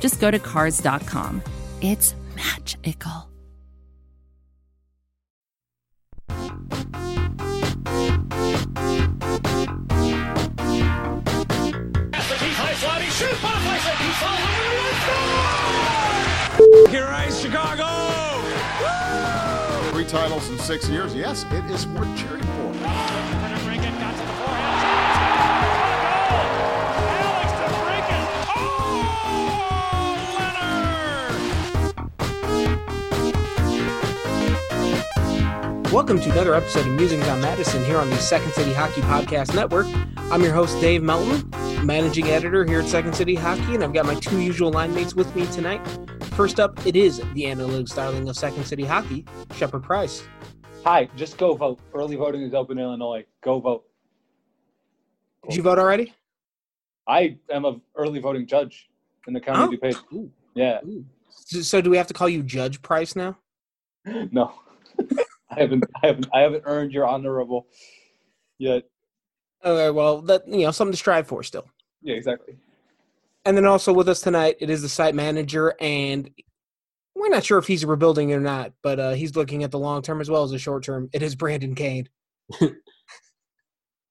just 0.00 0.20
go 0.20 0.30
to 0.30 0.38
Cars.com. 0.38 1.42
It's 1.80 2.14
magical. 2.34 3.30
Here 16.90 17.08
is 17.26 17.40
Chicago! 17.40 17.86
Three 19.92 20.04
titles 20.04 20.48
in 20.50 20.58
six 20.58 20.88
years. 20.88 21.14
Yes, 21.14 21.44
it 21.50 21.64
is 21.70 21.86
worth 21.88 22.16
cheering 22.18 22.42
for. 22.42 22.79
Welcome 35.92 36.20
to 36.20 36.30
another 36.30 36.54
episode 36.54 36.86
of 36.86 36.92
Musings 36.92 37.26
on 37.26 37.40
Madison 37.40 37.84
here 37.84 37.98
on 37.98 38.08
the 38.10 38.16
Second 38.18 38.52
City 38.52 38.72
Hockey 38.72 39.00
Podcast 39.02 39.54
Network. 39.54 39.86
I'm 40.32 40.42
your 40.42 40.52
host, 40.52 40.80
Dave 40.80 41.02
Melton, 41.02 41.48
managing 41.84 42.26
editor 42.28 42.64
here 42.64 42.80
at 42.80 42.88
Second 42.88 43.14
City 43.14 43.34
Hockey, 43.34 43.74
and 43.74 43.82
I've 43.82 43.92
got 43.92 44.06
my 44.06 44.14
two 44.14 44.40
usual 44.40 44.70
line 44.70 44.94
mates 44.94 45.14
with 45.16 45.34
me 45.34 45.46
tonight. 45.46 45.84
First 46.36 46.60
up, 46.60 46.86
it 46.86 46.94
is 46.94 47.18
the 47.34 47.44
analytics 47.44 47.94
darling 47.94 48.28
of 48.28 48.36
Second 48.36 48.64
City 48.66 48.84
Hockey, 48.84 49.24
Shepard 49.56 49.82
Price. 49.82 50.22
Hi, 50.84 51.08
just 51.16 51.36
go 51.38 51.54
vote. 51.54 51.80
Early 51.92 52.14
voting 52.16 52.42
is 52.42 52.54
open 52.54 52.78
in 52.78 52.84
Illinois. 52.84 53.24
Go 53.42 53.58
vote. 53.58 53.84
Did 55.48 55.56
you 55.56 55.62
vote 55.62 55.78
already? 55.78 56.14
I 57.08 57.36
am 57.50 57.64
a 57.64 57.80
early 57.96 58.20
voting 58.20 58.46
judge 58.46 58.88
in 59.26 59.34
the 59.34 59.40
county 59.40 59.76
Oh. 59.82 59.86
DuPage. 59.86 59.96
Ooh. 60.12 60.30
Yeah, 60.54 60.80
So, 61.30 61.62
so 61.62 61.80
do 61.80 61.90
we 61.90 61.96
have 61.96 62.06
to 62.08 62.14
call 62.14 62.28
you 62.28 62.42
Judge 62.42 62.80
Price 62.82 63.16
now? 63.16 63.38
no, 64.04 64.52
I 65.50 65.60
haven't, 65.60 65.84
I 66.02 66.06
haven't, 66.06 66.26
I 66.32 66.40
haven't 66.40 66.62
earned 66.66 66.92
your 66.92 67.06
honorable 67.06 67.66
yet. 68.58 68.84
Okay, 69.64 69.90
well, 69.90 70.22
that 70.22 70.46
you 70.48 70.64
know, 70.64 70.70
something 70.70 70.92
to 70.92 70.98
strive 70.98 71.26
for 71.26 71.42
still. 71.42 71.66
Yeah, 72.02 72.14
exactly. 72.14 72.56
And 73.44 73.56
then 73.56 73.66
also 73.66 73.92
with 73.92 74.08
us 74.08 74.20
tonight, 74.20 74.56
it 74.60 74.70
is 74.70 74.82
the 74.82 74.88
site 74.88 75.14
manager, 75.14 75.74
and 75.80 76.30
we're 77.14 77.28
not 77.28 77.44
sure 77.44 77.58
if 77.58 77.66
he's 77.66 77.84
rebuilding 77.84 78.32
or 78.32 78.40
not, 78.40 78.72
but 78.82 78.98
uh, 78.98 79.12
he's 79.12 79.36
looking 79.36 79.64
at 79.64 79.70
the 79.70 79.78
long 79.78 80.02
term 80.02 80.20
as 80.20 80.30
well 80.30 80.44
as 80.44 80.50
the 80.50 80.58
short 80.58 80.84
term. 80.84 81.10
It 81.12 81.22
is 81.22 81.34
Brandon 81.34 81.74
Kane. 81.74 82.08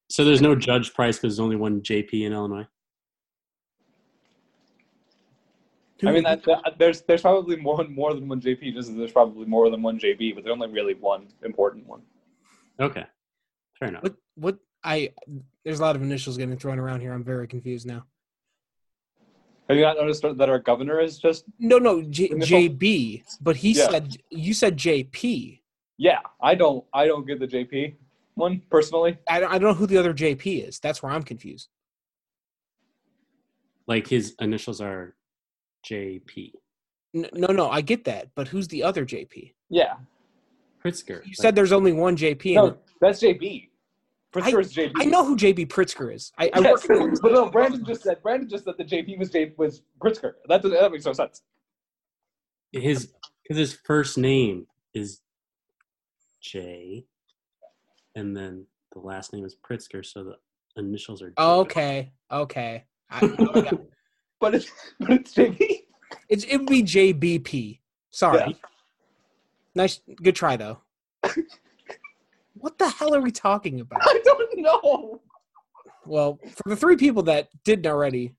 So 0.10 0.26
there's 0.26 0.42
no 0.42 0.56
judge 0.56 0.94
price 0.94 1.18
because 1.18 1.36
there's 1.36 1.40
only 1.40 1.56
one 1.56 1.82
JP 1.82 2.26
in 2.26 2.34
Illinois. 2.34 2.68
I 6.06 6.12
mean, 6.12 6.24
that, 6.24 6.44
that- 6.44 6.76
there's 6.78 7.02
there's 7.02 7.22
probably 7.22 7.56
more 7.58 7.84
more 7.90 8.14
than 8.14 8.28
one 8.28 8.40
JP. 8.42 8.74
Just 8.74 8.90
as 8.90 8.96
there's 8.96 9.12
probably 9.12 9.46
more 9.46 9.70
than 9.70 9.82
one 9.82 10.00
JB, 10.00 10.36
but 10.36 10.44
there's 10.44 10.54
only 10.54 10.70
really 10.70 10.94
one 10.94 11.28
important 11.44 11.86
one. 11.88 12.02
Okay, 12.80 13.04
fair 13.78 13.90
enough. 13.90 14.04
What 14.04 14.16
what 14.36 14.58
I 14.84 15.12
there's 15.66 15.80
a 15.80 15.82
lot 15.84 15.96
of 15.96 16.02
initials 16.02 16.38
getting 16.38 16.58
thrown 16.58 16.80
around 16.80 17.02
here. 17.02 17.12
I'm 17.14 17.24
very 17.24 17.48
confused 17.48 17.86
now. 17.86 18.06
Have 19.68 19.78
you 19.78 19.84
not 19.84 19.98
noticed 19.98 20.24
that 20.24 20.50
our 20.50 20.58
governor 20.60 21.00
is 21.00 21.20
just? 21.20 21.44
No, 21.60 21.78
no, 21.78 22.02
J, 22.02 22.30
JB, 22.30 23.24
but 23.42 23.56
he 23.58 23.72
Yeah. 23.74 23.90
said 23.90 24.18
you 24.32 24.54
said 24.54 24.78
JP. 24.78 25.60
Yeah, 25.98 26.20
I 26.42 26.56
don't 26.56 26.86
I 26.94 27.08
don't 27.08 27.28
get 27.28 27.40
the 27.40 27.48
JP 27.48 27.96
one 28.36 28.62
personally. 28.72 29.18
I 29.28 29.42
don't, 29.42 29.52
I 29.52 29.58
don't 29.58 29.70
know 29.72 29.74
who 29.76 29.86
the 29.86 29.98
other 29.98 30.14
JP 30.14 30.66
is. 30.68 30.80
That's 30.80 31.04
where 31.04 31.12
I'm 31.12 31.24
confused. 31.24 31.68
Like 33.86 34.08
his 34.08 34.34
initials 34.40 34.80
are 34.82 35.16
JP. 35.88 36.52
N- 37.16 37.30
No, 37.34 37.48
no, 37.48 37.70
I 37.70 37.82
get 37.82 38.06
that, 38.06 38.30
but 38.36 38.48
who's 38.48 38.68
the 38.68 38.84
other 38.84 39.06
JP? 39.06 39.54
Yeah, 39.70 39.96
Pritzker. 40.84 41.26
You 41.26 41.34
said 41.34 41.56
there's 41.56 41.72
only 41.72 41.92
one 41.92 42.16
JP. 42.16 42.56
no, 42.56 42.66
and 42.68 42.78
that's 43.02 43.22
JB. 43.22 43.70
Pritzker 44.34 44.62
is 44.62 44.74
JB. 44.74 44.92
I 44.98 45.06
know 45.06 45.26
who 45.26 45.36
JB 45.36 45.68
Pritzker 45.68 46.14
is. 46.14 46.32
I, 46.38 46.52
I 46.54 46.60
Yes, 46.60 46.88
work. 46.88 47.20
but 47.22 47.32
no, 47.32 47.50
Brandon 47.50 47.84
just 47.84 48.04
said 48.04 48.22
Brandon 48.22 48.48
just 48.48 48.66
said 48.66 48.76
the 48.78 48.84
JP 48.86 49.18
was 49.18 49.30
J 49.32 49.54
was 49.58 49.82
Pritzker. 50.00 50.34
That 50.48 50.62
doesn't 50.62 50.80
that 50.80 50.92
makes 50.92 51.06
no 51.06 51.14
sense. 51.14 51.42
his 52.72 53.08
because 53.44 53.58
his 53.58 53.74
first 53.86 54.18
name 54.20 54.68
is 54.94 55.22
J, 56.42 57.06
and 58.16 58.38
then 58.38 58.66
the 58.94 59.00
last 59.00 59.34
name 59.34 59.46
is 59.46 59.56
Pritzker, 59.56 60.06
so 60.06 60.24
the 60.24 60.36
initials 60.80 61.22
are. 61.24 61.30
J. 61.30 61.36
Okay, 61.40 62.12
okay. 62.32 62.84
I, 63.10 63.18
I 63.18 63.62
got- 63.62 63.82
But 64.40 64.56
it's 64.56 64.72
but 65.00 65.12
it's 65.12 65.34
JB. 65.34 65.84
it's 66.30 66.44
it 66.46 66.58
would 66.58 66.68
be 66.68 66.84
JBP. 66.84 67.80
Sorry. 68.12 68.40
Yeah. 68.40 68.54
Nice, 69.76 70.02
good 70.22 70.36
try 70.36 70.58
though. 70.58 70.80
what 72.56 72.78
the 72.78 72.90
hell 72.90 73.16
are 73.16 73.22
we 73.22 73.32
talking 73.32 73.80
about? 73.80 74.02
I 74.04 74.20
don't 74.24 74.60
know. 74.60 75.22
Well, 76.06 76.40
for 76.56 76.70
the 76.70 76.76
three 76.76 76.96
people 76.96 77.24
that 77.24 77.50
didn't 77.64 77.88
already 77.88 78.34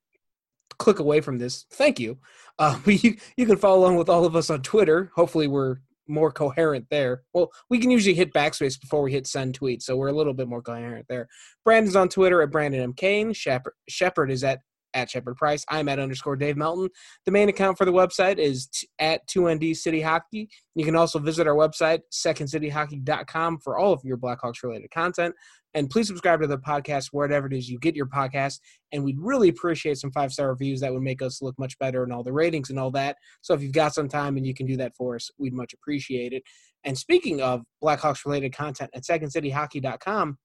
click 0.79 0.99
away 0.99 1.21
from 1.21 1.39
this, 1.39 1.67
thank 1.71 2.01
you. 2.01 2.19
Uh, 2.59 2.79
you, 2.87 3.17
you 3.37 3.47
can 3.47 3.57
follow 3.57 3.81
along 3.81 3.97
with 3.97 4.09
all 4.09 4.25
of 4.25 4.35
us 4.37 4.51
on 4.51 4.63
Twitter. 4.63 5.11
Hopefully, 5.15 5.47
we're 5.47 5.77
more 6.09 6.33
coherent 6.33 6.87
there. 6.91 7.23
Well, 7.33 7.53
we 7.69 7.79
can 7.79 7.91
usually 7.91 8.15
hit 8.15 8.33
backspace 8.33 8.81
before 8.81 9.03
we 9.03 9.13
hit 9.13 9.27
send 9.27 9.55
tweet, 9.55 9.83
so 9.83 9.97
we're 9.97 10.09
a 10.09 10.13
little 10.13 10.35
bit 10.35 10.49
more 10.49 10.63
coherent 10.63 11.07
there. 11.09 11.29
Brandon's 11.65 11.97
on 11.97 12.09
Twitter 12.09 12.43
at 12.43 12.51
Brandon 12.51 12.81
M. 12.81 12.93
Kane. 12.93 13.33
Shepard, 13.33 13.75
Shepard 13.89 14.31
is 14.31 14.43
at 14.43 14.61
at 14.95 15.11
Shepard 15.11 15.37
Price. 15.37 15.65
I'm 15.69 15.89
at 15.89 15.99
underscore 15.99 16.37
Dave 16.37 16.57
Melton. 16.57 16.89
The 17.25 17.33
main 17.33 17.49
account 17.49 17.79
for 17.79 17.85
the 17.85 17.93
website 17.93 18.39
is 18.39 18.67
t- 18.67 18.89
at 18.99 19.27
2ND 19.29 19.77
City 19.77 20.01
Hockey. 20.01 20.49
You 20.75 20.85
can 20.85 20.97
also 20.97 21.19
visit 21.19 21.47
our 21.47 21.55
website, 21.55 22.01
secondcityhockey.com, 22.13 23.59
for 23.59 23.79
all 23.79 23.93
of 23.93 24.01
your 24.05 24.17
Blackhawks 24.17 24.63
related 24.63 24.91
content. 24.91 25.35
And 25.75 25.89
please 25.89 26.09
subscribe 26.09 26.41
to 26.41 26.47
the 26.47 26.59
podcast 26.59 27.09
wherever 27.13 27.47
it 27.47 27.53
is 27.53 27.69
you 27.69 27.79
get 27.79 27.95
your 27.95 28.07
podcast. 28.07 28.59
And 28.93 29.05
we'd 29.05 29.21
really 29.21 29.49
appreciate 29.49 29.99
some 29.99 30.11
five 30.11 30.33
star 30.33 30.49
reviews. 30.49 30.81
That 30.81 30.93
would 30.93 31.03
make 31.03 31.23
us 31.23 31.41
look 31.41 31.59
much 31.59 31.79
better 31.79 32.03
and 32.03 32.13
all 32.13 32.25
the 32.25 32.33
ratings 32.33 32.71
and 32.71 32.79
all 32.79 32.91
that. 32.93 33.17
So 33.43 33.55
if 33.55 33.63
you've 33.63 33.73
got 33.73 33.95
some 33.95 34.09
time 34.09 34.37
and 34.37 34.45
you 34.45 34.55
can 34.55 34.67
do 34.67 34.77
that 34.79 34.95
for 34.95 35.15
us, 35.15 35.31
we'd 35.39 35.55
much 35.55 35.73
appreciate 35.73 36.33
it. 36.33 36.43
And 36.85 36.97
speaking 36.99 37.41
of 37.41 37.63
Blackhawks 37.83 38.25
related 38.25 38.55
content 38.55 38.91
at 38.95 39.05
secondcityhockey.com, 39.05 40.39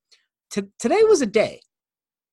t- 0.52 0.64
today 0.80 1.04
was 1.04 1.22
a 1.22 1.26
day. 1.26 1.62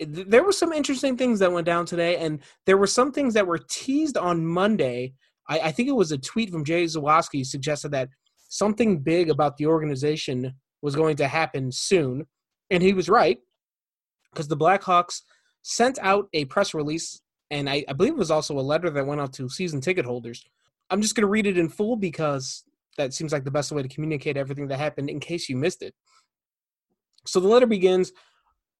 Th- 0.04 0.26
There 0.26 0.44
were 0.44 0.52
some 0.52 0.72
interesting 0.72 1.16
things 1.16 1.38
that 1.38 1.52
went 1.52 1.66
down 1.66 1.86
today, 1.86 2.16
and 2.16 2.40
there 2.66 2.78
were 2.78 2.86
some 2.86 3.12
things 3.12 3.34
that 3.34 3.46
were 3.46 3.58
teased 3.58 4.16
on 4.16 4.46
Monday. 4.46 5.14
I, 5.48 5.60
I 5.60 5.72
think 5.72 5.88
it 5.88 5.96
was 5.96 6.12
a 6.12 6.18
tweet 6.18 6.50
from 6.50 6.64
Jay 6.64 6.84
Zawaski 6.84 7.44
suggested 7.44 7.90
that 7.90 8.08
something 8.48 8.98
big 8.98 9.30
about 9.30 9.56
the 9.56 9.66
organization 9.66 10.54
was 10.82 10.96
going 10.96 11.16
to 11.16 11.28
happen 11.28 11.72
soon. 11.72 12.26
And 12.70 12.82
he 12.82 12.92
was 12.92 13.08
right 13.08 13.38
because 14.32 14.48
the 14.48 14.56
Blackhawks 14.56 15.22
sent 15.62 15.98
out 16.00 16.28
a 16.32 16.44
press 16.46 16.74
release, 16.74 17.20
and 17.50 17.68
I, 17.68 17.84
I 17.88 17.92
believe 17.92 18.14
it 18.14 18.18
was 18.18 18.30
also 18.30 18.58
a 18.58 18.60
letter 18.60 18.90
that 18.90 19.06
went 19.06 19.20
out 19.20 19.32
to 19.34 19.48
season 19.48 19.80
ticket 19.80 20.04
holders. 20.04 20.44
I'm 20.90 21.00
just 21.00 21.14
going 21.14 21.22
to 21.22 21.30
read 21.30 21.46
it 21.46 21.58
in 21.58 21.68
full 21.68 21.96
because 21.96 22.64
that 22.98 23.14
seems 23.14 23.32
like 23.32 23.44
the 23.44 23.50
best 23.50 23.72
way 23.72 23.82
to 23.82 23.88
communicate 23.88 24.36
everything 24.36 24.68
that 24.68 24.78
happened 24.78 25.08
in 25.08 25.20
case 25.20 25.48
you 25.48 25.56
missed 25.56 25.82
it. 25.82 25.94
So 27.26 27.40
the 27.40 27.48
letter 27.48 27.66
begins 27.66 28.12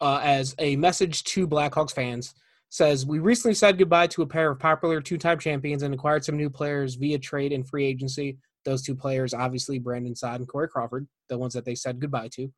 uh, 0.02 0.20
as 0.22 0.54
a 0.58 0.76
message 0.76 1.24
to 1.24 1.48
Blackhawks 1.48 1.94
fans. 1.94 2.34
Says 2.68 3.04
we 3.04 3.18
recently 3.18 3.54
said 3.54 3.76
goodbye 3.78 4.06
to 4.08 4.22
a 4.22 4.26
pair 4.26 4.50
of 4.50 4.58
popular 4.58 5.00
two-time 5.00 5.38
champions 5.38 5.82
and 5.82 5.92
acquired 5.92 6.24
some 6.24 6.38
new 6.38 6.48
players 6.48 6.94
via 6.94 7.18
trade 7.18 7.52
and 7.52 7.68
free 7.68 7.84
agency. 7.84 8.38
Those 8.64 8.82
two 8.82 8.94
players, 8.94 9.34
obviously 9.34 9.78
Brandon 9.78 10.16
Saad 10.16 10.40
and 10.40 10.48
Corey 10.48 10.68
Crawford, 10.68 11.06
the 11.28 11.36
ones 11.36 11.52
that 11.52 11.64
they 11.66 11.74
said 11.74 12.00
goodbye 12.00 12.30
to. 12.32 12.50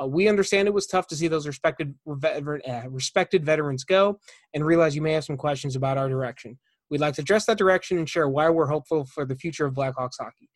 Uh, 0.00 0.06
we 0.06 0.28
understand 0.28 0.68
it 0.68 0.74
was 0.74 0.86
tough 0.86 1.06
to 1.06 1.16
see 1.16 1.28
those 1.28 1.46
respected 1.46 1.94
uh, 2.06 2.82
respected 2.88 3.44
veterans 3.44 3.84
go, 3.84 4.18
and 4.54 4.64
realize 4.64 4.94
you 4.94 5.02
may 5.02 5.12
have 5.12 5.24
some 5.24 5.36
questions 5.36 5.74
about 5.74 5.98
our 5.98 6.08
direction. 6.08 6.58
We'd 6.90 7.00
like 7.00 7.14
to 7.14 7.22
address 7.22 7.46
that 7.46 7.58
direction 7.58 7.98
and 7.98 8.08
share 8.08 8.28
why 8.28 8.50
we're 8.50 8.66
hopeful 8.66 9.06
for 9.06 9.24
the 9.24 9.36
future 9.36 9.64
of 9.64 9.74
Blackhawks 9.74 10.18
hockey. 10.20 10.50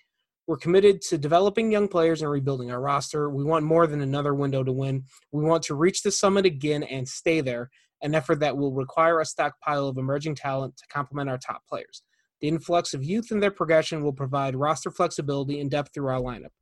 We're 0.47 0.57
committed 0.57 1.01
to 1.03 1.19
developing 1.19 1.73
young 1.73 1.89
players 1.89 2.23
and 2.23 2.31
rebuilding 2.31 2.71
our 2.71 2.81
roster. 2.81 3.31
We 3.31 3.43
want 3.43 3.65
more 3.65 3.89
than 3.89 4.01
another 4.01 4.33
window 4.33 4.63
to 4.63 4.71
win. 4.71 5.03
We 5.33 5.43
want 5.43 5.65
to 5.65 5.75
reach 5.75 6.03
the 6.03 6.13
summit 6.13 6.47
again 6.47 6.85
and 6.85 7.09
stay 7.09 7.41
there, 7.41 7.69
an 8.03 8.15
effort 8.15 8.39
that 8.41 8.57
will 8.57 8.73
require 8.73 9.21
a 9.21 9.25
stockpile 9.25 9.89
of 9.89 9.99
emerging 9.99 10.37
talent 10.37 10.77
to 10.77 10.87
complement 10.89 11.29
our 11.29 11.39
top 11.39 11.63
players. 11.69 12.03
The 12.41 12.49
influx 12.49 12.95
of 12.95 13.03
youth 13.03 13.33
and 13.33 13.43
their 13.43 13.51
progression 13.51 14.05
will 14.05 14.13
provide 14.13 14.55
roster 14.55 14.91
flexibility 14.91 15.61
and 15.61 15.71
depth 15.71 15.93
through 15.93 16.09
our 16.09 16.21
lineup. 16.21 16.53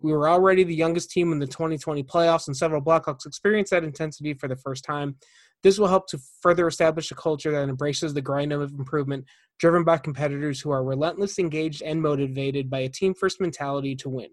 We 0.00 0.12
were 0.12 0.28
already 0.28 0.64
the 0.64 0.74
youngest 0.74 1.10
team 1.10 1.32
in 1.32 1.38
the 1.38 1.46
2020 1.46 2.02
playoffs, 2.02 2.46
and 2.46 2.56
several 2.56 2.82
Blackhawks 2.82 3.26
experienced 3.26 3.70
that 3.70 3.84
intensity 3.84 4.34
for 4.34 4.48
the 4.48 4.56
first 4.56 4.84
time. 4.84 5.16
This 5.62 5.78
will 5.78 5.88
help 5.88 6.08
to 6.08 6.18
further 6.42 6.66
establish 6.66 7.10
a 7.10 7.14
culture 7.14 7.50
that 7.52 7.68
embraces 7.68 8.12
the 8.12 8.20
grind 8.20 8.52
of 8.52 8.70
improvement, 8.72 9.24
driven 9.58 9.82
by 9.82 9.96
competitors 9.96 10.60
who 10.60 10.70
are 10.70 10.84
relentless, 10.84 11.38
engaged, 11.38 11.82
and 11.82 12.02
motivated 12.02 12.68
by 12.68 12.80
a 12.80 12.88
team 12.88 13.14
first 13.14 13.40
mentality 13.40 13.96
to 13.96 14.10
win. 14.10 14.28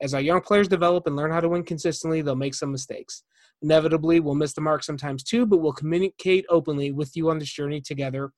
As 0.00 0.14
our 0.14 0.20
young 0.20 0.40
players 0.40 0.68
develop 0.68 1.06
and 1.06 1.14
learn 1.14 1.30
how 1.30 1.40
to 1.40 1.48
win 1.48 1.62
consistently, 1.62 2.22
they'll 2.22 2.34
make 2.34 2.54
some 2.54 2.72
mistakes. 2.72 3.22
Inevitably, 3.62 4.20
we'll 4.20 4.34
miss 4.34 4.54
the 4.54 4.60
mark 4.60 4.82
sometimes 4.82 5.22
too, 5.22 5.46
but 5.46 5.58
we'll 5.58 5.72
communicate 5.72 6.44
openly 6.48 6.90
with 6.90 7.16
you 7.16 7.30
on 7.30 7.38
this 7.38 7.52
journey 7.52 7.80
together. 7.80 8.32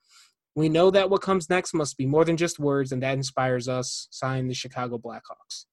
We 0.55 0.69
know 0.69 0.91
that 0.91 1.09
what 1.09 1.21
comes 1.21 1.49
next 1.49 1.73
must 1.73 1.97
be 1.97 2.05
more 2.05 2.23
than 2.23 2.37
just 2.37 2.59
words, 2.59 2.91
and 2.91 3.01
that 3.01 3.15
inspires 3.15 3.67
us. 3.67 4.07
Sign 4.11 4.47
the 4.47 4.53
Chicago 4.53 4.97
Blackhawks. 4.97 5.65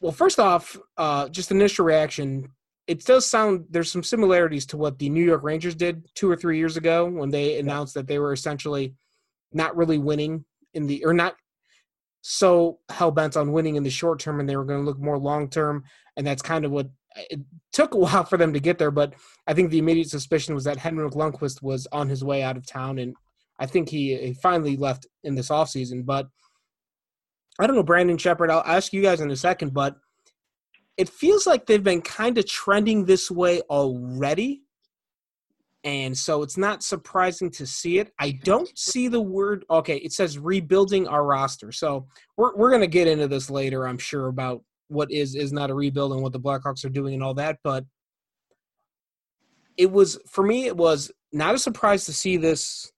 Well, 0.00 0.12
first 0.12 0.38
off, 0.38 0.76
uh, 0.96 1.28
just 1.28 1.50
initial 1.50 1.84
reaction. 1.84 2.48
It 2.86 3.04
does 3.04 3.26
sound 3.26 3.66
there's 3.70 3.90
some 3.90 4.02
similarities 4.02 4.64
to 4.66 4.76
what 4.76 4.98
the 4.98 5.10
New 5.10 5.24
York 5.24 5.42
Rangers 5.42 5.74
did 5.74 6.06
two 6.14 6.30
or 6.30 6.36
three 6.36 6.56
years 6.58 6.76
ago 6.76 7.04
when 7.06 7.30
they 7.30 7.58
announced 7.58 7.94
that 7.94 8.06
they 8.06 8.18
were 8.18 8.32
essentially 8.32 8.94
not 9.52 9.76
really 9.76 9.98
winning 9.98 10.44
in 10.74 10.86
the 10.86 11.04
or 11.04 11.12
not 11.12 11.34
so 12.22 12.78
hell 12.88 13.10
bent 13.10 13.36
on 13.36 13.52
winning 13.52 13.76
in 13.76 13.82
the 13.82 13.90
short 13.90 14.20
term 14.20 14.40
and 14.40 14.48
they 14.48 14.56
were 14.56 14.64
going 14.64 14.80
to 14.80 14.84
look 14.84 14.98
more 14.98 15.18
long 15.18 15.48
term. 15.48 15.84
And 16.16 16.26
that's 16.26 16.42
kind 16.42 16.64
of 16.64 16.70
what 16.70 16.88
it 17.30 17.40
took 17.72 17.94
a 17.94 17.98
while 17.98 18.24
for 18.24 18.36
them 18.36 18.52
to 18.52 18.60
get 18.60 18.78
there. 18.78 18.90
But 18.90 19.14
I 19.46 19.54
think 19.54 19.70
the 19.70 19.78
immediate 19.78 20.10
suspicion 20.10 20.54
was 20.54 20.64
that 20.64 20.78
Henrik 20.78 21.14
Lundqvist 21.14 21.62
was 21.62 21.86
on 21.92 22.08
his 22.08 22.24
way 22.24 22.42
out 22.42 22.56
of 22.56 22.66
town. 22.66 22.98
And 22.98 23.14
I 23.58 23.66
think 23.66 23.88
he, 23.88 24.16
he 24.16 24.34
finally 24.34 24.76
left 24.76 25.06
in 25.24 25.34
this 25.34 25.48
offseason. 25.48 26.04
But 26.04 26.28
I 27.58 27.66
don't 27.66 27.76
know, 27.76 27.82
Brandon 27.82 28.18
Shepard, 28.18 28.50
I'll 28.50 28.62
ask 28.64 28.92
you 28.92 29.02
guys 29.02 29.20
in 29.20 29.30
a 29.30 29.36
second, 29.36 29.74
but 29.74 29.96
it 30.96 31.08
feels 31.08 31.46
like 31.46 31.66
they've 31.66 31.82
been 31.82 32.02
kind 32.02 32.38
of 32.38 32.46
trending 32.46 33.04
this 33.04 33.30
way 33.30 33.60
already 33.62 34.62
and 35.84 36.16
so 36.16 36.42
it's 36.42 36.56
not 36.56 36.82
surprising 36.82 37.50
to 37.52 37.66
see 37.66 37.98
it. 37.98 38.12
I 38.18 38.32
don't 38.32 38.68
see 38.76 39.08
the 39.08 39.20
word. 39.20 39.64
Okay, 39.70 39.96
it 39.98 40.12
says 40.12 40.38
rebuilding 40.38 41.06
our 41.06 41.24
roster. 41.24 41.70
So 41.72 42.06
we're 42.36 42.54
we're 42.56 42.70
gonna 42.70 42.86
get 42.86 43.06
into 43.06 43.28
this 43.28 43.48
later, 43.48 43.86
I'm 43.86 43.98
sure, 43.98 44.26
about 44.26 44.62
what 44.88 45.10
is 45.12 45.34
is 45.34 45.52
not 45.52 45.70
a 45.70 45.74
rebuild 45.74 46.12
and 46.12 46.22
what 46.22 46.32
the 46.32 46.40
Blackhawks 46.40 46.84
are 46.84 46.90
doing 46.90 47.14
and 47.14 47.22
all 47.22 47.34
that. 47.34 47.58
But 47.62 47.84
it 49.76 49.90
was 49.90 50.18
for 50.28 50.44
me, 50.44 50.66
it 50.66 50.76
was 50.76 51.12
not 51.32 51.54
a 51.54 51.58
surprise 51.58 52.04
to 52.06 52.12
see 52.12 52.36
this 52.36 52.90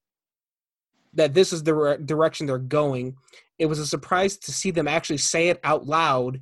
that 1.13 1.35
this 1.35 1.53
is 1.53 1.63
the 1.63 1.75
re- 1.75 1.99
direction 2.03 2.47
they're 2.47 2.59
going. 2.59 3.15
It 3.61 3.67
was 3.67 3.79
a 3.79 3.87
surprise 3.87 4.39
to 4.39 4.53
see 4.53 4.73
them 4.73 4.89
actually 4.89 5.19
say 5.19 5.49
it 5.51 5.61
out 5.63 5.87
loud 5.87 6.41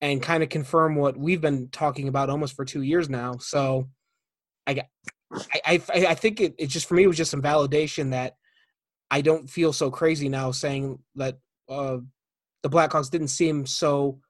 and 0.00 0.20
kind 0.20 0.42
of 0.42 0.48
confirm 0.48 0.96
what 0.96 1.16
we've 1.16 1.40
been 1.40 1.68
talking 1.70 2.08
about 2.08 2.28
almost 2.28 2.54
for 2.54 2.64
two 2.64 2.82
years 2.82 3.08
now. 3.08 3.36
So 3.38 3.88
I 4.66 4.74
got 4.74 4.86
I, 5.32 5.80
I, 5.94 6.06
I 6.06 6.14
think 6.14 6.40
it, 6.40 6.54
it 6.58 6.66
just 6.66 6.86
for 6.86 6.94
me 6.94 7.06
was 7.06 7.16
just 7.16 7.30
some 7.30 7.42
validation 7.42 8.10
that 8.10 8.34
I 9.10 9.20
don't 9.20 9.48
feel 9.48 9.72
so 9.72 9.90
crazy 9.90 10.28
now 10.28 10.50
saying 10.50 10.98
that 11.14 11.38
uh, 11.68 11.98
the 12.62 12.70
Blackhawks 12.70 13.10
didn't 13.10 13.28
seem 13.28 13.66
so 13.66 14.20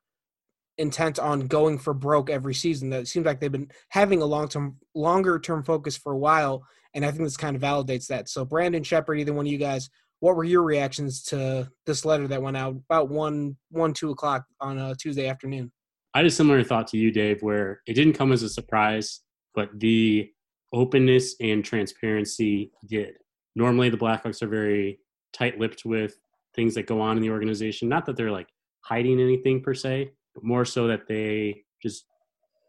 intent 0.77 1.19
on 1.19 1.47
going 1.49 1.79
for 1.79 1.95
broke 1.95 2.31
every 2.31 2.55
season. 2.55 2.91
That 2.91 3.03
it 3.03 3.09
seems 3.09 3.27
like 3.27 3.41
they've 3.41 3.51
been 3.51 3.71
having 3.89 4.23
a 4.23 4.27
long 4.27 4.49
term, 4.49 4.77
longer 4.95 5.39
term 5.39 5.65
focus 5.65 5.97
for 5.97 6.13
a 6.13 6.19
while, 6.19 6.65
and 6.95 7.05
I 7.05 7.11
think 7.11 7.25
this 7.25 7.37
kind 7.37 7.57
of 7.57 7.63
validates 7.63 8.07
that. 8.09 8.29
So, 8.29 8.45
Brandon 8.45 8.83
Shepard, 8.83 9.19
either 9.19 9.33
one 9.33 9.47
of 9.47 9.53
you 9.53 9.59
guys, 9.59 9.91
what 10.21 10.37
were 10.37 10.45
your 10.45 10.63
reactions 10.63 11.23
to 11.25 11.71
this 11.87 12.05
letter 12.05 12.27
that 12.29 12.43
went 12.43 12.57
out 12.57 12.77
about 12.91 13.09
one, 13.09 13.57
one, 13.71 13.93
two 13.93 14.11
o'clock 14.11 14.45
on 14.61 14.79
a 14.79 14.95
Tuesday 14.95 15.29
afternoon? 15.29 15.71
I 16.15 16.19
had 16.19 16.27
a 16.27 16.31
similar 16.31 16.65
thought 16.65 16.89
to 16.89 16.97
you, 16.97 17.11
Dave, 17.11 17.43
where 17.43 17.83
it 17.87 17.95
didn't 17.95 18.15
come 18.15 18.33
as 18.33 18.43
a 18.43 18.49
surprise, 18.49 19.21
but 19.55 19.71
the 19.79 20.31
openness 20.73 21.37
and 21.41 21.65
transparency 21.65 22.73
did. 22.89 23.15
Normally, 23.55 23.91
the 23.91 23.97
Blackhawks 23.97 24.43
are 24.43 24.49
very 24.49 25.01
tight-lipped 25.33 25.85
with 25.85 26.19
things 26.55 26.75
that 26.75 26.87
go 26.87 27.01
on 27.01 27.17
in 27.17 27.23
the 27.23 27.31
organization. 27.31 27.89
Not 27.89 28.07
that 28.07 28.17
they're 28.17 28.31
like 28.31 28.49
hiding 28.81 29.21
anything 29.21 29.63
per 29.63 29.75
se, 29.75 30.11
but 30.35 30.45
more 30.45 30.65
so 30.65 30.87
that 30.89 31.07
they 31.07 31.63
just 31.83 32.05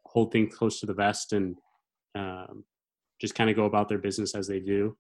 hold 0.06 0.32
things 0.32 0.54
close 0.54 0.80
to 0.80 0.86
the 0.86 0.94
vest 0.94 1.34
and 1.34 1.58
um, 2.16 2.64
just 3.20 3.36
kind 3.36 3.50
of 3.50 3.56
go 3.56 3.66
about 3.66 3.90
their 3.90 3.98
business 3.98 4.36
as 4.36 4.48
they 4.48 4.60
do. 4.60 4.96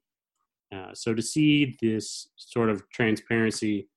Uh, 0.73 0.93
so 0.93 1.13
to 1.13 1.21
see 1.21 1.77
this 1.81 2.29
sort 2.35 2.69
of 2.69 2.87
transparency 2.89 3.89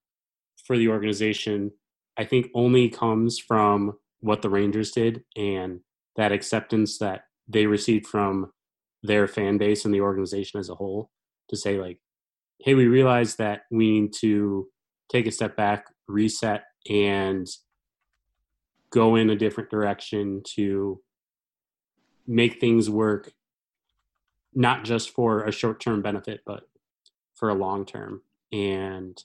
for 0.64 0.78
the 0.78 0.88
organization, 0.88 1.70
I 2.16 2.24
think 2.24 2.48
only 2.54 2.88
comes 2.88 3.38
from 3.38 3.98
what 4.20 4.42
the 4.42 4.50
Rangers 4.50 4.92
did 4.92 5.24
and 5.36 5.80
that 6.16 6.32
acceptance 6.32 6.98
that 6.98 7.22
they 7.48 7.66
received 7.66 8.06
from 8.06 8.52
their 9.02 9.26
fan 9.26 9.58
base 9.58 9.84
and 9.84 9.92
the 9.92 10.00
organization 10.00 10.60
as 10.60 10.69
a 10.69 10.74
whole 10.74 11.10
to 11.48 11.56
say 11.56 11.78
like 11.78 11.98
hey 12.60 12.74
we 12.74 12.86
realize 12.86 13.36
that 13.36 13.62
we 13.70 14.00
need 14.00 14.12
to 14.12 14.69
take 15.10 15.26
a 15.26 15.32
step 15.32 15.56
back 15.56 15.86
reset 16.06 16.62
and 16.88 17.48
go 18.90 19.16
in 19.16 19.30
a 19.30 19.36
different 19.36 19.70
direction 19.70 20.42
to 20.44 21.00
make 22.26 22.60
things 22.60 22.88
work 22.88 23.32
not 24.54 24.84
just 24.84 25.10
for 25.10 25.44
a 25.44 25.52
short-term 25.52 26.02
benefit 26.02 26.40
but 26.44 26.64
for 27.34 27.49
a 27.49 27.54
long 27.54 27.84
term 27.84 28.22
and 28.52 29.25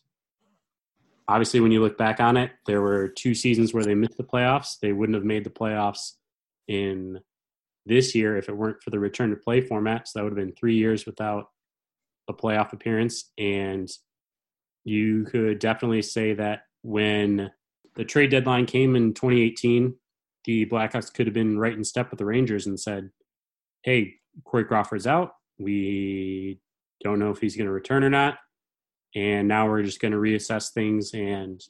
obviously 1.28 1.60
when 1.60 1.72
you 1.72 1.82
look 1.82 1.98
back 1.98 2.20
on 2.20 2.38
it 2.38 2.52
there 2.66 2.82
were 2.82 3.08
two 3.08 3.34
seasons 3.34 3.74
where 3.74 3.84
they 3.84 3.96
missed 3.96 4.18
the 4.18 4.24
playoffs 4.24 4.80
they 4.82 4.94
wouldn't 4.94 5.16
have 5.16 5.26
made 5.26 5.44
the 5.44 5.50
playoffs 5.50 6.14
in 6.68 7.20
this 7.88 8.14
year 8.14 8.38
if 8.38 8.50
it 8.50 8.58
weren't 8.58 8.84
for 8.84 8.90
the 8.90 9.00
return 9.00 9.30
to 9.30 9.36
play 9.36 9.62
format. 9.62 10.08
So 10.08 10.20
that 10.20 10.24
would 10.24 10.38
have 10.38 10.46
been 10.46 10.56
three 10.56 10.76
years 10.76 11.06
without 11.06 11.50
a 12.28 12.34
playoff 12.34 12.74
appearance. 12.74 13.32
And 13.38 13.90
you 14.84 15.24
could 15.24 15.60
definitely 15.60 16.02
say 16.02 16.34
that 16.34 16.64
when 16.82 17.52
the 17.96 18.06
trade 18.06 18.32
deadline 18.32 18.66
came 18.66 18.96
in 18.96 19.14
2018, 19.14 19.96
the 20.46 20.66
Blackhawks 20.66 21.14
could 21.14 21.28
have 21.28 21.34
been 21.34 21.58
right 21.58 21.74
in 21.74 21.84
step 21.84 22.12
with 22.12 22.20
the 22.20 22.26
Rangers 22.26 22.68
and 22.68 22.80
said, 22.80 23.10
hey, 23.84 24.16
Corey 24.44 24.66
Crawford's 24.66 25.08
out. 25.08 25.34
We 25.58 26.60
don't 27.04 27.20
know 27.20 27.32
if 27.32 27.40
he's 27.40 27.56
going 27.56 27.68
to 27.68 27.74
return 27.74 28.04
or 28.04 28.10
not. 28.10 28.38
And 29.16 29.48
now 29.48 29.68
we're 29.68 29.84
just 29.84 30.00
going 30.00 30.12
to 30.12 30.18
reassess 30.18 30.72
things 30.72 31.14
and 31.14 31.62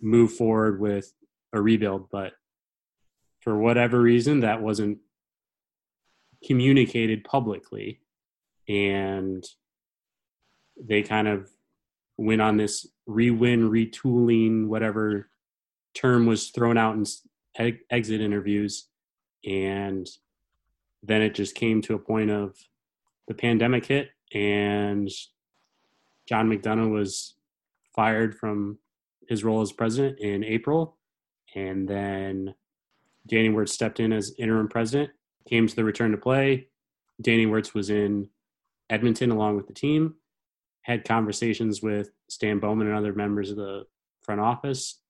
move 0.00 0.32
forward 0.32 0.80
with 0.80 1.12
a 1.52 1.60
rebuild. 1.60 2.10
But 2.10 2.32
for 3.40 3.56
whatever 3.58 4.00
reason, 4.00 4.40
that 4.40 4.62
wasn't 4.62 4.98
communicated 6.44 7.24
publicly 7.24 8.00
and 8.68 9.44
they 10.80 11.02
kind 11.02 11.26
of 11.26 11.50
went 12.16 12.42
on 12.42 12.56
this 12.56 12.86
re-win 13.06 13.70
retooling 13.70 14.66
whatever 14.66 15.28
term 15.94 16.26
was 16.26 16.50
thrown 16.50 16.76
out 16.76 16.94
in 16.94 17.78
exit 17.90 18.20
interviews 18.20 18.88
and 19.44 20.06
then 21.02 21.22
it 21.22 21.34
just 21.34 21.54
came 21.54 21.80
to 21.82 21.94
a 21.94 21.98
point 21.98 22.30
of 22.30 22.56
the 23.26 23.34
pandemic 23.34 23.86
hit 23.86 24.10
and 24.34 25.10
john 26.28 26.48
mcdonough 26.48 26.90
was 26.90 27.34
fired 27.94 28.34
from 28.34 28.78
his 29.28 29.44
role 29.44 29.60
as 29.60 29.72
president 29.72 30.18
in 30.18 30.44
april 30.44 30.96
and 31.54 31.88
then 31.88 32.54
danny 33.26 33.48
wirtz 33.48 33.72
stepped 33.72 34.00
in 34.00 34.12
as 34.12 34.34
interim 34.38 34.68
president 34.68 35.10
came 35.48 35.66
to 35.66 35.74
the 35.74 35.84
return 35.84 36.12
to 36.12 36.18
play. 36.18 36.68
Danny 37.20 37.46
Wirtz 37.46 37.74
was 37.74 37.90
in 37.90 38.28
Edmonton 38.90 39.30
along 39.30 39.56
with 39.56 39.66
the 39.66 39.72
team, 39.72 40.14
had 40.82 41.04
conversations 41.04 41.82
with 41.82 42.10
Stan 42.28 42.58
Bowman 42.58 42.86
and 42.86 42.96
other 42.96 43.12
members 43.12 43.50
of 43.50 43.56
the 43.56 43.86
front 44.20 44.40
office, 44.40 45.00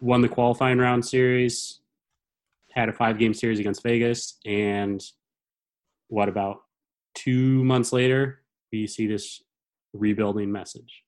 won 0.00 0.20
the 0.20 0.28
qualifying 0.28 0.78
round 0.78 1.06
series, 1.06 1.80
had 2.72 2.88
a 2.88 2.92
five 2.92 3.18
game 3.18 3.34
series 3.34 3.58
against 3.58 3.82
Vegas, 3.82 4.38
and 4.44 5.02
what 6.08 6.28
about 6.28 6.62
two 7.14 7.64
months 7.64 7.92
later, 7.92 8.42
we 8.72 8.86
see 8.86 9.06
this 9.06 9.42
rebuilding 9.92 10.50
message. 10.50 11.02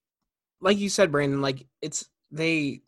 Like 0.61 0.79
you 0.79 0.89
said, 0.89 1.13
Brandon, 1.13 1.41
like 1.41 1.67
it's 1.81 2.09
they 2.31 2.83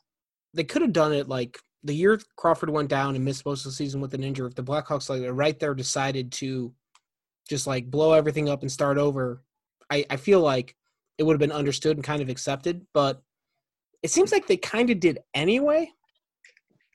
they 0.54 0.64
could 0.64 0.83
have 0.83 0.93
done 0.93 1.12
it 1.12 1.28
like 1.28 1.59
the 1.83 1.95
year 1.95 2.19
Crawford 2.37 2.71
went 2.71 2.88
down 2.88 3.14
and 3.14 3.25
missed 3.25 3.45
most 3.45 3.61
of 3.61 3.73
the 3.73 3.76
season 3.76 4.00
with 4.00 4.14
an 4.14 4.25
injury, 4.25 4.47
if 4.49 4.54
the 4.54 4.64
Blackhawks 4.64 5.11
like 5.11 5.23
right 5.31 5.59
there 5.59 5.75
decided 5.75 6.33
to 6.33 6.73
just 7.49 7.66
like 7.66 7.90
blow 7.90 8.14
everything 8.14 8.49
up 8.49 8.62
and 8.62 8.73
start 8.73 8.97
over, 8.97 9.43
I, 9.90 10.07
I 10.09 10.16
feel 10.16 10.40
like 10.40 10.75
it 11.19 11.25
would 11.25 11.35
have 11.35 11.40
been 11.40 11.52
understood 11.52 11.97
and 11.97 12.04
kind 12.04 12.23
of 12.23 12.31
accepted. 12.31 12.87
But 12.95 13.23
it 14.02 14.11
seems 14.11 14.33
like 14.33 14.47
they 14.47 14.57
kind 14.57 14.88
of 14.88 14.99
did 14.99 15.19
anyway, 15.35 15.90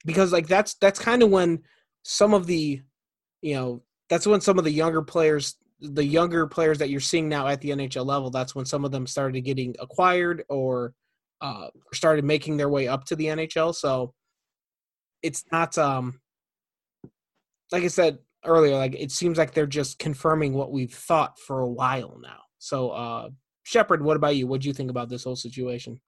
because 0.04 0.32
like 0.32 0.46
that's 0.46 0.74
that's 0.74 0.98
kind 0.98 1.22
of 1.22 1.30
when 1.30 1.62
some 2.02 2.34
of 2.34 2.46
the, 2.46 2.80
you 3.42 3.54
know, 3.54 3.82
that's 4.08 4.26
when 4.26 4.40
some 4.40 4.58
of 4.58 4.64
the 4.64 4.70
younger 4.70 5.02
players 5.02 5.56
the 5.80 6.04
younger 6.04 6.46
players 6.46 6.78
that 6.78 6.90
you're 6.90 7.00
seeing 7.00 7.28
now 7.28 7.46
at 7.46 7.60
the 7.60 7.70
NHL 7.70 8.04
level, 8.04 8.30
that's 8.30 8.54
when 8.54 8.66
some 8.66 8.84
of 8.84 8.92
them 8.92 9.06
started 9.06 9.40
getting 9.42 9.74
acquired 9.80 10.44
or 10.48 10.92
uh, 11.40 11.68
started 11.94 12.24
making 12.24 12.56
their 12.56 12.68
way 12.68 12.86
up 12.86 13.04
to 13.06 13.16
the 13.16 13.26
NHL. 13.26 13.74
So 13.74 14.12
it's 15.22 15.44
not 15.52 15.76
um 15.78 16.20
like 17.72 17.84
I 17.84 17.88
said 17.88 18.18
earlier, 18.44 18.76
like 18.76 18.94
it 18.98 19.12
seems 19.12 19.38
like 19.38 19.52
they're 19.52 19.66
just 19.66 19.98
confirming 19.98 20.54
what 20.54 20.72
we've 20.72 20.92
thought 20.92 21.38
for 21.38 21.60
a 21.60 21.68
while 21.68 22.18
now. 22.22 22.40
So 22.58 22.90
uh 22.90 23.28
Shepard, 23.62 24.02
what 24.02 24.16
about 24.16 24.36
you? 24.36 24.46
What 24.46 24.62
do 24.62 24.68
you 24.68 24.74
think 24.74 24.90
about 24.90 25.08
this 25.08 25.24
whole 25.24 25.36
situation? 25.36 26.00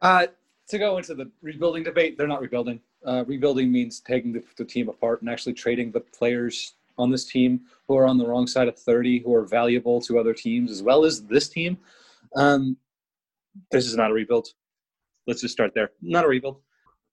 Uh 0.00 0.26
to 0.68 0.78
go 0.78 0.96
into 0.96 1.14
the 1.14 1.30
rebuilding 1.42 1.82
debate, 1.82 2.16
they're 2.16 2.26
not 2.26 2.40
rebuilding. 2.40 2.80
Uh, 3.06 3.24
rebuilding 3.26 3.70
means 3.70 4.00
taking 4.00 4.32
the, 4.32 4.42
the 4.56 4.64
team 4.64 4.88
apart 4.88 5.20
and 5.20 5.30
actually 5.30 5.52
trading 5.52 5.90
the 5.90 6.00
players 6.00 6.74
on 6.96 7.10
this 7.10 7.24
team 7.24 7.60
who 7.88 7.96
are 7.96 8.06
on 8.06 8.18
the 8.18 8.26
wrong 8.26 8.46
side 8.46 8.68
of 8.68 8.78
30, 8.78 9.20
who 9.20 9.34
are 9.34 9.44
valuable 9.44 10.00
to 10.00 10.18
other 10.18 10.32
teams 10.32 10.70
as 10.70 10.82
well 10.82 11.04
as 11.04 11.22
this 11.24 11.48
team. 11.48 11.76
Um, 12.36 12.76
this 13.70 13.86
is 13.86 13.96
not 13.96 14.10
a 14.10 14.14
rebuild. 14.14 14.48
Let's 15.26 15.40
just 15.40 15.52
start 15.52 15.72
there. 15.74 15.90
Not 16.00 16.24
a 16.24 16.28
rebuild. 16.28 16.60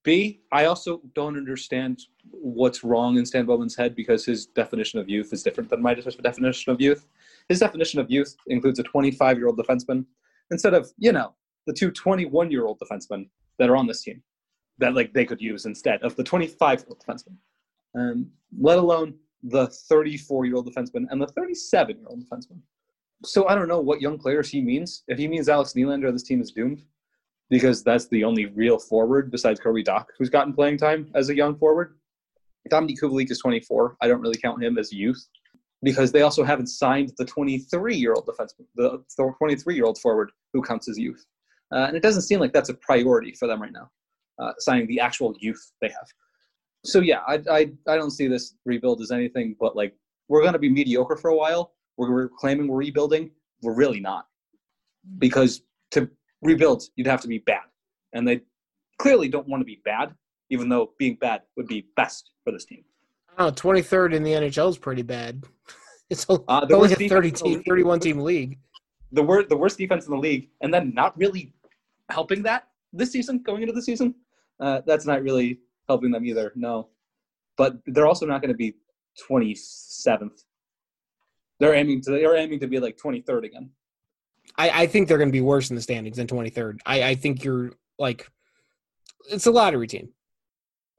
B, 0.04 0.42
I 0.52 0.66
also 0.66 1.02
don't 1.14 1.38
understand 1.38 2.02
what's 2.32 2.84
wrong 2.84 3.18
in 3.18 3.26
Stan 3.26 3.46
Bowman's 3.46 3.76
head 3.76 3.96
because 3.96 4.26
his 4.26 4.48
definition 4.48 5.00
of 5.00 5.08
youth 5.08 5.32
is 5.32 5.44
different 5.44 5.70
than 5.70 5.82
my 5.82 5.94
definition 5.94 6.72
of 6.72 6.82
youth. 6.82 7.08
His 7.50 7.60
definition 7.60 8.00
of 8.00 8.10
youth 8.10 8.36
includes 8.48 8.80
a 8.80 8.84
25 8.84 9.38
year 9.38 9.48
old 9.48 9.60
defenseman 9.60 10.06
instead 10.50 10.74
of, 10.74 10.92
you 10.98 11.12
know, 11.12 11.34
the 11.68 11.74
two 11.74 11.92
21 11.92 12.50
year 12.50 12.66
old 12.66 12.80
defensemen 12.80 13.28
that 13.60 13.70
are 13.70 13.76
on 13.76 13.86
this 13.86 14.02
team 14.02 14.24
that 14.82 14.94
like 14.94 15.14
they 15.14 15.26
could 15.26 15.42
use 15.42 15.66
instead 15.66 16.02
of 16.04 16.16
the 16.16 16.24
25 16.24 16.80
year 16.80 16.88
old 16.90 17.04
defenseman. 17.04 17.38
Um, 17.96 18.32
let 18.60 18.78
alone 18.78 19.16
the 19.44 19.68
34 19.68 20.46
year 20.46 20.56
old 20.56 20.72
defenseman 20.72 21.06
and 21.10 21.22
the 21.22 21.28
37 21.28 21.98
year 21.98 22.08
old 22.08 22.24
defenseman. 22.24 22.60
So 23.24 23.48
I 23.48 23.56
don't 23.56 23.68
know 23.68 23.80
what 23.80 24.02
young 24.02 24.18
players 24.18 24.50
he 24.50 24.62
means. 24.62 25.04
If 25.08 25.18
he 25.18 25.28
means 25.28 25.48
Alex 25.48 25.74
Nylander, 25.74 26.12
this 26.12 26.24
team 26.24 26.42
is 26.42 26.52
doomed 26.52 26.84
because 27.50 27.84
that's 27.84 28.08
the 28.08 28.24
only 28.24 28.48
real 28.48 28.80
forward 28.80 29.32
besides 29.32 29.60
Kirby 29.60 29.84
Dach 29.84 30.06
who's 30.18 30.30
gotten 30.30 30.54
playing 30.54 30.78
time 30.78 31.12
as 31.16 31.30
a 31.30 31.36
young 31.36 31.56
forward. 31.56 31.96
Dominik 32.70 33.00
Kubalik 33.02 33.32
is 33.32 33.40
24. 33.40 33.98
I 34.02 34.08
don't 34.08 34.22
really 34.22 34.38
count 34.38 34.64
him 34.64 34.78
as 34.78 34.92
youth 34.92 35.28
because 35.84 36.12
they 36.12 36.22
also 36.22 36.44
haven't 36.44 36.68
signed 36.68 37.12
the 37.18 37.26
23 37.26 37.96
year 37.96 38.14
old 38.14 38.28
defenseman, 38.28 38.66
the 38.76 39.04
23 39.38 39.76
year 39.76 39.86
old 39.86 40.00
forward 40.00 40.32
who 40.54 40.62
counts 40.62 40.88
as 40.90 40.98
youth. 40.98 41.26
Uh, 41.72 41.86
and 41.88 41.96
it 41.96 42.04
doesn't 42.04 42.24
seem 42.24 42.40
like 42.40 42.54
that's 42.54 42.70
a 42.70 42.74
priority 42.76 43.34
for 43.34 43.48
them 43.48 43.62
right 43.62 43.72
now, 43.72 43.90
uh, 44.40 44.54
signing 44.60 44.88
the 44.88 45.00
actual 45.00 45.36
youth 45.40 45.72
they 45.82 45.90
have. 45.90 46.08
So 46.84 47.00
yeah, 47.00 47.20
I, 47.28 47.40
I 47.50 47.60
I 47.88 47.96
don't 47.96 48.12
see 48.12 48.28
this 48.28 48.56
rebuild 48.66 49.02
as 49.02 49.12
anything 49.12 49.56
but 49.60 49.76
like 49.76 49.94
we're 50.28 50.42
going 50.42 50.54
to 50.54 50.60
be 50.60 50.70
mediocre 50.70 51.18
for 51.18 51.30
a 51.30 51.36
while. 51.36 51.74
We're, 51.98 52.12
we're 52.12 52.30
claiming 52.30 52.68
we're 52.68 52.78
rebuilding. 52.78 53.32
We're 53.62 53.76
really 53.76 54.00
not 54.00 54.28
because 55.18 55.62
to 55.92 56.10
rebuild 56.42 56.84
you'd 56.96 57.08
have 57.08 57.22
to 57.22 57.28
be 57.28 57.40
bad, 57.40 57.64
and 58.14 58.28
they 58.28 58.42
clearly 58.98 59.28
don't 59.28 59.48
want 59.48 59.62
to 59.62 59.66
be 59.66 59.82
bad, 59.84 60.16
even 60.50 60.70
though 60.70 60.92
being 60.98 61.18
bad 61.20 61.42
would 61.58 61.68
be 61.68 61.88
best 61.96 62.32
for 62.44 62.52
this 62.52 62.66
team. 62.66 62.84
Oh, 63.38 63.52
23rd 63.52 64.14
in 64.14 64.24
the 64.24 64.32
NHL 64.32 64.70
is 64.70 64.78
pretty 64.78 65.04
bad. 65.04 65.44
It's 66.10 66.26
a, 66.28 66.34
uh, 66.50 66.68
only 66.74 66.92
a 66.92 67.08
30 67.08 67.32
team, 67.32 67.64
31 67.64 68.02
team 68.02 68.20
league. 68.20 68.60
The 69.14 69.24
worst, 69.24 69.48
the 69.48 69.56
worst 69.56 69.78
defense 69.78 70.06
in 70.08 70.12
the 70.12 70.18
league, 70.18 70.50
and 70.60 70.74
then 70.74 70.94
not 70.94 71.18
really 71.18 71.54
helping 72.10 72.44
that 72.44 72.68
this 72.94 73.12
season, 73.12 73.40
going 73.40 73.62
into 73.62 73.74
the 73.74 73.82
season. 73.82 74.16
Uh, 74.60 74.82
that's 74.86 75.06
not 75.06 75.24
really 75.24 75.60
helping 75.88 76.12
them 76.12 76.26
either. 76.26 76.52
No, 76.56 76.90
but 77.58 77.78
they're 77.86 78.08
also 78.08 78.26
not 78.26 78.42
going 78.42 78.54
to 78.54 78.58
be 78.58 78.76
27th. 79.30 80.44
They're 81.60 81.74
aiming 81.74 82.02
to 82.02 82.12
they're 82.12 82.36
aiming 82.36 82.60
to 82.62 82.68
be 82.68 82.80
like 82.80 82.98
23rd 82.98 83.46
again. 83.46 83.70
I, 84.58 84.84
I 84.84 84.88
think 84.88 85.08
they're 85.08 85.18
going 85.18 85.30
to 85.30 85.34
be 85.34 85.42
worse 85.42 85.70
in 85.70 85.76
the 85.76 85.82
standings 85.82 86.18
than 86.18 86.28
23rd. 86.28 86.80
I, 86.86 87.04
I 87.04 87.16
think 87.16 87.44
you're 87.44 87.74
like 88.00 88.28
it's 89.30 89.46
a 89.46 89.52
lottery 89.52 89.88
team. 89.88 90.10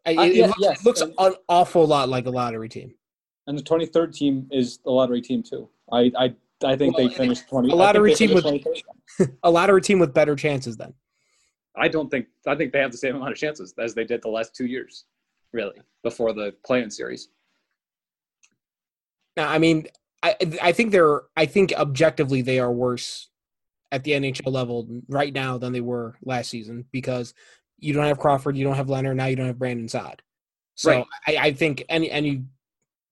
uh, 0.07 0.11
it, 0.11 0.37
yeah, 0.37 0.45
it, 0.45 0.47
looks, 0.47 0.59
yes. 0.61 0.81
it, 0.81 0.87
looks, 0.87 1.01
an 1.01 1.35
awful 1.49 1.87
lot 1.87 2.09
like 2.09 2.27
a 2.27 2.31
lottery 2.31 2.69
team. 2.69 2.95
And 3.47 3.59
the 3.59 3.63
23rd 3.63 4.15
team 4.15 4.49
is 4.53 4.79
a 4.87 4.91
lottery 4.91 5.21
team 5.21 5.43
too. 5.43 5.69
I 5.91 6.13
I, 6.17 6.35
I 6.65 6.77
think 6.77 6.97
well, 6.97 7.09
they 7.09 7.15
finished 7.15 7.49
20. 7.49 7.71
A 7.71 7.75
lottery 7.75 8.15
team 8.15 8.35
with 8.35 8.47
a 9.43 9.51
lottery 9.51 9.81
team 9.81 9.99
with 9.99 10.15
better 10.15 10.37
chances 10.37 10.77
then. 10.77 10.95
I 11.77 11.89
don't 11.89 12.11
think 12.11 12.27
I 12.47 12.55
think 12.55 12.73
they 12.73 12.81
have 12.81 12.93
the 12.93 12.99
same 12.99 13.17
amount 13.17 13.33
of 13.33 13.39
chances 13.39 13.75
as 13.79 13.95
they 13.95 14.05
did 14.05 14.23
the 14.23 14.29
last 14.29 14.55
two 14.55 14.67
years, 14.67 15.05
really, 15.53 15.81
before 16.03 16.33
the 16.33 16.55
play-in 16.65 16.91
series. 16.91 17.29
Now, 19.37 19.49
I 19.49 19.59
mean, 19.59 19.87
I 20.23 20.37
I 20.61 20.73
think 20.73 20.93
they're 20.93 21.23
I 21.37 21.47
think 21.47 21.73
objectively 21.73 22.43
they 22.43 22.59
are 22.59 22.73
worse 22.73 23.29
at 23.91 24.05
the 24.05 24.13
NHL 24.13 24.53
level 24.53 24.87
right 25.09 25.33
now 25.33 25.59
than 25.59 25.73
they 25.73 25.81
were 25.81 26.17
last 26.23 26.51
season 26.51 26.87
because 26.93 27.35
you 27.79 27.93
don't 27.93 28.07
have 28.07 28.19
Crawford, 28.19 28.57
you 28.57 28.65
don't 28.65 28.77
have 28.77 28.87
Lehner, 28.87 29.15
now 29.15 29.27
you 29.27 29.37
don't 29.37 29.47
have 29.47 29.59
Brandon 29.59 29.89
Saad. 29.89 30.23
So 30.75 30.91
right. 30.91 31.07
I, 31.27 31.37
I 31.37 31.53
think 31.53 31.85
any 31.89 32.11
any 32.11 32.45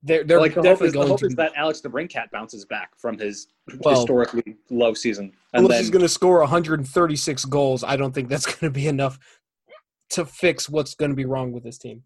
they're 0.02 0.25
they're 0.25 0.40
like 0.40 0.54
the 0.54 0.62
hope, 0.62 0.83
is, 0.83 0.92
the 0.92 1.07
hope 1.07 1.23
is 1.23 1.35
that 1.35 1.52
Alex 1.57 1.80
DeBrincat 1.80 2.30
bounces 2.30 2.64
back 2.64 2.99
from 2.99 3.19
his 3.19 3.49
well, 3.80 3.97
historically 3.97 4.57
low 4.71 4.95
season. 4.95 5.33
And 5.52 5.64
unless 5.64 5.76
then, 5.76 5.83
he's 5.83 5.90
going 5.90 6.02
to 6.02 6.09
score 6.09 6.38
136 6.40 7.45
goals, 7.47 7.85
I 7.85 7.97
don't 7.97 8.14
think 8.14 8.28
that's 8.28 8.47
going 8.61 8.61
to 8.61 8.71
be 8.71 8.87
enough 8.87 9.19
to 10.11 10.25
fix 10.25 10.69
what's 10.69 10.95
going 10.95 11.11
to 11.11 11.16
be 11.16 11.25
wrong 11.25 11.52
with 11.52 11.62
this 11.62 11.78
team. 11.78 12.02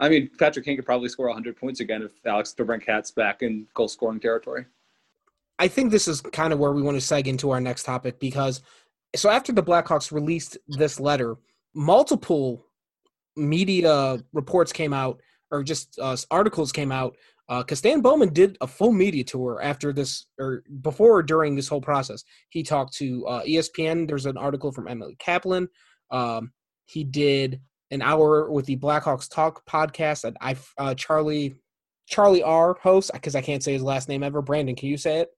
I 0.00 0.08
mean, 0.08 0.30
Patrick 0.38 0.64
Kane 0.64 0.76
could 0.76 0.86
probably 0.86 1.08
score 1.08 1.26
100 1.26 1.56
points 1.56 1.80
again 1.80 2.02
if 2.02 2.12
Alex 2.26 2.54
DeBrincat's 2.58 3.12
back 3.12 3.42
in 3.42 3.66
goal 3.74 3.88
scoring 3.88 4.20
territory. 4.20 4.66
I 5.58 5.68
think 5.68 5.92
this 5.92 6.08
is 6.08 6.20
kind 6.20 6.52
of 6.52 6.58
where 6.58 6.72
we 6.72 6.82
want 6.82 7.00
to 7.00 7.14
seg 7.14 7.26
into 7.26 7.50
our 7.50 7.60
next 7.60 7.84
topic 7.84 8.18
because 8.18 8.60
so 9.14 9.30
after 9.30 9.52
the 9.52 9.62
Blackhawks 9.62 10.10
released 10.10 10.58
this 10.66 10.98
letter, 10.98 11.36
multiple 11.74 12.66
media 13.36 14.18
reports 14.32 14.72
came 14.72 14.92
out 14.92 15.20
or 15.52 15.62
just 15.62 15.98
uh, 16.00 16.16
articles 16.30 16.72
came 16.72 16.90
out 16.90 17.16
because 17.48 17.72
uh, 17.72 17.74
Stan 17.76 18.00
Bowman 18.00 18.32
did 18.32 18.56
a 18.60 18.66
full 18.66 18.92
media 18.92 19.22
tour 19.22 19.60
after 19.62 19.92
this, 19.92 20.26
or 20.38 20.62
before 20.80 21.18
or 21.18 21.22
during 21.22 21.54
this 21.54 21.68
whole 21.68 21.80
process. 21.80 22.24
He 22.48 22.62
talked 22.62 22.94
to 22.94 23.26
uh, 23.26 23.42
ESPN. 23.42 24.08
There's 24.08 24.26
an 24.26 24.38
article 24.38 24.72
from 24.72 24.88
Emily 24.88 25.16
Kaplan. 25.18 25.68
Um, 26.10 26.52
he 26.86 27.04
did 27.04 27.60
an 27.90 28.02
hour 28.02 28.50
with 28.50 28.66
the 28.66 28.76
Blackhawks 28.76 29.28
Talk 29.30 29.64
podcast 29.66 30.22
that 30.22 30.36
I 30.40 30.56
uh, 30.78 30.94
Charlie 30.94 31.54
Charlie 32.06 32.42
R 32.42 32.76
host 32.82 33.10
because 33.12 33.34
I 33.34 33.40
can't 33.40 33.62
say 33.62 33.72
his 33.72 33.82
last 33.82 34.08
name 34.08 34.22
ever. 34.22 34.42
Brandon, 34.42 34.74
can 34.74 34.88
you 34.88 34.96
say 34.96 35.20
it? 35.20 35.28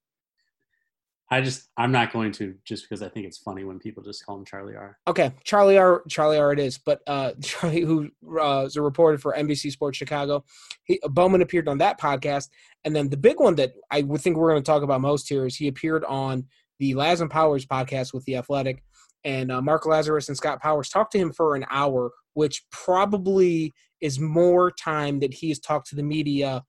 I 1.29 1.41
just 1.41 1.69
I'm 1.77 1.91
not 1.91 2.13
going 2.13 2.31
to 2.33 2.55
just 2.65 2.85
because 2.85 3.03
I 3.03 3.09
think 3.09 3.27
it's 3.27 3.39
funny 3.39 3.65
when 3.65 3.81
people 3.81 4.03
just 4.03 4.25
call 4.25 4.39
him 4.39 4.45
Charlie 4.45 4.77
R. 4.77 4.97
Okay, 5.09 5.33
Charlie 5.43 5.77
R. 5.77 6.03
Charlie 6.09 6.39
R. 6.39 6.53
It 6.53 6.61
is, 6.61 6.79
but 6.79 7.01
uh, 7.07 7.33
Charlie, 7.43 7.81
who 7.81 8.09
uh, 8.41 8.65
is 8.67 8.77
a 8.77 8.83
reporter 8.83 9.19
for 9.19 9.35
NBC 9.35 9.73
Sports 9.73 9.99
Chicago, 9.99 10.45
he, 10.85 11.01
Bowman 11.05 11.43
appeared 11.43 11.69
on 11.69 11.79
that 11.79 12.01
podcast, 12.01 12.49
and 12.85 12.95
then 12.95 13.11
the 13.11 13.17
big 13.17 13.41
one 13.41 13.57
that 13.57 13.73
I 13.91 14.03
would 14.03 14.21
think 14.21 14.37
we're 14.37 14.51
going 14.51 14.63
to 14.63 14.67
talk 14.67 14.83
about 14.83 15.01
most 15.01 15.29
here 15.29 15.47
is 15.47 15.57
he 15.57 15.67
appeared 15.67 16.05
on 16.05 16.45
the 16.79 16.95
Laz 16.95 17.21
and 17.21 17.31
Powers 17.31 17.67
podcast 17.67 18.15
with 18.15 18.25
the 18.27 18.37
Athletic, 18.37 18.85
and 19.25 19.51
uh, 19.51 19.61
Mark 19.61 19.83
Lazerus 19.83 20.29
and 20.29 20.37
Scott 20.37 20.63
Powers 20.63 20.91
talked 20.91 21.11
to 21.13 21.19
him 21.19 21.33
for 21.33 21.57
an 21.57 21.67
hour, 21.71 22.13
which 22.35 22.63
probably 22.71 23.75
is 24.01 24.21
more 24.21 24.71
time 24.71 25.19
that 25.21 25.35
he 25.35 25.49
has 25.49 25.59
talked 25.59 25.89
to 25.89 25.97
the 25.97 26.05
media 26.05 26.63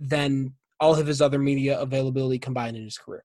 than 0.00 0.54
all 0.80 0.94
of 0.94 1.06
his 1.06 1.20
other 1.20 1.38
media 1.38 1.78
availability 1.78 2.38
combined 2.38 2.76
in 2.76 2.84
his 2.84 2.96
career 2.96 3.24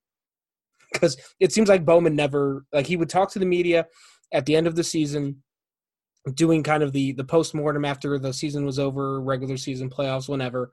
because 0.93 1.17
it 1.39 1.51
seems 1.51 1.69
like 1.69 1.85
Bowman 1.85 2.15
never 2.15 2.65
like 2.71 2.87
he 2.87 2.97
would 2.97 3.09
talk 3.09 3.31
to 3.31 3.39
the 3.39 3.45
media 3.45 3.87
at 4.31 4.45
the 4.45 4.55
end 4.55 4.67
of 4.67 4.75
the 4.75 4.83
season, 4.83 5.43
doing 6.35 6.63
kind 6.63 6.83
of 6.83 6.93
the 6.93 7.11
the 7.13 7.23
post 7.23 7.53
mortem 7.53 7.85
after 7.85 8.17
the 8.17 8.33
season 8.33 8.65
was 8.65 8.79
over, 8.79 9.21
regular 9.21 9.57
season 9.57 9.89
playoffs, 9.89 10.29
whenever, 10.29 10.71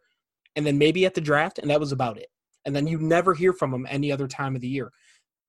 and 0.57 0.67
then 0.67 0.79
maybe 0.79 1.05
at 1.07 1.15
the 1.15 1.21
draft, 1.21 1.59
and 1.59 1.71
that 1.71 1.81
was 1.81 1.93
about 1.93 2.19
it. 2.19 2.29
And 2.65 2.77
then 2.77 2.87
you 2.87 2.99
never 2.99 3.35
hear 3.35 3.53
from 3.53 3.73
him 3.73 3.87
any 3.89 4.13
other 4.13 4.29
time 4.29 4.55
of 4.55 4.61
the 4.61 4.69
year. 4.69 4.93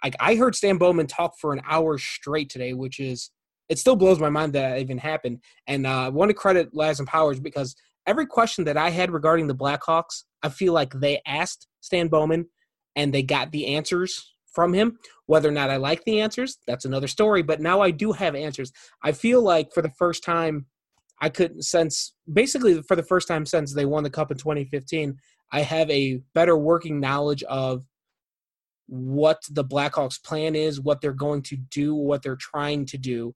Like 0.04 0.16
I 0.20 0.36
heard 0.36 0.56
Stan 0.56 0.78
Bowman 0.78 1.08
talk 1.08 1.34
for 1.40 1.54
an 1.54 1.62
hour 1.68 1.98
straight 1.98 2.50
today, 2.50 2.74
which 2.74 3.00
is 3.00 3.30
it 3.70 3.80
still 3.80 3.96
blows 3.96 4.20
my 4.20 4.30
mind 4.30 4.54
that 4.54 4.80
even 4.80 4.98
happened. 4.98 5.40
And 5.68 5.86
uh, 5.86 6.06
I 6.06 6.10
want 6.10 6.30
to 6.30 6.34
credit 6.34 6.70
Laz 6.74 7.00
and 7.00 7.08
Powers 7.08 7.40
because 7.40 7.76
every 8.06 8.26
question 8.26 8.66
that 8.66 8.78
I 8.78 8.90
had 8.90 9.12
regarding 9.12 9.48
the 9.48 9.56
Blackhawks, 9.56 10.24
I 10.44 10.50
feel 10.50 10.74
like 10.74 10.94
they 10.94 11.22
asked 11.26 11.68
Stan 11.80 12.08
Bowman 12.08 12.48
and 12.96 13.14
they 13.14 13.24
got 13.24 13.52
the 13.52 13.68
answers 13.68 14.31
from 14.54 14.74
him. 14.74 14.98
Whether 15.26 15.50
or 15.50 15.54
not 15.54 15.70
I 15.70 15.78
like 15.78 16.04
the 16.04 16.22
answers, 16.22 16.58
that's 16.68 16.86
another 16.86 17.08
story. 17.08 17.42
But 17.42 17.62
now 17.62 17.82
I 17.82 17.92
do 17.92 18.12
have 18.12 18.36
answers. 18.36 18.72
I 19.04 19.12
feel 19.12 19.42
like 19.42 19.74
for 19.74 19.82
the 19.82 19.92
first 19.98 20.24
time, 20.24 20.66
I 21.22 21.30
couldn't 21.30 21.64
sense 21.64 22.14
basically 22.32 22.82
for 22.82 22.96
the 22.96 23.04
first 23.04 23.28
time 23.28 23.46
since 23.46 23.74
they 23.74 23.86
won 23.86 24.04
the 24.04 24.10
cup 24.10 24.32
in 24.32 24.38
2015, 24.38 25.16
I 25.52 25.62
have 25.62 25.90
a 25.90 26.22
better 26.34 26.58
working 26.58 27.00
knowledge 27.00 27.44
of 27.44 27.84
what 28.88 29.42
the 29.50 29.64
Blackhawks 29.64 30.22
plan 30.22 30.56
is, 30.56 30.82
what 30.82 31.00
they're 31.00 31.14
going 31.14 31.44
to 31.44 31.56
do, 31.56 31.94
what 31.94 32.24
they're 32.24 32.36
trying 32.36 32.86
to 32.88 32.98
do, 32.98 33.34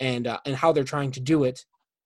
and 0.00 0.26
uh, 0.26 0.38
and 0.44 0.56
how 0.56 0.72
they're 0.72 0.84
trying 0.84 1.12
to 1.12 1.20
do 1.20 1.44
it 1.44 1.64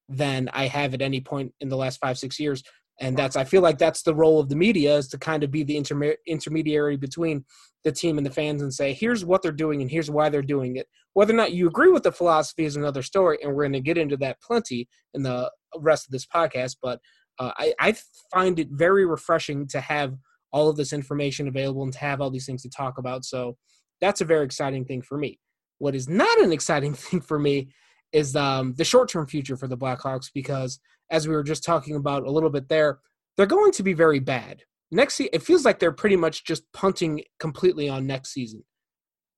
than 0.09 0.51
I 0.53 0.67
have 0.67 0.95
at 0.95 1.03
any 1.03 1.21
point 1.21 1.53
in 1.61 1.69
the 1.69 1.77
last 1.77 1.99
five 1.99 2.19
six 2.19 2.39
years. 2.39 2.63
And 3.03 3.17
that's 3.17 3.35
I 3.35 3.43
feel 3.43 3.63
like 3.63 3.79
that's 3.79 4.03
the 4.03 4.15
role 4.15 4.39
of 4.39 4.49
the 4.49 4.57
media 4.57 4.97
is 4.97 5.09
to 5.09 5.19
kind 5.19 5.43
of 5.43 5.51
be 5.51 5.65
the 5.65 5.75
interme- 5.75 6.17
intermediary 6.27 6.97
between 6.97 7.45
the 7.83 7.91
team 7.91 8.17
and 8.17 8.25
the 8.25 8.31
fans 8.31 8.63
and 8.63 8.73
say, 8.73 8.93
here's 8.93 9.25
what 9.25 9.43
they're 9.43 9.51
doing 9.51 9.83
and 9.83 9.91
here's 9.91 10.09
why 10.09 10.29
they're 10.29 10.41
doing 10.41 10.77
it. 10.77 10.87
Whether 11.15 11.35
or 11.35 11.37
not 11.37 11.53
you 11.53 11.67
agree 11.67 11.91
with 11.91 12.05
the 12.05 12.13
philosophy 12.13 12.65
is 12.65 12.77
another 12.77 13.03
story, 13.03 13.39
and 13.43 13.53
we're 13.53 13.65
going 13.65 13.73
to 13.73 13.81
get 13.81 13.99
into 13.99 14.17
that 14.19 14.41
plenty 14.41 14.89
in 15.15 15.25
the 15.25 15.51
rest 15.77 16.07
of 16.07 16.13
this 16.13 16.25
podcast. 16.25 16.77
But 16.81 17.01
uh, 17.41 17.51
I, 17.59 17.75
I 17.81 17.97
find 18.33 18.61
it 18.61 18.69
very 18.71 19.05
refreshing 19.05 19.67
to 19.69 19.81
have 19.81 20.15
all 20.53 20.69
of 20.69 20.77
this 20.77 20.93
information 20.93 21.49
available 21.49 21.83
and 21.83 21.93
to 21.95 21.99
have 21.99 22.21
all 22.21 22.31
these 22.31 22.47
things 22.47 22.63
to 22.63 22.71
talk 22.71 22.99
about. 22.99 23.25
So 23.25 23.57
that's 24.01 24.21
a 24.21 24.27
very 24.27 24.45
exciting 24.45 24.85
thing 24.85 25.03
for 25.03 25.19
me. 25.19 25.41
What 25.79 25.97
is 25.97 26.09
not 26.09 26.39
an 26.41 26.53
exciting 26.53 26.95
thing 26.95 27.21
for 27.21 27.39
me 27.39 27.73
is 28.13 28.37
um, 28.37 28.75
the 28.77 28.85
short 28.85 29.09
term 29.09 29.27
future 29.27 29.57
for 29.57 29.69
the 29.69 29.77
Blackhawks 29.77 30.31
because, 30.33 30.79
as 31.11 31.27
we 31.27 31.35
were 31.35 31.43
just 31.43 31.65
talking 31.65 31.97
about 31.97 32.25
a 32.25 32.31
little 32.31 32.51
bit 32.51 32.69
there, 32.69 33.01
they're 33.37 33.47
going 33.47 33.73
to 33.73 33.83
be 33.83 33.93
very 33.93 34.19
bad. 34.19 34.63
Next, 34.91 35.15
se- 35.15 35.31
it 35.33 35.43
feels 35.43 35.65
like 35.65 35.79
they're 35.79 35.93
pretty 35.93 36.17
much 36.17 36.45
just 36.45 36.71
punting 36.73 37.23
completely 37.39 37.89
on 37.89 38.07
next 38.07 38.33
season, 38.33 38.65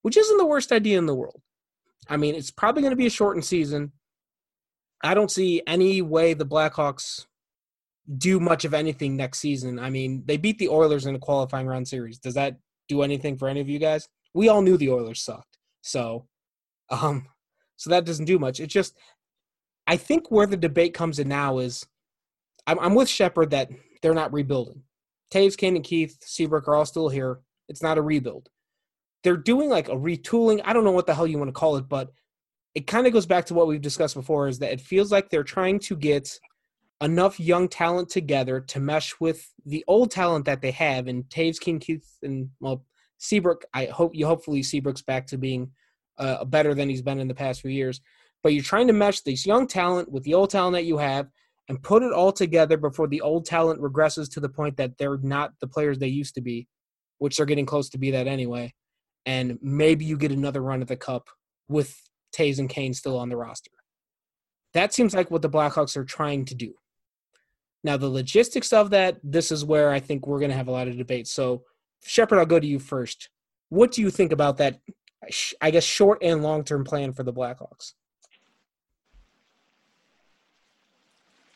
which 0.02 0.16
isn't 0.16 0.38
the 0.38 0.46
worst 0.46 0.72
idea 0.72 0.98
in 0.98 1.06
the 1.06 1.14
world. 1.14 1.40
I 2.08 2.16
mean, 2.16 2.34
it's 2.34 2.50
probably 2.50 2.82
going 2.82 2.92
to 2.92 2.96
be 2.96 3.06
a 3.06 3.10
shortened 3.10 3.44
season. 3.44 3.92
I 5.02 5.14
don't 5.14 5.30
see 5.30 5.62
any 5.66 6.02
way 6.02 6.34
the 6.34 6.46
Blackhawks 6.46 7.26
do 8.18 8.40
much 8.40 8.64
of 8.64 8.74
anything 8.74 9.16
next 9.16 9.38
season. 9.38 9.78
I 9.78 9.90
mean, 9.90 10.22
they 10.26 10.36
beat 10.36 10.58
the 10.58 10.68
Oilers 10.68 11.06
in 11.06 11.14
a 11.14 11.18
qualifying 11.18 11.66
round 11.66 11.88
series. 11.88 12.18
Does 12.18 12.34
that 12.34 12.58
do 12.88 13.02
anything 13.02 13.38
for 13.38 13.48
any 13.48 13.60
of 13.60 13.68
you 13.68 13.78
guys? 13.78 14.08
We 14.34 14.48
all 14.48 14.62
knew 14.62 14.76
the 14.76 14.90
Oilers 14.90 15.22
sucked. 15.22 15.58
So, 15.82 16.26
um, 16.90 17.26
so 17.76 17.90
that 17.90 18.04
doesn't 18.04 18.24
do 18.24 18.38
much. 18.38 18.60
It's 18.60 18.72
just, 18.72 18.96
I 19.86 19.96
think 19.96 20.30
where 20.30 20.46
the 20.46 20.56
debate 20.56 20.94
comes 20.94 21.18
in 21.18 21.28
now 21.28 21.58
is, 21.58 21.86
I'm, 22.66 22.78
I'm 22.78 22.94
with 22.94 23.08
Shepard 23.08 23.50
that 23.50 23.70
they're 24.02 24.14
not 24.14 24.32
rebuilding. 24.32 24.82
Toews, 25.32 25.56
Kane, 25.56 25.76
and 25.76 25.84
Keith, 25.84 26.16
Seabrook 26.22 26.68
are 26.68 26.74
all 26.74 26.86
still 26.86 27.08
here. 27.08 27.40
It's 27.68 27.82
not 27.82 27.98
a 27.98 28.02
rebuild. 28.02 28.48
They're 29.22 29.36
doing 29.36 29.68
like 29.68 29.88
a 29.88 29.96
retooling. 29.96 30.60
I 30.64 30.72
don't 30.72 30.84
know 30.84 30.92
what 30.92 31.06
the 31.06 31.14
hell 31.14 31.26
you 31.26 31.38
want 31.38 31.48
to 31.48 31.52
call 31.52 31.76
it, 31.76 31.88
but 31.88 32.10
it 32.74 32.86
kind 32.86 33.06
of 33.06 33.12
goes 33.12 33.26
back 33.26 33.46
to 33.46 33.54
what 33.54 33.66
we've 33.66 33.80
discussed 33.80 34.14
before 34.14 34.48
is 34.48 34.58
that 34.58 34.72
it 34.72 34.80
feels 34.80 35.10
like 35.10 35.30
they're 35.30 35.44
trying 35.44 35.78
to 35.80 35.96
get 35.96 36.38
enough 37.00 37.40
young 37.40 37.68
talent 37.68 38.08
together 38.08 38.60
to 38.60 38.80
mesh 38.80 39.14
with 39.20 39.52
the 39.66 39.84
old 39.88 40.10
talent 40.10 40.44
that 40.44 40.60
they 40.60 40.70
have 40.70 41.08
in 41.08 41.24
Toews, 41.24 41.60
Kane, 41.60 41.78
Keith, 41.78 42.18
and 42.22 42.50
well, 42.60 42.84
Seabrook. 43.18 43.64
I 43.72 43.86
hope 43.86 44.14
you 44.14 44.26
hopefully 44.26 44.62
Seabrook's 44.62 45.02
back 45.02 45.26
to 45.28 45.38
being 45.38 45.70
uh, 46.18 46.44
better 46.44 46.74
than 46.74 46.88
he's 46.88 47.02
been 47.02 47.20
in 47.20 47.28
the 47.28 47.34
past 47.34 47.60
few 47.60 47.70
years. 47.70 48.00
But 48.42 48.52
you're 48.52 48.62
trying 48.62 48.86
to 48.88 48.92
mesh 48.92 49.20
this 49.20 49.46
young 49.46 49.66
talent 49.66 50.10
with 50.10 50.22
the 50.24 50.34
old 50.34 50.50
talent 50.50 50.74
that 50.74 50.84
you 50.84 50.98
have 50.98 51.28
and 51.68 51.82
put 51.82 52.02
it 52.02 52.12
all 52.12 52.32
together 52.32 52.76
before 52.76 53.08
the 53.08 53.20
old 53.22 53.46
talent 53.46 53.80
regresses 53.80 54.30
to 54.32 54.40
the 54.40 54.48
point 54.48 54.76
that 54.76 54.98
they're 54.98 55.18
not 55.18 55.52
the 55.60 55.66
players 55.66 55.98
they 55.98 56.08
used 56.08 56.34
to 56.34 56.42
be, 56.42 56.68
which 57.18 57.36
they're 57.36 57.46
getting 57.46 57.66
close 57.66 57.88
to 57.90 57.98
be 57.98 58.10
that 58.10 58.26
anyway. 58.26 58.72
And 59.24 59.58
maybe 59.62 60.04
you 60.04 60.18
get 60.18 60.32
another 60.32 60.60
run 60.60 60.82
at 60.82 60.88
the 60.88 60.96
cup 60.96 61.28
with 61.68 61.98
Toews 62.36 62.58
and 62.58 62.68
Kane 62.68 62.92
still 62.92 63.18
on 63.18 63.30
the 63.30 63.36
roster. 63.36 63.70
That 64.74 64.92
seems 64.92 65.14
like 65.14 65.30
what 65.30 65.40
the 65.40 65.48
Blackhawks 65.48 65.96
are 65.96 66.04
trying 66.04 66.44
to 66.46 66.54
do. 66.54 66.74
Now, 67.84 67.96
the 67.96 68.08
logistics 68.08 68.72
of 68.72 68.90
that, 68.90 69.18
this 69.22 69.52
is 69.52 69.64
where 69.64 69.90
I 69.90 70.00
think 70.00 70.26
we're 70.26 70.38
going 70.38 70.50
to 70.50 70.56
have 70.56 70.68
a 70.68 70.72
lot 70.72 70.88
of 70.88 70.98
debate. 70.98 71.28
So, 71.28 71.62
Shepard, 72.02 72.38
I'll 72.38 72.46
go 72.46 72.58
to 72.60 72.66
you 72.66 72.78
first. 72.78 73.30
What 73.68 73.92
do 73.92 74.02
you 74.02 74.10
think 74.10 74.32
about 74.32 74.56
that, 74.58 74.80
I 75.60 75.70
guess, 75.70 75.84
short 75.84 76.18
and 76.22 76.42
long 76.42 76.64
term 76.64 76.84
plan 76.84 77.12
for 77.12 77.22
the 77.22 77.32
Blackhawks? 77.32 77.94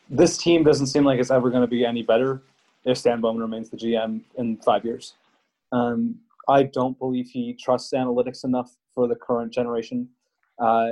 This 0.09 0.37
team 0.37 0.63
doesn't 0.63 0.87
seem 0.87 1.03
like 1.03 1.19
it's 1.19 1.31
ever 1.31 1.49
going 1.49 1.61
to 1.61 1.67
be 1.67 1.85
any 1.85 2.01
better 2.01 2.41
if 2.85 2.97
Stan 2.97 3.21
Bowman 3.21 3.41
remains 3.41 3.69
the 3.69 3.77
GM 3.77 4.21
in 4.37 4.57
five 4.57 4.83
years. 4.83 5.13
Um, 5.71 6.15
I 6.47 6.63
don't 6.63 6.97
believe 6.97 7.29
he 7.29 7.53
trusts 7.53 7.93
analytics 7.93 8.43
enough 8.43 8.75
for 8.93 9.07
the 9.07 9.15
current 9.15 9.53
generation. 9.53 10.09
Uh, 10.57 10.91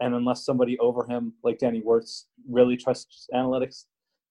and 0.00 0.14
unless 0.14 0.44
somebody 0.44 0.78
over 0.78 1.04
him, 1.04 1.34
like 1.42 1.58
Danny 1.58 1.82
Wirtz, 1.84 2.26
really 2.48 2.76
trusts 2.76 3.28
analytics 3.34 3.84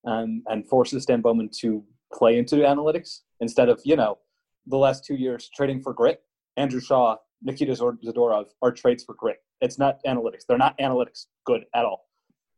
um, 0.05 0.43
and 0.47 0.67
forces 0.67 1.03
Stan 1.03 1.21
Bowman 1.21 1.49
to 1.59 1.83
play 2.11 2.37
into 2.37 2.57
analytics 2.57 3.21
instead 3.41 3.69
of, 3.69 3.79
you 3.83 3.95
know, 3.95 4.17
the 4.65 4.77
last 4.77 5.05
two 5.05 5.15
years 5.15 5.49
trading 5.55 5.81
for 5.81 5.93
grit, 5.93 6.23
Andrew 6.55 6.81
Shaw, 6.81 7.17
Nikita 7.41 7.73
Zadorov 7.73 8.45
are 8.61 8.71
trades 8.71 9.03
for 9.03 9.13
grit. 9.15 9.37
It's 9.61 9.77
not 9.77 9.99
analytics. 10.05 10.45
They're 10.47 10.57
not 10.57 10.77
analytics 10.79 11.25
good 11.45 11.65
at 11.75 11.85
all. 11.85 12.05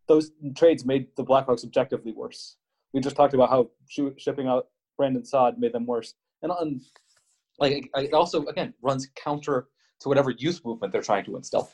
Those 0.08 0.32
trades 0.56 0.86
made 0.86 1.08
the 1.18 1.24
Blackhawks 1.24 1.64
objectively 1.64 2.14
worse. 2.14 2.58
We 2.94 3.02
just 3.02 3.16
talked 3.16 3.34
about 3.34 3.50
how 3.50 3.70
shipping 4.18 4.48
out 4.48 4.68
Brandon 4.98 5.24
Saad 5.24 5.60
made 5.60 5.74
them 5.74 5.86
worse. 5.86 6.16
And 6.42 6.52
on, 6.52 6.82
like 7.60 7.90
it 7.96 8.14
also 8.14 8.46
again 8.46 8.74
runs 8.82 9.08
counter 9.16 9.68
to 10.02 10.10
whatever 10.10 10.32
youth 10.32 10.62
movement 10.66 10.94
they're 10.94 11.02
trying 11.02 11.26
to 11.26 11.36
instill. 11.36 11.70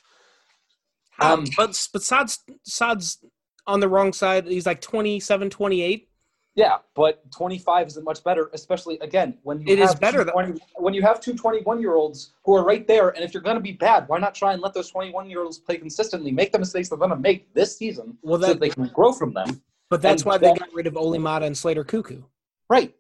Um, 1.21 1.45
but 1.55 1.87
but 1.93 2.03
Saad's 2.03 2.43
Saad's 2.63 3.23
on 3.67 3.79
the 3.79 3.87
wrong 3.87 4.11
side. 4.13 4.47
He's 4.47 4.65
like 4.65 4.81
27, 4.81 5.49
28. 5.49 6.09
Yeah, 6.55 6.77
but 6.95 7.29
25 7.31 7.87
isn't 7.87 8.03
much 8.05 8.23
better, 8.23 8.49
especially 8.53 8.97
again 8.99 9.37
when 9.43 9.59
you 9.59 9.73
It 9.73 9.79
have 9.79 9.89
is 9.89 9.95
better, 9.95 10.23
two 10.23 10.31
20 10.31 10.59
when 10.77 10.93
you 10.93 11.01
have 11.01 11.19
two 11.19 11.33
21 11.35 11.81
year 11.81 11.95
olds 11.95 12.31
who 12.45 12.55
are 12.55 12.63
right 12.63 12.87
there. 12.87 13.09
And 13.09 13.25
if 13.25 13.33
you're 13.33 13.43
going 13.43 13.57
to 13.57 13.61
be 13.61 13.73
bad, 13.73 14.07
why 14.07 14.19
not 14.19 14.33
try 14.33 14.53
and 14.53 14.61
let 14.61 14.73
those 14.73 14.89
21 14.89 15.29
year 15.29 15.43
olds 15.43 15.57
play 15.57 15.77
consistently, 15.77 16.31
make 16.31 16.53
the 16.53 16.59
mistakes 16.59 16.87
they're 16.89 16.97
going 16.97 17.09
to 17.09 17.17
make 17.17 17.53
this 17.53 17.77
season, 17.77 18.17
Well, 18.21 18.39
so 18.39 18.47
that- 18.47 18.53
that 18.53 18.59
they 18.61 18.69
can 18.69 18.87
grow 18.93 19.11
from 19.11 19.33
them. 19.33 19.61
But 19.89 20.01
that's 20.01 20.21
And 20.23 20.29
why 20.31 20.37
they 20.37 20.47
that- 20.47 20.59
got 20.59 20.73
rid 20.73 20.87
of 20.87 20.95
Olli 20.95 21.19
Maatta 21.19 21.45
and 21.45 21.57
Slater 21.57 21.83
Koekkoek. 21.83 22.23
Right. 22.69 22.95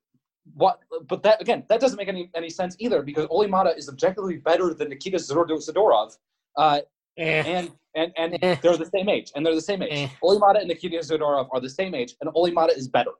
What? 0.53 0.81
But 1.07 1.23
that 1.23 1.41
again, 1.41 1.63
that 1.69 1.79
doesn't 1.79 1.97
make 1.97 2.09
any 2.09 2.29
any 2.35 2.49
sense 2.49 2.75
either 2.77 3.01
because 3.01 3.25
Olli 3.29 3.47
Maatta 3.47 3.75
is 3.77 3.87
objectively 3.89 4.35
better 4.37 4.73
than 4.73 4.89
Nikita 4.89 5.17
Zador- 5.17 5.47
Zadorov, 5.47 6.17
uh, 6.57 6.81
Eh. 7.17 7.41
and 7.47 7.71
and 7.95 8.11
and 8.17 8.37
Eh. 8.43 8.55
they're 8.61 8.77
the 8.77 8.85
same 8.93 9.09
age, 9.09 9.31
and 9.35 9.43
they're 9.43 9.55
the 9.55 9.61
same 9.61 9.81
age. 9.81 9.89
Eh. 9.91 10.07
Olli 10.21 10.37
Maatta 10.37 10.59
and 10.59 10.67
Nikita 10.67 10.97
Zadorov 10.97 11.47
are 11.51 11.59
the 11.59 11.69
same 11.69 11.95
age, 11.95 12.15
and 12.21 12.29
Olli 12.35 12.51
Maatta 12.51 12.75
is 12.77 12.87
better. 12.87 13.11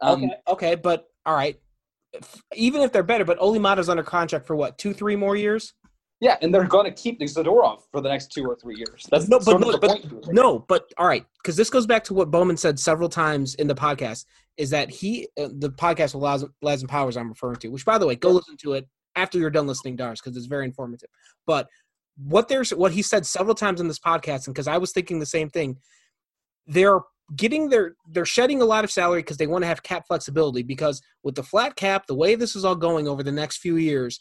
Um, 0.00 0.24
okay, 0.24 0.34
okay, 0.48 0.74
but 0.74 1.08
all 1.24 1.34
right. 1.34 1.58
If- 2.12 2.42
Even 2.54 2.82
if 2.82 2.92
they're 2.92 3.02
better, 3.02 3.24
but 3.24 3.38
Olli 3.38 3.58
Maatta's 3.58 3.88
under 3.88 4.02
contract 4.02 4.46
for 4.46 4.56
what, 4.56 4.78
two, 4.78 4.92
three 4.92 5.16
more 5.16 5.36
years? 5.36 5.74
Yeah, 6.20 6.36
and 6.40 6.54
they're 6.54 6.64
going 6.64 6.86
to 6.86 6.92
keep 6.92 7.20
Zadorov 7.20 7.82
for 7.92 8.00
the 8.00 8.08
next 8.08 8.32
two 8.32 8.46
or 8.46 8.56
three 8.56 8.76
years. 8.76 9.06
That's 9.10 9.28
no, 9.28 9.38
but 9.38 9.60
no, 9.60 9.76
but 9.78 10.00
no, 10.32 10.60
but 10.60 10.90
all 10.96 11.06
right, 11.06 11.26
because 11.42 11.56
this 11.56 11.68
goes 11.68 11.86
back 11.86 12.04
to 12.04 12.14
what 12.14 12.30
Bowman 12.30 12.56
said 12.56 12.78
several 12.78 13.10
times 13.10 13.54
in 13.56 13.66
the 13.66 13.74
podcast. 13.74 14.24
Is 14.56 14.70
that 14.70 14.88
he 14.88 15.28
uh, 15.38 15.48
the 15.58 15.68
podcast 15.68 16.14
with 16.14 16.22
Laz, 16.22 16.42
Laz 16.62 16.80
and 16.80 16.88
Powers 16.88 17.18
I'm 17.18 17.28
referring 17.28 17.56
to? 17.56 17.68
Which, 17.68 17.84
by 17.84 17.98
the 17.98 18.06
way, 18.06 18.16
go 18.16 18.30
listen 18.30 18.56
to 18.62 18.72
it 18.72 18.88
after 19.14 19.36
you're 19.38 19.50
done 19.50 19.66
listening 19.66 19.98
to 19.98 20.04
ours 20.04 20.20
because 20.22 20.38
it's 20.38 20.46
very 20.46 20.64
informative. 20.64 21.10
But 21.46 21.68
what 22.16 22.48
there's 22.48 22.70
what 22.72 22.92
he 22.92 23.02
said 23.02 23.26
several 23.26 23.54
times 23.54 23.82
in 23.82 23.88
this 23.88 23.98
podcast, 23.98 24.46
and 24.46 24.54
because 24.54 24.68
I 24.68 24.78
was 24.78 24.92
thinking 24.92 25.18
the 25.18 25.26
same 25.26 25.50
thing, 25.50 25.76
they're 26.66 27.00
getting 27.34 27.68
their 27.68 27.96
they're 28.08 28.24
shedding 28.24 28.62
a 28.62 28.64
lot 28.64 28.84
of 28.84 28.90
salary 28.90 29.20
because 29.20 29.36
they 29.36 29.46
want 29.46 29.62
to 29.62 29.66
have 29.66 29.82
cap 29.82 30.06
flexibility 30.06 30.62
because 30.62 31.02
with 31.24 31.34
the 31.34 31.42
flat 31.42 31.74
cap, 31.74 32.06
the 32.06 32.14
way 32.14 32.34
this 32.34 32.54
is 32.54 32.64
all 32.64 32.76
going 32.76 33.08
over 33.08 33.22
the 33.22 33.32
next 33.32 33.58
few 33.58 33.76
years, 33.76 34.20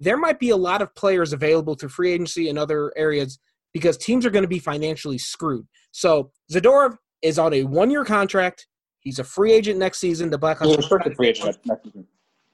there 0.00 0.18
might 0.18 0.38
be 0.38 0.50
a 0.50 0.56
lot 0.56 0.82
of 0.82 0.94
players 0.94 1.32
available 1.32 1.74
through 1.74 1.88
free 1.88 2.12
agency 2.12 2.48
and 2.48 2.58
other 2.58 2.92
areas 2.96 3.38
because 3.72 3.96
teams 3.96 4.26
are 4.26 4.30
going 4.30 4.42
to 4.42 4.48
be 4.48 4.58
financially 4.58 5.16
screwed. 5.16 5.66
So 5.92 6.30
Zadorov 6.52 6.96
is 7.22 7.38
on 7.38 7.54
a 7.54 7.64
one 7.64 7.90
year 7.90 8.04
contract. 8.04 8.66
He's 9.00 9.18
a 9.18 9.24
free 9.24 9.52
agent 9.52 9.78
next 9.78 9.98
season. 9.98 10.30
The 10.30 10.38
Blackhawks 10.38 10.66
He's 10.66 10.74
a 10.74 10.78
restricted 10.78 11.16
free 11.16 11.28
agent 11.28 11.58
next 11.64 11.84
season. 11.84 12.06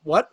What? 0.02 0.28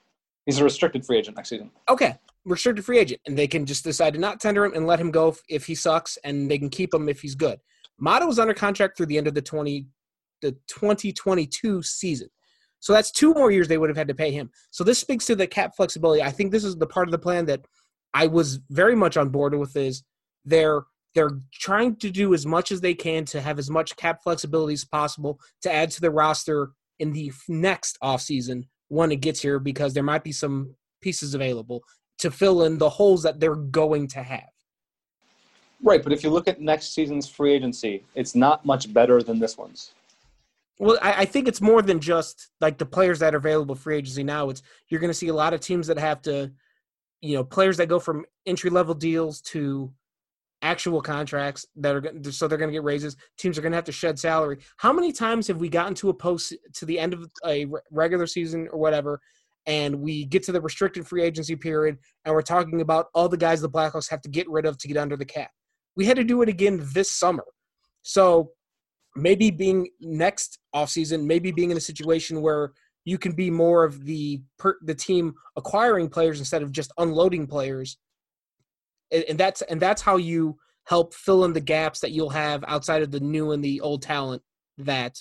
He's 0.46 0.60
a 0.60 0.64
restricted 0.64 1.06
free 1.06 1.18
agent 1.18 1.38
next 1.38 1.50
season. 1.50 1.72
Okay, 1.90 2.16
restricted 2.46 2.86
free 2.86 3.00
agent, 3.00 3.20
and 3.26 3.36
they 3.36 3.48
can 3.48 3.66
just 3.66 3.84
decide 3.84 4.14
to 4.14 4.20
not 4.20 4.40
tender 4.40 4.64
him 4.64 4.74
and 4.74 4.86
let 4.86 5.00
him 5.00 5.10
go 5.10 5.30
if, 5.30 5.42
if 5.50 5.66
he 5.66 5.74
sucks, 5.74 6.18
and 6.24 6.50
they 6.50 6.60
can 6.60 6.70
keep 6.70 6.94
him 6.94 7.10
if 7.10 7.22
he's 7.22 7.34
good. 7.34 7.60
Maatta 8.02 8.26
was 8.26 8.40
under 8.40 8.54
contract 8.54 8.98
through 8.98 9.06
the 9.08 9.18
end 9.18 9.28
of 9.28 9.34
the 9.34 9.42
twenty 9.42 9.88
the 10.42 10.56
twenty 10.68 11.14
twenty 11.14 11.48
two 11.48 11.82
season, 11.82 12.30
so 12.80 12.94
that's 12.94 13.12
two 13.12 13.34
more 13.34 13.52
years 13.52 13.68
they 13.68 13.78
would 13.78 13.90
have 13.90 13.98
had 13.98 14.08
to 14.08 14.16
pay 14.16 14.32
him. 14.32 14.50
So 14.72 14.84
this 14.84 15.00
speaks 15.00 15.26
to 15.28 15.36
the 15.36 15.48
cap 15.48 15.76
flexibility. 15.76 16.22
I 16.22 16.32
think 16.32 16.52
this 16.52 16.64
is 16.64 16.76
the 16.76 16.88
part 16.88 17.08
of 17.08 17.12
the 17.12 17.20
plan 17.20 17.46
that 17.46 17.66
I 18.14 18.28
was 18.28 18.60
very 18.70 18.96
much 18.96 19.18
on 19.18 19.30
board 19.30 19.58
with. 19.58 19.76
Is 19.76 20.04
they're 20.44 20.84
they're 21.16 21.40
trying 21.54 21.96
to 21.98 22.12
do 22.12 22.34
as 22.34 22.46
much 22.46 22.72
as 22.72 22.82
they 22.82 22.94
can 22.94 23.26
to 23.26 23.42
have 23.42 23.58
as 23.58 23.70
much 23.70 23.96
cap 23.96 24.22
flexibility 24.22 24.74
as 24.74 24.86
possible 24.86 25.40
to 25.62 25.74
add 25.74 25.90
to 25.92 26.02
the 26.02 26.12
roster 26.12 26.72
in 27.00 27.14
the 27.14 27.32
next 27.48 27.98
offseason 28.04 28.66
when 28.90 29.12
it 29.12 29.22
gets 29.22 29.42
here 29.42 29.58
because 29.58 29.94
there 29.94 30.04
might 30.04 30.24
be 30.24 30.32
some 30.32 30.76
pieces 31.02 31.34
available 31.34 31.82
to 32.20 32.30
fill 32.30 32.64
in 32.64 32.78
the 32.78 32.90
holes 32.90 33.24
that 33.24 33.40
they're 33.40 33.56
going 33.56 34.08
to 34.08 34.22
have. 34.22 34.50
Right, 35.86 36.02
but 36.02 36.12
if 36.12 36.24
you 36.24 36.32
look 36.32 36.48
at 36.48 36.60
next 36.60 36.96
season's 36.96 37.30
free 37.30 37.54
agency, 37.54 38.04
it's 38.16 38.34
not 38.34 38.66
much 38.66 38.92
better 38.92 39.22
than 39.22 39.38
this 39.38 39.56
one's. 39.56 39.94
Well, 40.80 40.98
I, 41.00 41.22
I 41.22 41.26
think 41.26 41.48
it's 41.48 41.62
more 41.62 41.84
than 41.84 42.00
just 42.00 42.50
like 42.60 42.80
the 42.80 42.88
players 42.88 43.20
that 43.20 43.36
are 43.36 43.38
available 43.38 43.76
free 43.76 43.98
agency 43.98 44.24
now. 44.24 44.50
It's 44.50 44.64
you're 44.90 45.00
going 45.00 45.12
to 45.12 45.14
see 45.14 45.28
a 45.28 45.34
lot 45.34 45.54
of 45.54 45.60
teams 45.60 45.86
that 45.86 46.00
have 46.00 46.24
to, 46.24 46.52
you 47.22 47.36
know, 47.36 47.44
players 47.44 47.78
that 47.78 47.86
go 47.86 48.00
from 48.00 48.26
entry 48.48 48.72
level 48.72 48.96
deals 48.96 49.42
to 49.42 49.94
actual 50.64 51.02
contracts 51.04 51.68
that 51.76 51.96
are 51.96 52.32
so 52.32 52.48
they're 52.48 52.58
going 52.58 52.72
to 52.72 52.74
get 52.74 52.84
raises. 52.84 53.16
Teams 53.38 53.56
are 53.56 53.62
going 53.62 53.72
to 53.72 53.78
have 53.78 53.86
to 53.86 53.92
shed 53.92 54.18
salary. 54.18 54.58
How 54.78 54.92
many 54.92 55.12
times 55.12 55.48
have 55.48 55.58
we 55.58 55.70
gotten 55.70 55.94
to 55.96 56.10
a 56.10 56.14
post 56.16 56.56
to 56.74 56.86
the 56.86 56.98
end 56.98 57.14
of 57.14 57.30
a 57.46 57.68
regular 57.92 58.26
season 58.26 58.68
or 58.72 58.80
whatever, 58.80 59.22
and 59.68 60.02
we 60.02 60.26
get 60.26 60.42
to 60.44 60.52
the 60.52 60.62
restricted 60.62 61.06
free 61.06 61.22
agency 61.22 61.56
period, 61.56 62.00
and 62.26 62.34
we're 62.34 62.42
talking 62.42 62.82
about 62.82 63.06
all 63.14 63.30
the 63.30 63.38
guys 63.38 63.62
the 63.62 63.70
Blackhawks 63.70 64.10
have 64.10 64.22
to 64.22 64.30
get 64.30 64.50
rid 64.50 64.66
of 64.66 64.80
to 64.80 64.88
get 64.88 64.98
under 64.98 65.16
the 65.16 65.26
cap? 65.26 65.52
We 65.96 66.06
had 66.06 66.18
to 66.18 66.24
do 66.24 66.42
it 66.42 66.50
again 66.50 66.82
this 66.94 67.12
summer. 67.12 67.46
So 68.02 68.52
maybe 69.16 69.50
being 69.52 69.88
next 70.02 70.60
offseason, 70.74 71.26
maybe 71.26 71.52
being 71.52 71.72
in 71.72 71.78
a 71.78 71.82
situation 71.82 72.42
where 72.42 72.74
you 73.06 73.18
can 73.18 73.34
be 73.34 73.50
more 73.50 73.84
of 73.84 74.04
the 74.06 74.42
per, 74.58 74.78
the 74.82 74.96
team 74.96 75.34
acquiring 75.56 76.10
players 76.10 76.40
instead 76.40 76.64
of 76.64 76.72
just 76.72 76.92
unloading 76.98 77.48
players 77.48 77.98
and, 79.12 79.24
and 79.30 79.40
that's 79.40 79.62
and 79.64 79.82
that's 79.82 80.02
how 80.02 80.18
you 80.18 80.58
help 80.86 81.14
fill 81.14 81.46
in 81.46 81.54
the 81.54 81.62
gaps 81.62 82.00
that 82.00 82.12
you'll 82.12 82.30
have 82.30 82.64
outside 82.68 83.02
of 83.02 83.12
the 83.12 83.20
new 83.20 83.52
and 83.52 83.64
the 83.64 83.82
old 83.82 84.02
talent 84.02 84.42
that 84.78 85.20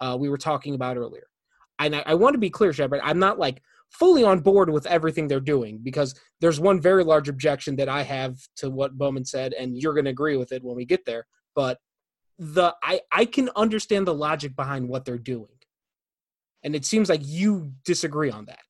uh, 0.00 0.16
we 0.18 0.28
were 0.28 0.36
talking 0.36 0.74
about 0.74 0.96
earlier. 0.96 1.26
And 1.78 1.96
I, 1.96 2.02
I 2.06 2.14
want 2.14 2.34
to 2.34 2.38
be 2.38 2.50
clear, 2.50 2.72
Shepard. 2.72 3.00
I'm 3.02 3.18
not 3.18 3.38
like 3.38 3.62
fully 3.98 4.24
on 4.24 4.40
board 4.40 4.70
with 4.70 4.86
everything 4.86 5.28
they're 5.28 5.40
doing 5.40 5.78
because 5.82 6.14
there's 6.40 6.58
one 6.58 6.80
very 6.80 7.04
large 7.04 7.28
objection 7.28 7.76
that 7.76 7.88
I 7.88 8.02
have 8.02 8.36
to 8.56 8.68
what 8.68 8.98
Bowman 8.98 9.24
said, 9.24 9.52
and 9.52 9.78
you're 9.80 9.94
going 9.94 10.04
to 10.06 10.10
agree 10.10 10.36
with 10.36 10.52
it 10.52 10.62
when 10.62 10.76
we 10.76 10.84
get 10.84 11.04
there. 11.04 11.26
But 11.54 11.78
the 12.38 12.74
I 12.82 13.00
I 13.12 13.24
can 13.24 13.50
understand 13.54 14.06
the 14.06 14.14
logic 14.14 14.56
behind 14.56 14.88
what 14.88 15.04
they're 15.04 15.18
doing, 15.18 15.56
and 16.64 16.74
it 16.74 16.84
seems 16.84 17.08
like 17.08 17.20
you 17.22 17.72
disagree 17.84 18.30
on 18.30 18.46
that. 18.46 18.62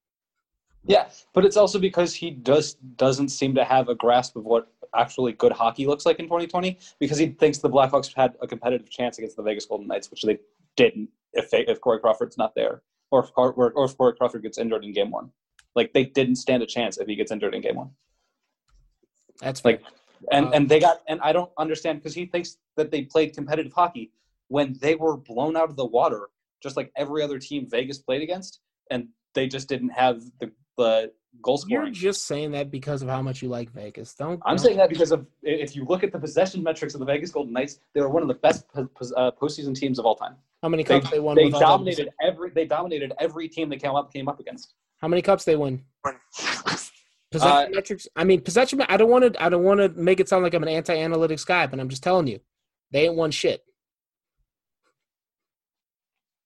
Yeah, 0.87 1.06
but 1.32 1.46
it's 1.46 1.56
also 1.56 1.78
because 1.78 2.14
he 2.14 2.30
does 2.30 2.74
doesn't 2.74 3.30
seem 3.30 3.54
to 3.54 3.64
have 3.64 3.88
a 3.88 3.94
grasp 3.94 4.37
of 4.37 4.44
what 4.44 4.68
actually 4.94 5.32
good 5.32 5.52
hockey 5.52 5.87
looks 5.87 6.06
like 6.06 6.20
in 6.20 6.26
2020 6.26 6.78
because 7.00 7.18
he 7.18 7.28
thinks 7.28 7.58
the 7.58 7.70
Blackhawks 7.70 8.14
had 8.14 8.34
a 8.40 8.46
competitive 8.46 8.90
chance 8.90 9.18
against 9.18 9.37
the 9.37 9.42
Vegas 9.42 9.64
Golden 9.64 9.88
Knights, 9.88 10.10
which 10.10 10.22
they 10.22 10.38
didn't 10.76 11.08
if 11.32 11.48
if 11.52 11.80
Corey 11.80 12.00
Crawford's 12.00 12.37
not 12.37 12.54
there 12.54 12.82
or 13.10 13.24
if, 13.24 13.30
or, 13.36 13.52
or 13.52 13.84
if 13.84 13.96
Corey 13.96 14.14
Crawford 14.16 14.42
gets 14.42 14.58
injured 14.58 14.84
in 14.84 14.92
Game 14.92 15.10
One. 15.10 15.30
Like 15.74 15.92
they 15.92 16.04
didn't 16.04 16.36
stand 16.36 16.62
a 16.62 16.66
chance 16.66 16.98
if 16.98 17.06
he 17.06 17.16
gets 17.16 17.32
injured 17.32 17.54
in 17.54 17.60
Game 17.60 17.76
One. 17.76 17.90
That's 19.40 19.64
like, 19.64 19.82
and 20.30 20.46
uh, 20.46 20.50
and 20.50 20.68
they 20.68 20.80
got 20.80 21.00
and 21.08 21.20
I 21.20 21.32
don't 21.32 21.50
understand 21.58 21.98
because 21.98 22.14
he 22.14 22.26
thinks 22.26 22.58
that 22.76 22.90
they 22.90 23.02
played 23.02 23.34
competitive 23.34 23.72
hockey 23.72 24.12
when 24.48 24.76
they 24.80 24.94
were 24.94 25.16
blown 25.16 25.56
out 25.56 25.70
of 25.70 25.76
the 25.76 25.84
water, 25.84 26.28
just 26.62 26.76
like 26.76 26.92
every 26.96 27.22
other 27.22 27.38
team 27.38 27.68
Vegas 27.68 27.98
played 27.98 28.22
against, 28.22 28.60
and 28.90 29.08
they 29.34 29.48
just 29.48 29.68
didn't 29.68 29.90
have 29.90 30.22
the 30.40 30.52
the 30.76 31.12
goal 31.42 31.59
scoring. 31.59 31.87
You're 31.87 31.94
just 31.94 32.27
saying 32.27 32.53
that 32.53 32.70
because 32.70 33.03
of 33.03 33.09
how 33.09 33.23
much 33.23 33.42
you 33.42 33.49
like 33.49 33.70
Vegas. 33.73 34.14
Don't. 34.14 34.40
I'm 34.44 34.57
don't. 34.57 34.64
saying 34.64 34.77
that 34.79 34.88
because 34.88 35.12
of 35.12 35.27
if 35.42 35.77
you 35.77 35.85
look 35.85 36.03
at 36.05 36.12
the 36.12 36.18
possession 36.18 36.62
metrics 36.62 36.94
of 36.94 37.01
the 37.01 37.07
Vegas 37.07 37.31
Golden 37.31 37.53
Knights, 37.53 37.81
they 37.92 38.01
were 38.01 38.09
one 38.09 38.23
of 38.23 38.29
the 38.29 38.35
best 38.35 38.66
po- 38.68 38.88
uh, 39.16 39.31
postseason 39.33 39.75
teams 39.75 39.99
of 39.99 40.07
all 40.07 40.16
time. 40.16 40.37
How 40.62 40.68
many 40.68 40.85
cups 40.85 41.11
they, 41.11 41.20
won? 41.20 41.37
they 41.37 41.44
with 41.47 41.55
all 41.55 41.61
dominated 41.61 42.11
every. 42.23 42.51
They 42.51 42.64
dominated 42.64 43.12
every 43.18 43.49
team 43.49 43.68
they 43.68 43.77
came 43.77 43.94
up 43.94 44.12
came 44.12 44.29
up 44.29 44.40
against. 44.40 44.75
How 44.99 45.09
many 45.09 45.23
cups 45.23 45.44
they 45.44 45.57
won? 45.57 45.85
Possession 47.31 47.57
Uh, 47.57 47.66
metrics. 47.70 48.09
I 48.16 48.25
mean, 48.25 48.40
possession. 48.40 48.81
I 48.83 48.97
don't 48.97 49.11
want 49.11 49.35
to. 49.35 49.42
I 49.42 49.49
don't 49.49 49.64
want 49.64 49.81
to 49.81 49.88
make 49.90 50.20
it 50.20 50.29
sound 50.29 50.44
like 50.44 50.55
I'm 50.55 50.62
an 50.62 50.68
anti-analytics 50.68 51.44
guy, 51.44 51.66
but 51.66 51.81
I'm 51.81 51.88
just 51.88 52.03
telling 52.03 52.29
you, 52.29 52.40
they 52.92 53.07
ain't 53.07 53.16
won 53.16 53.31
shit. 53.31 53.64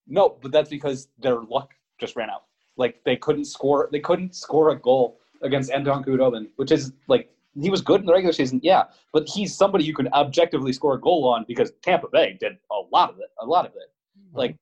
No, 0.07 0.37
but 0.41 0.51
that's 0.51 0.69
because 0.69 1.07
their 1.19 1.39
luck 1.39 1.69
just 1.99 2.15
ran 2.15 2.29
out. 2.29 2.43
Like 2.79 3.01
they 3.03 3.17
couldn't 3.17 3.45
score. 3.45 3.89
They 3.91 3.99
couldn't 3.99 4.33
score 4.33 4.69
a 4.69 4.79
goal 4.79 5.19
against 5.43 5.69
Anton 5.69 6.01
Khudobin, 6.03 6.47
which 6.55 6.71
is 6.71 6.93
like 7.07 7.29
he 7.61 7.69
was 7.69 7.81
good 7.81 7.99
in 7.99 8.05
the 8.07 8.13
regular 8.13 8.31
season, 8.31 8.61
yeah, 8.63 8.83
but 9.11 9.27
he's 9.27 9.53
somebody 9.55 9.83
you 9.83 9.93
can 9.93 10.07
objectively 10.13 10.71
score 10.71 10.93
a 10.95 10.99
goal 11.01 11.27
on 11.27 11.43
because 11.47 11.71
Tampa 11.83 12.07
Bay 12.11 12.37
did 12.39 12.53
a 12.71 12.79
lot 12.91 13.09
of 13.09 13.19
it. 13.19 13.29
A 13.41 13.45
lot 13.45 13.65
of 13.65 13.73
it. 13.73 13.91
Like 14.33 14.55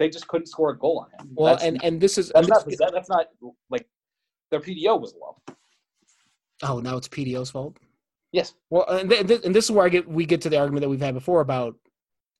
they 0.00 0.08
just 0.10 0.26
couldn't 0.26 0.46
score 0.46 0.70
a 0.70 0.78
goal 0.78 0.98
on 1.06 1.08
him. 1.26 1.32
Well, 1.34 1.54
That's- 1.54 1.68
and 1.68 1.82
and 1.84 2.00
this 2.00 2.18
is 2.18 2.32
that's 2.34 2.48
not 2.48 2.66
that's 2.92 3.08
not 3.08 3.26
like 3.70 3.86
their 4.50 4.60
PDO 4.60 5.00
was 5.00 5.14
low. 5.14 5.36
oh 6.64 6.80
now 6.80 6.96
it's 6.96 7.08
PDO's 7.08 7.50
fault. 7.50 7.76
Yes. 8.32 8.54
Well, 8.68 8.86
and, 8.88 9.10
th- 9.10 9.26
th- 9.26 9.44
and 9.44 9.54
this 9.54 9.64
is 9.66 9.70
where 9.70 9.86
I 9.86 9.88
get 9.88 10.08
we 10.08 10.26
get 10.26 10.40
to 10.42 10.50
the 10.50 10.58
argument 10.58 10.82
that 10.82 10.88
we've 10.88 11.00
had 11.00 11.14
before 11.14 11.40
about 11.40 11.76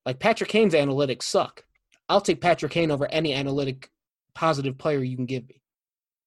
like 0.06 0.18
Patrick 0.18 0.50
Kane's 0.50 0.74
analytics 0.74 1.22
suck. 1.22 1.64
I'll 2.08 2.20
take 2.20 2.40
Patrick 2.40 2.72
Kane 2.72 2.90
over 2.90 3.06
any 3.12 3.32
analytic 3.32 3.90
positive 4.34 4.78
player 4.78 5.02
you 5.02 5.16
can 5.16 5.26
give 5.26 5.48
me. 5.48 5.60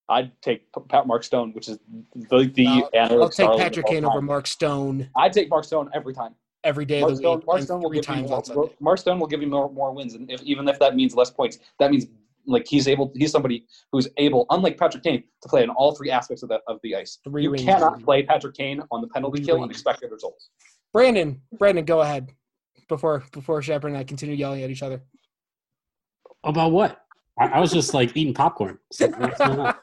I'd 0.09 0.31
take 0.41 0.67
Pat 0.89 1.07
Mark 1.07 1.23
Stone, 1.23 1.53
which 1.53 1.69
is 1.69 1.79
the 2.13 2.51
the 2.53 2.67
I'll, 2.93 3.23
I'll 3.23 3.29
take 3.29 3.57
Patrick 3.57 3.87
Kane 3.87 4.03
over 4.05 4.21
Mark 4.21 4.47
Stone 4.47 5.09
I'd 5.15 5.33
take 5.33 5.49
Mark 5.49 5.63
Stone 5.63 5.89
every 5.93 6.13
time. 6.13 6.35
every 6.63 6.85
day 6.85 7.01
Mark 7.01 7.11
of 7.11 7.17
the 7.17 7.21
Stone, 7.21 7.37
week. 7.37 7.47
Mark 7.47 7.61
Stone 7.61 7.81
will 7.81 7.89
three 7.89 7.99
give 7.99 8.09
you 8.09 8.27
times 8.27 8.49
more. 8.53 8.69
Mark 8.79 8.99
Stone 8.99 9.19
will 9.19 9.27
give 9.27 9.41
you 9.41 9.47
more, 9.47 9.71
more 9.71 9.93
wins, 9.93 10.15
and 10.15 10.29
if, 10.31 10.41
even 10.43 10.67
if 10.67 10.77
that 10.79 10.95
means 10.95 11.15
less 11.15 11.29
points, 11.29 11.59
that 11.79 11.89
means 11.91 12.07
like 12.45 12.67
he's 12.67 12.87
able. 12.87 13.11
He's 13.15 13.31
somebody 13.31 13.65
who's 13.91 14.07
able, 14.17 14.45
unlike 14.49 14.77
Patrick 14.77 15.03
Kane, 15.03 15.23
to 15.41 15.49
play 15.49 15.63
in 15.63 15.69
all 15.69 15.95
three 15.95 16.11
aspects 16.11 16.43
of 16.43 16.49
the 16.49 16.59
of 16.67 16.79
the 16.83 16.95
ice. 16.95 17.19
Three 17.23 17.43
you 17.43 17.51
rings. 17.51 17.63
cannot 17.63 18.03
play 18.03 18.23
Patrick 18.23 18.55
Kane 18.55 18.81
on 18.91 19.01
the 19.01 19.07
penalty 19.07 19.39
Three 19.39 19.45
kill 19.45 19.63
and 19.63 19.71
expect 19.71 20.01
good 20.01 20.11
results. 20.11 20.49
Brandon, 20.91 21.41
Brandon, 21.57 21.85
go 21.85 22.01
ahead 22.01 22.29
before 22.89 23.23
before 23.31 23.61
Shepard 23.61 23.91
and 23.91 23.97
I 23.97 24.03
continue 24.03 24.35
yelling 24.35 24.61
at 24.63 24.69
each 24.69 24.83
other. 24.83 25.01
About 26.43 26.71
what? 26.71 27.02
I, 27.39 27.47
I 27.47 27.59
was 27.59 27.71
just 27.71 27.93
like 27.93 28.15
eating 28.15 28.33
popcorn. 28.33 28.77
So 28.91 29.09
what's 29.09 29.37
going 29.37 29.59
on? 29.59 29.75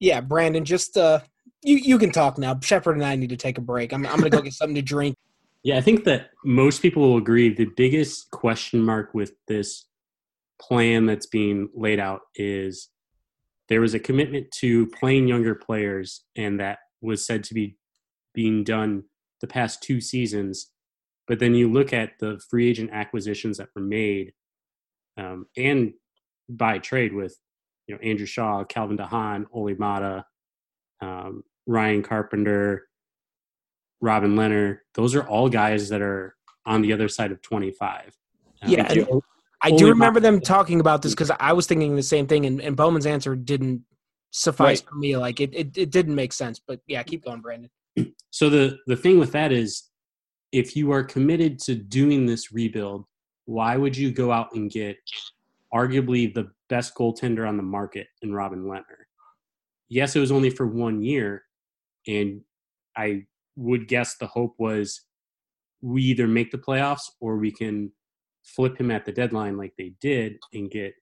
yeah, 0.00 0.20
Brandon, 0.20 0.64
just 0.64 0.96
uh, 0.96 1.20
you 1.62 1.76
you 1.76 1.98
can 1.98 2.10
talk 2.10 2.38
now. 2.38 2.58
Shepard 2.60 2.96
and 2.96 3.04
I 3.04 3.16
need 3.16 3.30
to 3.30 3.36
take 3.36 3.58
a 3.58 3.62
break. 3.62 3.92
I'm 3.92 4.06
I'm 4.06 4.16
gonna 4.16 4.30
go 4.30 4.40
get 4.40 4.52
something 4.52 4.74
to 4.74 4.82
drink. 4.82 5.16
Yeah, 5.62 5.76
I 5.76 5.80
think 5.80 6.04
that 6.04 6.30
most 6.44 6.82
people 6.82 7.02
will 7.02 7.18
agree 7.18 7.54
the 7.54 7.68
biggest 7.76 8.30
question 8.32 8.82
mark 8.82 9.14
with 9.14 9.32
this 9.46 9.86
plan 10.60 11.06
that's 11.06 11.26
being 11.26 11.68
laid 11.74 12.00
out 12.00 12.22
is 12.34 12.88
there 13.68 13.80
was 13.80 13.94
a 13.94 14.00
commitment 14.00 14.50
to 14.58 14.86
playing 14.88 15.28
younger 15.28 15.54
players, 15.54 16.24
and 16.36 16.58
that 16.60 16.78
was 17.00 17.24
said 17.24 17.44
to 17.44 17.54
be 17.54 17.76
being 18.34 18.64
done 18.64 19.04
the 19.40 19.46
past 19.46 19.82
two 19.82 20.00
seasons. 20.00 20.70
But 21.28 21.38
then 21.38 21.54
you 21.54 21.70
look 21.70 21.92
at 21.92 22.18
the 22.18 22.40
free 22.50 22.68
agent 22.68 22.90
acquisitions 22.92 23.58
that 23.58 23.68
were 23.74 23.82
made, 23.82 24.32
um, 25.16 25.46
and 25.56 25.92
by 26.48 26.78
trade 26.78 27.12
with 27.12 27.36
you 27.86 27.94
know 27.94 28.00
Andrew 28.02 28.26
Shaw, 28.26 28.64
Calvin 28.64 28.96
DeHaan, 28.96 29.46
Olli 29.52 29.74
Maatta, 29.74 30.24
um, 31.00 31.42
Ryan 31.66 32.02
Carpenter, 32.02 32.88
Robin 34.00 34.34
Lehner. 34.36 34.78
Those 34.94 35.14
are 35.14 35.26
all 35.26 35.48
guys 35.48 35.88
that 35.88 36.02
are 36.02 36.36
on 36.66 36.82
the 36.82 36.92
other 36.92 37.08
side 37.08 37.32
of 37.32 37.42
25. 37.42 38.16
Um, 38.62 38.70
Yeah, 38.70 38.88
the- 38.88 39.20
I 39.64 39.70
do 39.70 39.88
remember 39.88 40.18
them 40.18 40.40
talking 40.40 40.80
about 40.80 41.02
this 41.02 41.12
because 41.12 41.30
I 41.38 41.52
was 41.52 41.68
thinking 41.68 41.94
the 41.94 42.02
same 42.02 42.26
thing, 42.26 42.46
and, 42.46 42.60
and 42.60 42.76
Bowman's 42.76 43.06
answer 43.06 43.36
didn't 43.36 43.82
suffice 44.32 44.80
Right. 44.80 44.88
for 44.88 44.94
me. 44.96 45.16
Like 45.16 45.40
it, 45.40 45.54
it, 45.54 45.78
it 45.78 45.90
didn't 45.90 46.16
make 46.16 46.32
sense. 46.32 46.60
But 46.66 46.80
yeah, 46.88 47.02
keep 47.04 47.24
going, 47.24 47.40
Brandon. 47.40 47.70
So 48.30 48.50
the 48.50 48.78
the 48.86 48.96
thing 48.96 49.18
with 49.20 49.32
that 49.32 49.52
is, 49.52 49.90
if 50.50 50.74
you 50.74 50.90
are 50.90 51.04
committed 51.04 51.58
to 51.60 51.74
doing 51.76 52.26
this 52.26 52.50
rebuild, 52.50 53.04
why 53.46 53.76
would 53.76 53.96
you 53.96 54.12
go 54.12 54.32
out 54.32 54.54
and 54.54 54.70
get 54.70 54.96
arguably 55.72 56.32
the 56.32 56.50
best 56.68 56.94
goaltender 56.94 57.48
on 57.48 57.56
the 57.56 57.62
market 57.62 58.06
in 58.22 58.32
Robin 58.32 58.64
Lehner? 58.64 59.06
Yes, 59.88 60.16
it 60.16 60.20
was 60.20 60.32
only 60.32 60.50
for 60.50 60.66
one 60.66 61.02
year, 61.02 61.44
and 62.06 62.42
I 62.96 63.26
would 63.56 63.88
guess 63.88 64.16
the 64.16 64.26
hope 64.26 64.54
was 64.58 65.02
we 65.80 66.02
either 66.02 66.26
make 66.26 66.50
the 66.50 66.58
playoffs 66.58 67.10
or 67.20 67.36
we 67.36 67.50
can 67.50 67.92
flip 68.42 68.78
him 68.78 68.90
at 68.90 69.04
the 69.04 69.12
deadline 69.12 69.56
like 69.56 69.72
they 69.76 69.92
did 70.00 70.36
and 70.52 70.70
get 70.70 70.94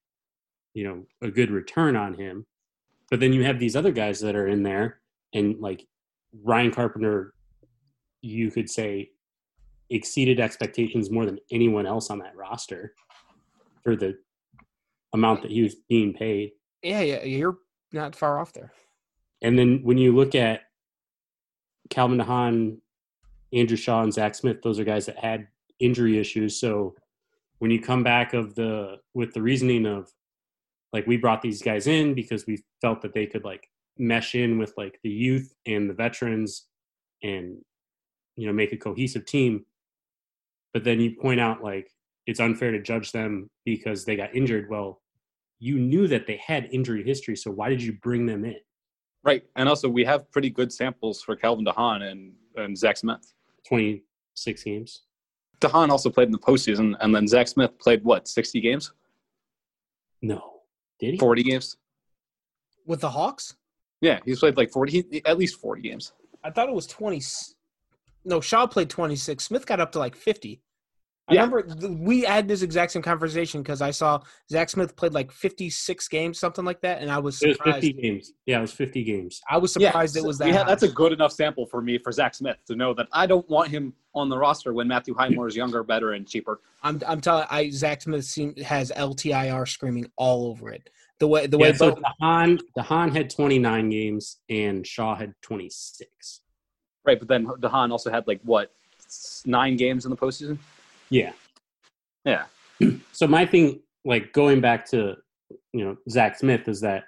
you 0.75 0.85
know 0.85 1.05
a 1.23 1.31
good 1.31 1.51
return 1.51 1.97
on 1.97 2.15
him. 2.15 2.47
But 3.11 3.21
then 3.21 3.33
you 3.33 3.45
have 3.45 3.59
these 3.59 3.77
other 3.77 3.93
guys 3.93 4.21
that 4.21 4.37
are 4.37 4.49
in 4.49 4.63
there, 4.63 5.01
and 5.35 5.61
like 5.61 5.87
Ryan 6.43 6.71
Carpenter, 6.71 7.35
you 8.23 8.51
could 8.51 8.71
say, 8.71 9.11
exceeded 9.91 10.41
expectations 10.41 11.11
more 11.11 11.27
than 11.27 11.39
anyone 11.51 11.87
else 11.87 12.11
on 12.11 12.19
that 12.21 12.37
roster 12.37 12.95
for 13.83 13.97
the 13.97 14.17
amount 15.13 15.43
that 15.43 15.51
he 15.51 15.63
was 15.63 15.77
being 15.89 16.13
paid. 16.13 16.53
Yeah, 16.83 17.01
yeah, 17.01 17.25
you're 17.25 17.59
not 17.93 18.15
far 18.15 18.39
off 18.39 18.53
there. 18.53 18.73
And 19.43 19.59
then 19.59 19.81
when 19.83 19.99
you 19.99 20.15
look 20.15 20.35
at 20.35 20.63
Calvin 21.89 22.19
DeHaan, 22.19 22.79
Andrew 23.53 23.77
Shaw, 23.77 24.03
and 24.03 24.13
Zach 24.13 24.35
Smith, 24.35 24.63
those 24.63 24.79
are 24.79 24.85
guys 24.85 25.07
that 25.07 25.19
had 25.19 25.49
injury 25.81 26.19
issues. 26.19 26.61
So 26.61 26.95
when 27.59 27.71
you 27.71 27.81
come 27.81 28.03
back 28.03 28.33
of 28.33 28.55
the 28.55 28.97
with 29.15 29.33
the 29.33 29.43
reasoning 29.43 29.87
of 29.87 30.11
like 30.93 31.07
we 31.07 31.17
brought 31.17 31.43
these 31.43 31.63
guys 31.63 31.87
in 31.87 32.15
because 32.15 32.47
we 32.47 32.63
felt 32.81 33.03
that 33.03 33.15
they 33.15 33.27
could 33.27 33.45
like 33.45 33.69
mesh 33.99 34.35
in 34.35 34.59
with 34.59 34.73
like 34.77 34.99
the 35.03 35.11
youth 35.11 35.53
and 35.67 35.89
the 35.89 35.95
veterans 35.95 36.67
and 37.23 37.59
you 38.37 38.47
know 38.47 38.53
make 38.53 38.73
a 38.73 38.77
cohesive 38.77 39.25
team 39.27 39.65
but 40.73 40.85
then 40.85 41.01
you 41.01 41.17
point 41.21 41.41
out 41.41 41.63
like 41.63 41.91
it's 42.27 42.41
unfair 42.41 42.71
to 42.73 42.81
judge 42.81 43.13
them 43.13 43.49
because 43.65 44.05
they 44.05 44.17
got 44.17 44.35
injured 44.35 44.69
well 44.71 45.01
you 45.59 45.79
knew 45.79 46.07
that 46.09 46.27
they 46.27 46.37
had 46.37 46.69
injury 46.73 47.03
history 47.05 47.37
so 47.37 47.51
why 47.51 47.69
did 47.69 47.83
you 47.83 47.93
bring 48.03 48.27
them 48.27 48.45
in 48.45 48.57
Right, 49.23 49.45
and 49.57 49.69
also 49.69 49.89
we 49.89 50.05
have 50.05 50.31
pretty 50.33 50.49
good 50.49 50.73
samples 50.73 51.23
for 51.23 51.37
Calvin 51.37 51.65
DeHaan 51.65 52.11
and 52.11 52.33
and 52.57 52.77
Zach 52.77 52.97
Smith. 52.97 53.35
26 53.69 54.63
games. 54.65 55.03
DeHaan 55.61 55.91
also 55.91 56.09
played 56.09 56.27
in 56.29 56.33
the 56.33 56.39
postseason, 56.39 56.97
and 57.01 57.15
then 57.15 57.29
Zach 57.29 57.47
Smith 57.47 57.79
played 57.79 58.03
what, 58.03 58.27
60 58.27 58.61
games, 58.61 58.93
No. 60.23 60.63
Did 60.99 61.13
he? 61.13 61.19
40 61.19 61.43
games? 61.43 61.77
With 62.87 63.01
the 63.03 63.11
Hawks? 63.11 63.57
Yeah, 64.01 64.21
he's 64.25 64.39
played 64.39 64.57
like 64.57 64.71
40 64.71 65.23
at 65.27 65.37
least 65.37 65.61
40 65.61 65.83
games. 65.83 66.13
I 66.43 66.51
thought 66.51 66.69
it 66.71 66.75
was 66.75 66.87
20. 66.87 67.21
S- 68.25 68.27
No, 68.31 68.41
Shaw 68.41 68.67
played 68.67 68.91
26. 68.91 69.45
Smith 69.45 69.67
got 69.67 69.81
up 69.81 69.93
to 69.93 69.99
like 69.99 70.15
50. 70.17 70.63
I 71.29 71.35
Yeah. 71.35 71.43
remember 71.45 71.87
we 72.03 72.23
had 72.23 72.49
this 72.49 72.63
exact 72.63 72.91
same 72.91 73.03
conversation 73.03 73.63
because 73.63 73.81
I 73.81 73.93
saw 73.93 74.21
Zach 74.51 74.69
Smith 74.69 74.97
played 74.97 75.13
like 75.15 75.31
56 75.31 76.09
games, 76.09 76.41
something 76.41 76.65
like 76.65 76.81
that, 76.81 77.01
and 77.03 77.11
I 77.11 77.19
was 77.21 77.41
It 77.41 77.51
was 77.51 77.59
50 77.63 77.93
games. 77.93 78.33
Yeah, 78.47 78.59
it 78.59 78.63
was 78.63 78.73
50 78.73 79.05
games. 79.05 79.41
I 79.49 79.57
was 79.59 79.73
surprised 79.73 80.17
it 80.17 80.25
was 80.25 80.39
that. 80.39 80.47
we 80.47 80.51
had- 80.51 80.63
high. 80.63 80.71
that's 80.71 80.83
a 80.83 80.89
good 80.89 81.13
enough 81.13 81.31
sample 81.31 81.67
for 81.67 81.83
me 81.83 81.99
for 81.99 82.11
Zach 82.11 82.35
Smith 82.35 82.57
to 82.67 82.75
know 82.75 82.95
that 82.95 83.07
I 83.13 83.27
don't 83.27 83.49
want 83.49 83.69
him 83.69 83.95
on 84.13 84.29
the 84.29 84.37
roster 84.37 84.73
when 84.73 84.89
Matthew 84.89 85.15
Highmore 85.15 85.47
is 85.47 85.55
younger, 85.55 85.85
better, 85.85 86.13
and 86.15 86.27
cheaper. 86.27 86.61
I'm 86.83 87.01
I'm 87.07 87.21
telling 87.21 87.47
I 87.49 87.71
Zach 87.71 88.03
Smith 88.03 88.25
seem, 88.25 88.57
has 88.57 88.91
LTIR 88.97 89.69
screaming 89.69 90.11
all 90.17 90.47
over 90.49 90.71
it. 90.73 90.91
The 91.21 91.29
way 91.29 91.47
the 91.47 91.59
way 91.59 91.69
Yeah, 91.69 91.75
so 91.77 91.91
both 91.95 92.03
DeHaan, 92.21 92.61
DeHaan 92.77 93.15
had 93.15 93.31
29 93.31 93.89
games 93.89 94.39
and 94.49 94.85
Shaw 94.85 95.15
had 95.15 95.35
26. 95.43 96.41
Right, 97.05 97.19
but 97.19 97.29
then 97.29 97.47
DeHaan 97.47 97.91
also 97.91 98.11
had 98.11 98.27
like 98.27 98.41
what 98.43 98.73
nine 99.47 99.77
games 99.77 100.05
in 100.05 100.11
the 100.11 100.17
postseason. 100.17 100.59
Yeah. 101.09 101.33
Yeah, 102.25 102.45
So 103.13 103.27
my 103.27 103.47
thing, 103.47 103.81
like 104.05 104.33
going 104.33 104.61
back 104.61 104.89
to, 104.91 105.17
you 105.73 105.85
know, 105.85 105.97
Zach 106.09 106.39
Smith 106.39 106.69
is 106.69 106.81
that 106.81 107.05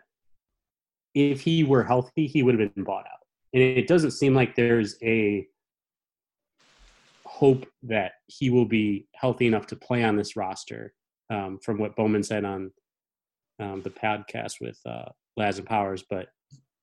if 1.15 1.41
he 1.41 1.65
were 1.65 1.85
healthy, 1.85 2.27
he 2.27 2.43
would 2.43 2.59
have 2.59 2.75
been 2.75 2.85
bought 2.85 3.05
out. 3.07 3.21
And 3.53 3.63
it 3.63 3.87
doesn't 3.87 4.13
seem 4.13 4.35
like 4.35 4.57
there's 4.57 4.97
a 5.03 5.47
hope 7.27 7.67
that 7.83 8.13
he 8.27 8.51
will 8.51 8.65
be 8.65 9.07
healthy 9.15 9.47
enough 9.47 9.67
to 9.69 9.77
play 9.77 10.03
on 10.05 10.17
this 10.17 10.37
roster. 10.37 10.95
Um, 11.31 11.59
from 11.63 11.79
what 11.79 11.97
Bowman 11.97 12.23
said 12.23 12.45
on 12.45 12.73
um, 13.59 13.81
the 13.81 13.91
podcast 13.91 14.61
with 14.61 14.79
uh, 14.85 15.07
Laz 15.39 15.57
and 15.57 15.67
Powers, 15.67 16.05
but 16.09 16.29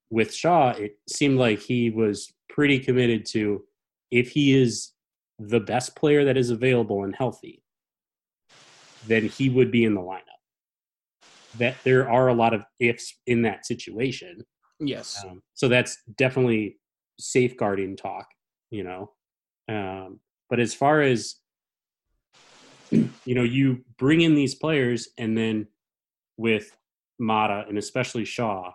with 0.09 0.33
Shaw, 0.33 0.71
it 0.71 0.97
seemed 1.07 1.37
like 1.37 1.59
he 1.59 1.89
was 1.89 2.33
pretty 2.49 2.79
committed 2.79 3.25
to 3.27 3.63
if 4.11 4.31
he 4.31 4.59
is 4.59 4.91
the 5.37 5.59
best 5.59 5.95
player 5.95 6.25
that 6.25 6.37
is 6.37 6.49
available 6.49 7.03
and 7.03 7.15
healthy, 7.15 7.63
then 9.07 9.25
he 9.25 9.49
would 9.49 9.71
be 9.71 9.85
in 9.85 9.93
the 9.93 10.01
lineup. 10.01 10.23
That 11.57 11.77
there 11.83 12.09
are 12.09 12.27
a 12.27 12.33
lot 12.33 12.53
of 12.53 12.65
ifs 12.79 13.15
in 13.27 13.43
that 13.43 13.65
situation. 13.65 14.43
yes. 14.79 15.23
Um, 15.25 15.41
so 15.53 15.67
that's 15.67 15.97
definitely 16.17 16.77
safeguarding 17.19 17.97
talk, 17.97 18.27
you 18.71 18.83
know. 18.83 19.11
Um, 19.67 20.19
but 20.49 20.59
as 20.59 20.73
far 20.73 21.01
as 21.01 21.35
you 22.91 23.35
know, 23.35 23.43
you 23.43 23.83
bring 23.97 24.21
in 24.21 24.33
these 24.33 24.55
players, 24.55 25.09
and 25.17 25.37
then 25.37 25.67
with 26.37 26.75
Maatta 27.21 27.65
and 27.67 27.77
especially 27.77 28.25
Shaw 28.25 28.71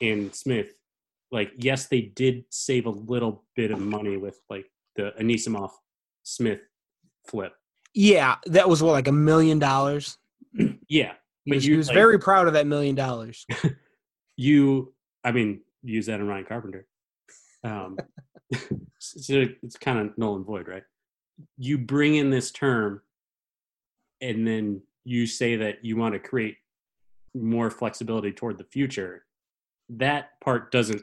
and 0.00 0.34
Smith, 0.34 0.68
like 1.30 1.52
yes, 1.58 1.86
they 1.86 2.00
did 2.02 2.44
save 2.50 2.86
a 2.86 2.90
little 2.90 3.44
bit 3.56 3.70
of 3.70 3.80
money 3.80 4.16
with 4.16 4.40
like 4.48 4.66
the 4.96 5.12
Anisimov 5.20 5.70
Smith 6.22 6.60
flip. 7.26 7.52
Yeah, 7.94 8.36
that 8.46 8.68
was 8.68 8.82
what 8.82 8.92
like 8.92 9.08
a 9.08 9.12
million 9.12 9.58
dollars. 9.58 10.16
Yeah, 10.88 11.12
He 11.44 11.50
But 11.52 11.56
was, 11.56 11.66
you, 11.66 11.72
he 11.74 11.76
was 11.78 11.88
like- 11.88 11.94
very 11.96 12.18
proud 12.18 12.46
of 12.46 12.54
that 12.54 12.66
million 12.66 12.94
dollars. 12.94 13.44
you 14.36 14.94
i 15.24 15.32
mean 15.32 15.60
use 15.82 16.06
that 16.06 16.20
in 16.20 16.26
ryan 16.28 16.44
carpenter 16.44 16.86
um 17.64 17.96
so 19.00 19.44
it's 19.64 19.76
kind 19.76 19.98
of 19.98 20.16
null 20.16 20.36
and 20.36 20.46
void 20.46 20.68
right 20.68 20.84
you 21.56 21.76
bring 21.76 22.14
in 22.14 22.30
this 22.30 22.52
term 22.52 23.02
and 24.20 24.46
then 24.46 24.80
you 25.04 25.26
say 25.26 25.56
that 25.56 25.84
you 25.84 25.96
want 25.96 26.14
to 26.14 26.20
create 26.20 26.56
more 27.34 27.68
flexibility 27.68 28.30
toward 28.30 28.58
the 28.58 28.64
future 28.64 29.24
that 29.90 30.30
part 30.42 30.70
doesn't 30.70 31.02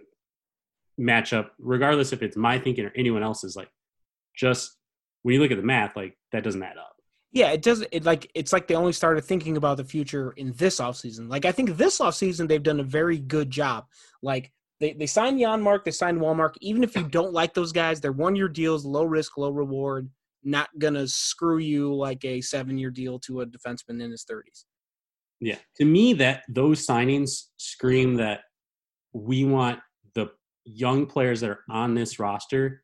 match 0.98 1.34
up 1.34 1.54
regardless 1.60 2.14
if 2.14 2.22
it's 2.22 2.38
my 2.38 2.58
thinking 2.58 2.86
or 2.86 2.92
anyone 2.96 3.24
else's 3.24 3.56
like 3.56 3.70
just 4.36 4.78
when 5.24 5.34
you 5.34 5.42
look 5.42 5.52
at 5.52 5.58
the 5.58 5.64
math 5.64 5.96
like 5.96 6.18
that 6.32 6.44
doesn't 6.44 6.64
add 6.64 6.78
up 6.78 6.96
Yeah, 7.32 7.52
it 7.52 7.62
doesn't. 7.62 7.90
It 7.92 8.06
like 8.06 8.32
it's 8.34 8.54
like 8.54 8.68
they 8.68 8.76
only 8.76 8.94
started 8.94 9.26
thinking 9.26 9.58
about 9.58 9.76
the 9.76 9.84
future 9.84 10.32
in 10.38 10.54
this 10.54 10.80
offseason. 10.80 11.30
Like 11.30 11.44
I 11.44 11.52
think 11.52 11.76
this 11.76 12.00
offseason 12.00 12.48
they've 12.48 12.64
done 12.64 12.80
a 12.80 12.84
very 12.84 13.20
good 13.20 13.52
job. 13.52 13.86
Like 14.22 14.54
they 14.80 14.94
they 14.94 15.06
signed 15.06 15.40
Janmark, 15.40 15.84
they 15.84 15.92
signed 15.92 16.22
Wallmark. 16.22 16.56
Even 16.62 16.82
if 16.82 16.96
you 16.96 17.04
don't 17.18 17.34
like 17.34 17.54
those 17.54 17.74
guys, 17.74 18.00
they're 18.00 18.14
one 18.14 18.38
year 18.38 18.48
deals, 18.48 18.86
low 18.86 19.04
risk, 19.04 19.38
low 19.38 19.50
reward. 19.50 20.10
Not 20.44 20.70
gonna 20.80 21.08
screw 21.08 21.58
you 21.58 21.94
like 21.94 22.24
a 22.24 22.40
seven 22.40 22.78
year 22.78 22.92
deal 22.92 23.20
to 23.20 23.42
a 23.42 23.46
defenseman 23.46 24.02
in 24.02 24.12
his 24.12 24.24
thirties. 24.24 24.66
Yeah. 25.42 25.58
To 25.78 25.86
me, 25.86 26.14
that 26.14 26.44
those 26.48 26.88
signings 26.88 27.48
scream 27.58 28.16
that 28.16 28.42
we 29.16 29.46
want 29.46 29.80
the 30.14 30.30
young 30.66 31.06
players 31.06 31.40
that 31.40 31.50
are 31.50 31.64
on 31.70 31.96
this 31.96 32.20
roster 32.20 32.84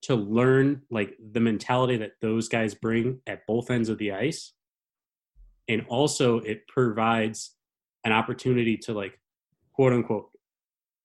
to 0.00 0.14
learn 0.16 0.80
like 0.90 1.14
the 1.32 1.40
mentality 1.40 1.98
that 1.98 2.12
those 2.22 2.48
guys 2.48 2.74
bring 2.74 3.20
at 3.26 3.46
both 3.46 3.70
ends 3.70 3.90
of 3.90 3.98
the 3.98 4.12
ice. 4.12 4.54
And 5.68 5.84
also 5.88 6.38
it 6.38 6.66
provides 6.68 7.54
an 8.04 8.12
opportunity 8.12 8.78
to 8.78 8.94
like 8.94 9.20
quote 9.74 9.92
unquote 9.92 10.30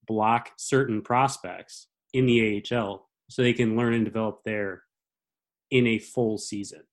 block 0.08 0.52
certain 0.58 1.02
prospects 1.02 1.88
in 2.14 2.26
the 2.26 2.64
AHL 2.72 3.10
so 3.30 3.42
they 3.42 3.54
can 3.54 3.76
learn 3.76 3.94
and 3.94 4.06
develop 4.06 4.40
there 4.46 4.84
in 5.70 5.86
a 5.86 6.00
full 6.00 6.38
season. 6.38 6.84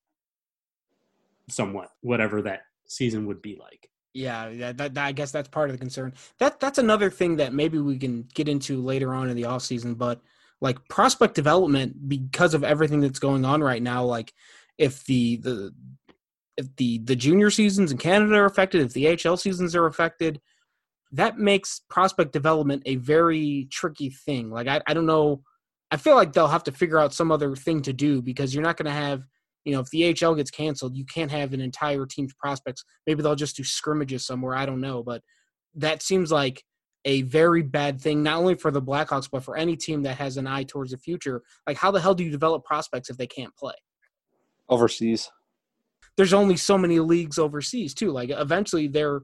Somewhat, 1.48 1.90
whatever 2.00 2.42
that 2.42 2.62
season 2.88 3.26
would 3.26 3.40
be 3.40 3.56
like. 3.60 3.90
Yeah, 4.14 4.72
that, 4.72 4.94
that, 4.94 4.98
I 4.98 5.12
guess 5.12 5.32
that's 5.32 5.48
part 5.48 5.70
of 5.70 5.74
the 5.74 5.80
concern. 5.80 6.14
That 6.38 6.60
that's 6.60 6.78
another 6.78 7.10
thing 7.10 7.36
that 7.36 7.52
maybe 7.52 7.78
we 7.78 7.98
can 7.98 8.28
get 8.34 8.48
into 8.48 8.80
later 8.80 9.12
on 9.12 9.28
in 9.28 9.36
the 9.36 9.44
off 9.46 9.62
season. 9.62 9.94
but 9.94 10.20
like 10.60 10.78
prospect 10.88 11.34
development 11.34 12.08
because 12.08 12.54
of 12.54 12.64
everything 12.64 13.00
that's 13.00 13.18
going 13.18 13.44
on 13.44 13.62
right 13.62 13.82
now, 13.82 14.04
like 14.04 14.32
if 14.78 15.04
the 15.04 15.36
the 15.36 15.74
if 16.56 16.74
the 16.76 16.98
the 16.98 17.16
junior 17.16 17.50
seasons 17.50 17.90
in 17.92 17.98
Canada 17.98 18.36
are 18.36 18.46
affected, 18.46 18.80
if 18.80 18.92
the 18.92 19.04
HL 19.04 19.38
seasons 19.38 19.74
are 19.74 19.86
affected, 19.86 20.40
that 21.12 21.36
makes 21.36 21.80
prospect 21.90 22.32
development 22.32 22.84
a 22.86 22.96
very 22.96 23.66
tricky 23.70 24.10
thing. 24.10 24.48
Like 24.50 24.68
I, 24.68 24.80
I 24.86 24.94
don't 24.94 25.06
know 25.06 25.42
I 25.94 25.96
feel 25.96 26.16
like 26.16 26.32
they'll 26.32 26.48
have 26.48 26.64
to 26.64 26.72
figure 26.72 26.98
out 26.98 27.14
some 27.14 27.30
other 27.30 27.54
thing 27.54 27.82
to 27.82 27.92
do 27.92 28.20
because 28.20 28.52
you're 28.52 28.64
not 28.64 28.76
going 28.76 28.86
to 28.86 29.00
have 29.00 29.22
you 29.64 29.72
know, 29.72 29.80
if 29.80 29.88
the 29.90 30.02
HL 30.14 30.36
gets 30.36 30.50
canceled, 30.50 30.96
you 30.96 31.04
can't 31.04 31.30
have 31.30 31.52
an 31.52 31.60
entire 31.60 32.06
team's 32.06 32.34
prospects. 32.34 32.84
Maybe 33.06 33.22
they'll 33.22 33.34
just 33.34 33.56
do 33.56 33.64
scrimmages 33.64 34.26
somewhere. 34.26 34.54
I 34.54 34.66
don't 34.66 34.80
know, 34.80 35.02
but 35.02 35.22
that 35.74 36.02
seems 36.02 36.30
like 36.30 36.62
a 37.06 37.22
very 37.22 37.62
bad 37.62 38.00
thing, 38.00 38.22
not 38.22 38.38
only 38.38 38.54
for 38.54 38.70
the 38.70 38.80
Blackhawks, 38.80 39.28
but 39.30 39.44
for 39.44 39.56
any 39.56 39.76
team 39.76 40.02
that 40.02 40.16
has 40.16 40.36
an 40.36 40.46
eye 40.46 40.64
towards 40.64 40.92
the 40.92 40.98
future. 40.98 41.42
Like, 41.66 41.76
how 41.76 41.90
the 41.90 42.00
hell 42.00 42.14
do 42.14 42.24
you 42.24 42.30
develop 42.30 42.64
prospects 42.64 43.10
if 43.10 43.16
they 43.16 43.26
can't 43.26 43.54
play? 43.56 43.74
overseas. 44.68 45.30
There's 46.16 46.32
only 46.32 46.56
so 46.56 46.78
many 46.78 47.00
leagues 47.00 47.38
overseas 47.38 47.94
too. 47.94 48.10
Like, 48.10 48.30
eventually, 48.30 48.88
there 48.88 49.22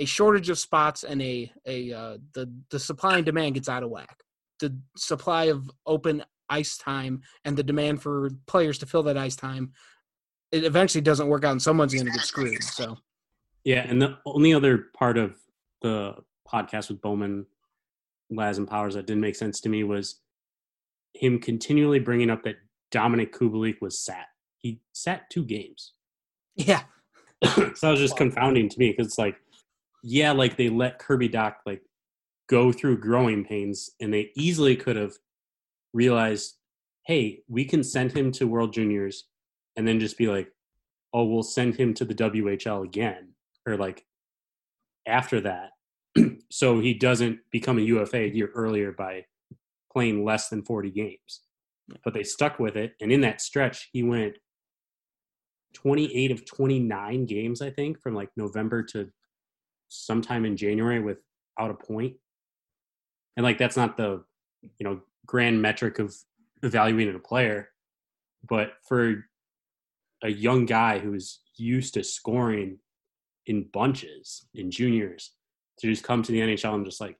a 0.00 0.04
shortage 0.04 0.48
of 0.48 0.58
spots 0.58 1.04
and 1.04 1.20
a 1.22 1.52
a 1.66 1.92
uh, 1.92 2.18
the 2.34 2.52
the 2.70 2.78
supply 2.78 3.16
and 3.16 3.26
demand 3.26 3.54
gets 3.54 3.68
out 3.68 3.82
of 3.82 3.90
whack. 3.90 4.16
The 4.60 4.76
supply 4.96 5.44
of 5.44 5.70
open 5.86 6.24
ice 6.48 6.76
time 6.76 7.22
and 7.44 7.56
the 7.56 7.62
demand 7.62 8.02
for 8.02 8.30
players 8.46 8.78
to 8.78 8.86
fill 8.86 9.02
that 9.04 9.16
ice 9.16 9.36
time, 9.36 9.72
it 10.52 10.64
eventually 10.64 11.02
doesn't 11.02 11.28
work 11.28 11.44
out, 11.44 11.52
and 11.52 11.62
someone's 11.62 11.94
going 11.94 12.06
to 12.06 12.12
get 12.12 12.20
screwed. 12.20 12.62
So. 12.62 12.96
Yeah, 13.64 13.86
and 13.88 14.00
the 14.00 14.18
only 14.26 14.54
other 14.54 14.86
part 14.96 15.18
of 15.18 15.36
the 15.82 16.14
podcast 16.46 16.88
with 16.88 17.00
Bowman, 17.00 17.46
Laz, 18.30 18.58
and 18.58 18.68
Powers 18.68 18.94
that 18.94 19.06
didn't 19.06 19.22
make 19.22 19.36
sense 19.36 19.60
to 19.62 19.68
me 19.68 19.84
was 19.84 20.20
him 21.14 21.38
continually 21.38 21.98
bringing 21.98 22.30
up 22.30 22.42
that 22.44 22.56
Dominik 22.92 23.30
Kubalik 23.30 23.80
was 23.80 23.98
sat. 23.98 24.26
He 24.58 24.80
sat 24.92 25.28
two 25.30 25.44
games. 25.44 25.92
Yeah, 26.56 26.82
so 27.44 27.72
that 27.82 27.90
was 27.90 28.00
just 28.00 28.16
confounding 28.16 28.68
to 28.68 28.78
me 28.78 28.90
because 28.90 29.06
it's 29.06 29.18
like, 29.18 29.36
yeah, 30.02 30.32
like 30.32 30.56
they 30.56 30.68
let 30.68 30.98
Kirby 30.98 31.28
Dach 31.28 31.54
like 31.66 31.82
go 32.48 32.70
through 32.70 32.98
growing 32.98 33.44
pains, 33.44 33.90
and 34.00 34.12
they 34.12 34.30
easily 34.36 34.76
could 34.76 34.96
have 34.96 35.14
realized, 35.94 36.56
hey, 37.06 37.40
we 37.48 37.64
can 37.64 37.82
send 37.82 38.12
him 38.12 38.30
to 38.32 38.46
World 38.46 38.74
Juniors, 38.74 39.24
and 39.76 39.88
then 39.88 40.00
just 40.00 40.18
be 40.18 40.28
like, 40.28 40.48
oh, 41.14 41.24
we'll 41.24 41.42
send 41.42 41.76
him 41.76 41.94
to 41.94 42.04
the 42.04 42.14
WHL 42.14 42.84
again, 42.84 43.30
or 43.66 43.76
like 43.76 44.04
after 45.06 45.40
that, 45.40 45.70
so 46.50 46.80
he 46.80 46.92
doesn't 46.92 47.38
become 47.50 47.78
a 47.78 47.82
UFA 47.82 48.18
a 48.18 48.28
year 48.28 48.50
earlier 48.54 48.92
by 48.92 49.24
playing 49.92 50.24
less 50.24 50.48
than 50.48 50.64
40 50.64 50.90
games. 50.90 51.42
But 52.04 52.14
they 52.14 52.24
stuck 52.24 52.58
with 52.58 52.76
it, 52.76 52.94
and 53.00 53.12
in 53.12 53.20
that 53.22 53.40
stretch, 53.40 53.88
he 53.92 54.02
went 54.02 54.36
28 55.74 56.30
of 56.30 56.46
29 56.46 57.26
games, 57.26 57.60
I 57.60 57.70
think, 57.70 58.00
from 58.00 58.14
like 58.14 58.30
November 58.36 58.82
to 58.84 59.10
sometime 59.88 60.44
in 60.44 60.56
January 60.56 61.00
without 61.00 61.70
a 61.70 61.74
point. 61.74 62.14
and 63.36 63.44
like 63.44 63.58
that's 63.58 63.76
not 63.76 63.96
the 63.96 64.24
you 64.78 64.84
know 64.84 65.00
grand 65.26 65.60
metric 65.60 65.98
of 65.98 66.14
evaluating 66.62 67.14
a 67.14 67.18
player, 67.18 67.70
but 68.48 68.74
for 68.86 69.24
a 70.22 70.28
young 70.28 70.66
guy 70.66 70.98
who's 70.98 71.40
used 71.56 71.94
to 71.94 72.04
scoring 72.04 72.78
in 73.46 73.64
bunches 73.72 74.46
in 74.54 74.70
juniors 74.70 75.32
to 75.78 75.86
just 75.88 76.02
come 76.04 76.22
to 76.22 76.32
the 76.32 76.40
NHL 76.40 76.74
and 76.74 76.84
just 76.84 77.00
like 77.00 77.16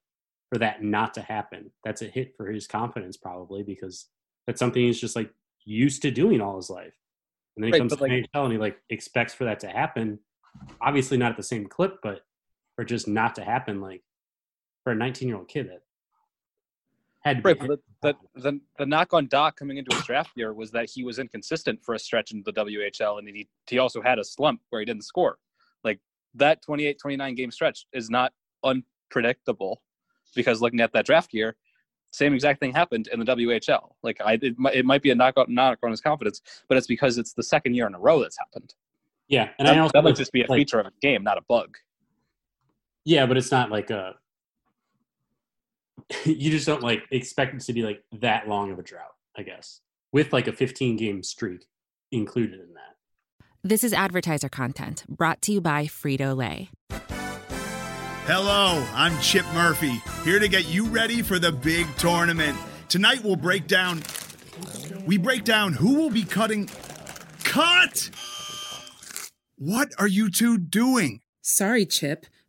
for 0.50 0.58
that 0.58 0.82
not 0.82 1.14
to 1.14 1.20
happen, 1.22 1.70
that's 1.84 2.02
a 2.02 2.06
hit 2.06 2.34
for 2.36 2.50
his 2.50 2.66
confidence 2.66 3.16
probably 3.16 3.62
because 3.62 4.06
that's 4.46 4.58
something 4.58 4.82
he's 4.82 5.00
just 5.00 5.16
like 5.16 5.30
used 5.64 6.02
to 6.02 6.10
doing 6.10 6.40
all 6.40 6.56
his 6.56 6.70
life. 6.70 6.94
And 7.56 7.62
then 7.64 7.68
he 7.68 7.72
Right, 7.72 7.78
comes 7.80 7.96
to 7.96 8.02
like- 8.02 8.10
NHL 8.12 8.44
and 8.44 8.52
he 8.52 8.58
like 8.58 8.78
expects 8.90 9.34
for 9.34 9.44
that 9.44 9.60
to 9.60 9.68
happen. 9.68 10.18
Obviously 10.80 11.16
not 11.16 11.30
at 11.32 11.36
the 11.36 11.42
same 11.42 11.66
clip, 11.66 11.98
but 12.02 12.20
for 12.76 12.84
just 12.84 13.06
not 13.08 13.34
to 13.36 13.44
happen, 13.44 13.80
like 13.80 14.02
for 14.82 14.92
a 14.92 14.96
19 14.96 15.28
year 15.28 15.36
old 15.36 15.48
kid 15.48 15.68
that 15.68 15.82
had 17.24 17.44
Right, 17.44 17.58
the, 17.58 17.78
the, 18.02 18.14
the, 18.34 18.60
the 18.78 18.86
knock 18.86 19.14
on 19.14 19.26
Dach 19.28 19.56
coming 19.56 19.78
into 19.78 19.94
his 19.94 20.04
draft 20.04 20.30
year 20.36 20.52
was 20.52 20.70
that 20.72 20.90
he 20.90 21.02
was 21.04 21.18
inconsistent 21.18 21.82
for 21.82 21.94
a 21.94 21.98
stretch 21.98 22.32
into 22.32 22.50
the 22.50 22.64
WHL, 22.64 23.18
and 23.18 23.28
he, 23.28 23.48
he 23.66 23.78
also 23.78 24.02
had 24.02 24.18
a 24.18 24.24
slump 24.24 24.60
where 24.70 24.80
he 24.80 24.84
didn't 24.84 25.04
score. 25.04 25.38
Like 25.82 26.00
that 26.34 26.62
28 26.62 26.98
29 26.98 27.34
game 27.34 27.50
stretch 27.50 27.86
is 27.92 28.10
not 28.10 28.32
unpredictable 28.62 29.82
because 30.34 30.60
looking 30.60 30.80
at 30.80 30.92
that 30.92 31.06
draft 31.06 31.32
year, 31.32 31.56
same 32.10 32.34
exact 32.34 32.60
thing 32.60 32.72
happened 32.72 33.08
in 33.12 33.18
the 33.18 33.26
WHL. 33.26 33.92
Like 34.02 34.20
I, 34.24 34.38
it, 34.40 34.58
might, 34.58 34.74
it 34.74 34.84
might 34.84 35.02
be 35.02 35.10
a 35.10 35.14
knockout 35.14 35.48
knock 35.48 35.78
on 35.82 35.90
his 35.90 36.00
confidence, 36.00 36.40
but 36.68 36.76
it's 36.76 36.86
because 36.86 37.18
it's 37.18 37.32
the 37.32 37.42
second 37.42 37.74
year 37.74 37.86
in 37.86 37.94
a 37.94 37.98
row 37.98 38.20
that's 38.20 38.38
happened. 38.38 38.74
yeah, 39.28 39.48
and 39.58 39.66
that, 39.66 39.76
I 39.76 39.78
also 39.80 39.92
that 39.94 40.04
might 40.04 40.16
just 40.16 40.32
be 40.32 40.42
a 40.42 40.46
like, 40.46 40.58
feature 40.58 40.78
of 40.78 40.86
a 40.86 40.92
game, 41.00 41.24
not 41.24 41.38
a 41.38 41.42
bug. 41.48 41.76
Yeah, 43.04 43.26
but 43.26 43.36
it's 43.36 43.50
not 43.50 43.70
like 43.70 43.90
a. 43.90 44.14
you 46.24 46.50
just 46.50 46.66
don't 46.66 46.82
like 46.82 47.02
expect 47.10 47.54
it 47.54 47.60
to 47.60 47.72
be 47.72 47.82
like 47.82 48.02
that 48.20 48.48
long 48.48 48.70
of 48.72 48.78
a 48.78 48.82
drought, 48.82 49.14
I 49.36 49.42
guess, 49.42 49.80
with 50.12 50.32
like 50.32 50.48
a 50.48 50.52
15 50.52 50.96
game 50.96 51.22
streak 51.22 51.66
included 52.12 52.60
in 52.60 52.74
that. 52.74 53.46
This 53.62 53.82
is 53.82 53.92
advertiser 53.92 54.48
content 54.48 55.04
brought 55.08 55.40
to 55.42 55.52
you 55.52 55.60
by 55.60 55.86
Frito 55.86 56.36
Lay. 56.36 56.70
Hello, 58.26 58.86
I'm 58.94 59.18
Chip 59.20 59.44
Murphy, 59.52 60.02
here 60.22 60.38
to 60.38 60.48
get 60.48 60.68
you 60.68 60.86
ready 60.86 61.22
for 61.22 61.38
the 61.38 61.52
big 61.52 61.86
tournament. 61.96 62.56
Tonight 62.88 63.22
we'll 63.22 63.36
break 63.36 63.66
down. 63.66 64.02
We 65.06 65.18
break 65.18 65.44
down 65.44 65.74
who 65.74 65.94
will 65.94 66.10
be 66.10 66.24
cutting. 66.24 66.68
Cut! 67.42 68.10
What 69.56 69.92
are 69.98 70.06
you 70.06 70.30
two 70.30 70.58
doing? 70.58 71.20
Sorry, 71.42 71.84
Chip. 71.86 72.26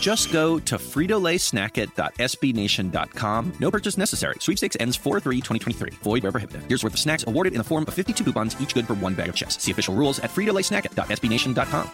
Just 0.00 0.32
go 0.32 0.58
to 0.60 0.76
fritolaysnackit.sbnation.com. 0.76 3.52
No 3.60 3.70
purchase 3.70 3.98
necessary. 3.98 4.36
Sweepstakes 4.40 4.78
ends 4.80 4.96
4-3-2023. 4.96 5.92
Void 5.94 6.22
where 6.22 6.32
prohibited. 6.32 6.62
Here's 6.68 6.82
worth 6.82 6.94
of 6.94 6.98
snacks 6.98 7.24
awarded 7.26 7.52
in 7.52 7.58
the 7.58 7.64
form 7.64 7.84
of 7.86 7.92
52 7.92 8.24
coupons, 8.24 8.58
each 8.60 8.72
good 8.72 8.86
for 8.86 8.94
one 8.94 9.12
bag 9.14 9.28
of 9.28 9.34
chips. 9.34 9.62
See 9.62 9.70
official 9.70 9.94
rules 9.94 10.18
at 10.20 10.30
fritolaysnackit.sbnation.com. 10.30 11.90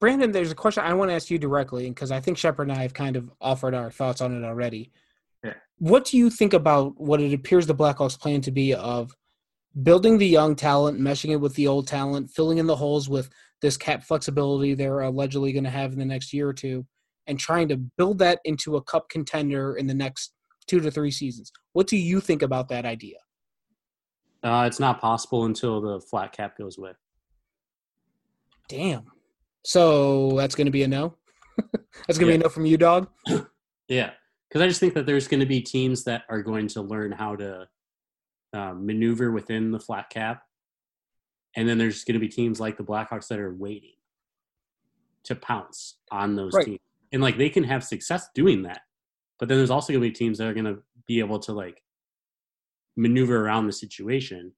Brandon, 0.00 0.32
there's 0.32 0.50
a 0.50 0.56
question 0.56 0.82
I 0.84 0.92
want 0.94 1.10
to 1.10 1.14
ask 1.14 1.30
you 1.30 1.38
directly 1.38 1.88
because 1.88 2.10
I 2.10 2.20
think 2.20 2.36
Shepard 2.36 2.68
and 2.68 2.76
I 2.76 2.82
have 2.82 2.92
kind 2.92 3.14
of 3.14 3.30
offered 3.40 3.74
our 3.74 3.92
thoughts 3.92 4.20
on 4.20 4.36
it 4.36 4.44
already. 4.44 4.90
Yeah. 5.44 5.54
What 5.78 6.06
do 6.06 6.18
you 6.18 6.30
think 6.30 6.52
about 6.52 7.00
what 7.00 7.20
it 7.20 7.32
appears 7.32 7.66
the 7.66 7.74
Blackhawks 7.74 8.18
plan 8.18 8.40
to 8.42 8.50
be 8.50 8.74
of 8.74 9.14
building 9.82 10.18
the 10.18 10.26
young 10.26 10.56
talent, 10.56 11.00
meshing 11.00 11.30
it 11.30 11.36
with 11.36 11.54
the 11.54 11.68
old 11.68 11.86
talent, 11.86 12.30
filling 12.30 12.58
in 12.58 12.66
the 12.66 12.76
holes 12.76 13.08
with 13.08 13.30
this 13.62 13.76
cap 13.76 14.02
flexibility 14.02 14.74
they're 14.74 15.00
allegedly 15.00 15.52
going 15.52 15.64
to 15.64 15.70
have 15.70 15.92
in 15.92 15.98
the 15.98 16.04
next 16.04 16.32
year 16.32 16.48
or 16.48 16.52
two, 16.52 16.84
and 17.26 17.38
trying 17.38 17.68
to 17.68 17.76
build 17.76 18.18
that 18.18 18.40
into 18.44 18.76
a 18.76 18.82
cup 18.82 19.08
contender 19.08 19.76
in 19.76 19.86
the 19.86 19.94
next 19.94 20.32
two 20.66 20.80
to 20.80 20.90
three 20.90 21.10
seasons? 21.10 21.52
What 21.72 21.86
do 21.86 21.96
you 21.96 22.20
think 22.20 22.42
about 22.42 22.68
that 22.68 22.84
idea? 22.84 23.18
Uh, 24.42 24.64
it's 24.66 24.80
not 24.80 25.00
possible 25.00 25.44
until 25.44 25.80
the 25.80 26.00
flat 26.00 26.32
cap 26.32 26.56
goes 26.56 26.78
away. 26.78 26.92
Damn. 28.68 29.04
So 29.64 30.30
that's 30.36 30.54
going 30.54 30.66
to 30.66 30.70
be 30.70 30.82
a 30.82 30.88
no. 30.88 31.14
that's 32.06 32.18
going 32.18 32.32
to 32.32 32.32
be 32.32 32.34
a 32.34 32.38
no 32.38 32.48
from 32.48 32.66
you, 32.66 32.76
dog. 32.76 33.08
Yeah, 33.88 34.10
because 34.48 34.62
I 34.62 34.66
just 34.66 34.80
think 34.80 34.94
that 34.94 35.06
there's 35.06 35.28
going 35.28 35.38
to 35.38 35.46
be 35.46 35.60
teams 35.60 36.02
that 36.04 36.24
are 36.28 36.42
going 36.42 36.66
to 36.68 36.82
learn 36.82 37.12
how 37.12 37.36
to 37.36 37.68
uh, 38.52 38.72
maneuver 38.74 39.30
within 39.30 39.70
the 39.70 39.78
flat 39.78 40.10
cap, 40.10 40.42
and 41.54 41.68
then 41.68 41.78
there's 41.78 42.02
going 42.02 42.14
to 42.14 42.18
be 42.18 42.26
teams 42.26 42.58
like 42.58 42.76
the 42.76 42.82
Blackhawks 42.82 43.28
that 43.28 43.38
are 43.38 43.54
waiting 43.54 43.94
to 45.22 45.36
pounce 45.36 45.98
on 46.10 46.34
those 46.34 46.52
Right. 46.52 46.66
teams, 46.66 46.80
and 47.16 47.22
like 47.22 47.38
they 47.38 47.48
can 47.48 47.64
have 47.64 47.82
success 47.82 48.28
doing 48.34 48.60
that. 48.60 48.82
But 49.38 49.48
then 49.48 49.56
there's 49.56 49.70
also 49.70 49.90
going 49.90 50.02
to 50.02 50.08
be 50.10 50.14
teams 50.14 50.36
that 50.36 50.48
are 50.48 50.52
going 50.52 50.66
to 50.66 50.82
be 51.06 51.18
able 51.20 51.38
to 51.38 51.52
like 51.52 51.82
maneuver 52.94 53.42
around 53.42 53.66
the 53.66 53.72
situation 53.72 54.52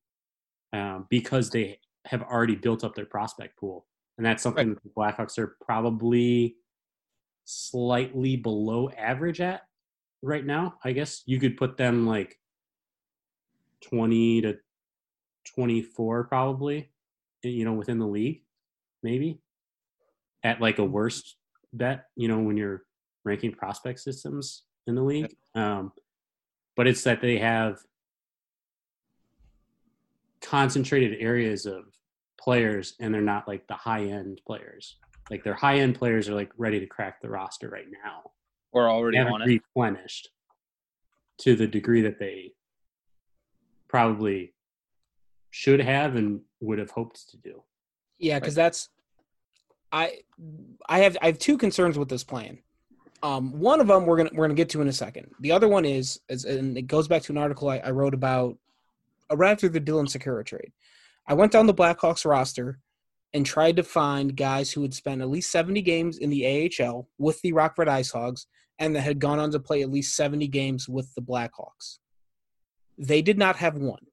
um, 0.72 1.06
because 1.08 1.50
they 1.50 1.78
have 2.06 2.20
already 2.22 2.56
built 2.56 2.82
up 2.82 2.96
their 2.96 3.06
prospect 3.06 3.56
pool, 3.60 3.86
and 4.16 4.26
that's 4.26 4.42
something 4.42 4.70
that 4.70 4.82
the 4.82 4.90
Blackhawks 4.90 5.38
are 5.38 5.56
probably 5.64 6.56
slightly 7.44 8.34
below 8.34 8.90
average 8.90 9.40
at 9.40 9.62
right 10.20 10.44
now. 10.44 10.74
I 10.82 10.90
guess 10.90 11.22
you 11.26 11.38
could 11.38 11.56
put 11.56 11.76
them 11.76 12.08
like 12.08 12.40
20 13.84 14.42
to 14.42 14.56
24 15.54 16.24
probably, 16.24 16.90
you 17.44 17.64
know, 17.64 17.74
within 17.74 18.00
the 18.00 18.06
league, 18.06 18.42
maybe 19.04 19.38
at 20.42 20.60
like 20.60 20.80
a 20.80 20.84
worst 20.84 21.36
bet, 21.72 22.06
you 22.16 22.28
know, 22.28 22.38
when 22.38 22.56
you're 22.56 22.82
ranking 23.24 23.52
prospect 23.52 24.00
systems 24.00 24.64
in 24.86 24.94
the 24.94 25.02
league. 25.02 25.34
Um, 25.54 25.92
but 26.76 26.86
it's 26.86 27.02
that 27.04 27.20
they 27.20 27.38
have 27.38 27.78
concentrated 30.40 31.18
areas 31.20 31.66
of 31.66 31.84
players 32.40 32.94
and 33.00 33.12
they're 33.12 33.20
not 33.20 33.48
like 33.48 33.66
the 33.66 33.74
high 33.74 34.04
end 34.04 34.40
players. 34.46 34.96
Like 35.30 35.44
their 35.44 35.54
high 35.54 35.78
end 35.78 35.96
players 35.96 36.28
are 36.28 36.34
like 36.34 36.50
ready 36.56 36.80
to 36.80 36.86
crack 36.86 37.20
the 37.20 37.28
roster 37.28 37.68
right 37.68 37.86
now. 38.04 38.30
Or 38.72 38.88
already 38.88 39.16
They 39.16 39.24
haven't 39.24 39.34
on 39.34 39.42
it. 39.42 39.46
replenished 39.46 40.30
to 41.38 41.54
the 41.56 41.66
degree 41.66 42.02
that 42.02 42.18
they 42.18 42.52
probably 43.88 44.54
should 45.50 45.80
have 45.80 46.16
and 46.16 46.40
would 46.60 46.78
have 46.78 46.90
hoped 46.90 47.28
to 47.30 47.36
do. 47.38 47.62
Yeah, 48.18 48.38
because 48.38 48.54
that's 48.54 48.88
I 49.92 50.18
I 50.88 51.00
have 51.00 51.16
I 51.22 51.26
have 51.26 51.38
two 51.38 51.58
concerns 51.58 51.98
with 51.98 52.08
this 52.08 52.24
plan. 52.24 52.58
Um, 53.22 53.58
one 53.58 53.80
of 53.80 53.88
them 53.88 54.06
we're 54.06 54.18
gonna 54.18 54.30
we're 54.32 54.44
gonna 54.44 54.54
get 54.54 54.68
to 54.70 54.80
in 54.80 54.88
a 54.88 54.92
second. 54.92 55.30
The 55.40 55.52
other 55.52 55.68
one 55.68 55.84
is, 55.84 56.20
is 56.28 56.44
and 56.44 56.76
it 56.76 56.82
goes 56.82 57.08
back 57.08 57.22
to 57.22 57.32
an 57.32 57.38
article 57.38 57.68
I, 57.68 57.78
I 57.78 57.90
wrote 57.90 58.14
about 58.14 58.56
right 59.32 59.52
after 59.52 59.68
the 59.68 59.80
Dylan 59.80 60.06
Sikura 60.06 60.44
trade. 60.44 60.72
I 61.26 61.34
went 61.34 61.52
down 61.52 61.66
the 61.66 61.74
Blackhawks 61.74 62.24
roster 62.24 62.78
and 63.34 63.44
tried 63.44 63.76
to 63.76 63.82
find 63.82 64.36
guys 64.36 64.70
who 64.70 64.82
had 64.82 64.94
spent 64.94 65.20
at 65.20 65.28
least 65.28 65.50
70 65.50 65.82
games 65.82 66.18
in 66.18 66.30
the 66.30 66.70
AHL 66.80 67.08
with 67.18 67.40
the 67.42 67.52
Rockford 67.52 67.88
Ice 67.88 68.10
Hogs 68.10 68.46
and 68.78 68.94
that 68.94 69.02
had 69.02 69.18
gone 69.18 69.38
on 69.38 69.50
to 69.50 69.60
play 69.60 69.82
at 69.82 69.90
least 69.90 70.16
70 70.16 70.48
games 70.48 70.88
with 70.88 71.12
the 71.14 71.20
Blackhawks. 71.20 71.98
They 72.96 73.22
did 73.22 73.38
not 73.38 73.56
have 73.56 73.76
one. 73.76 74.06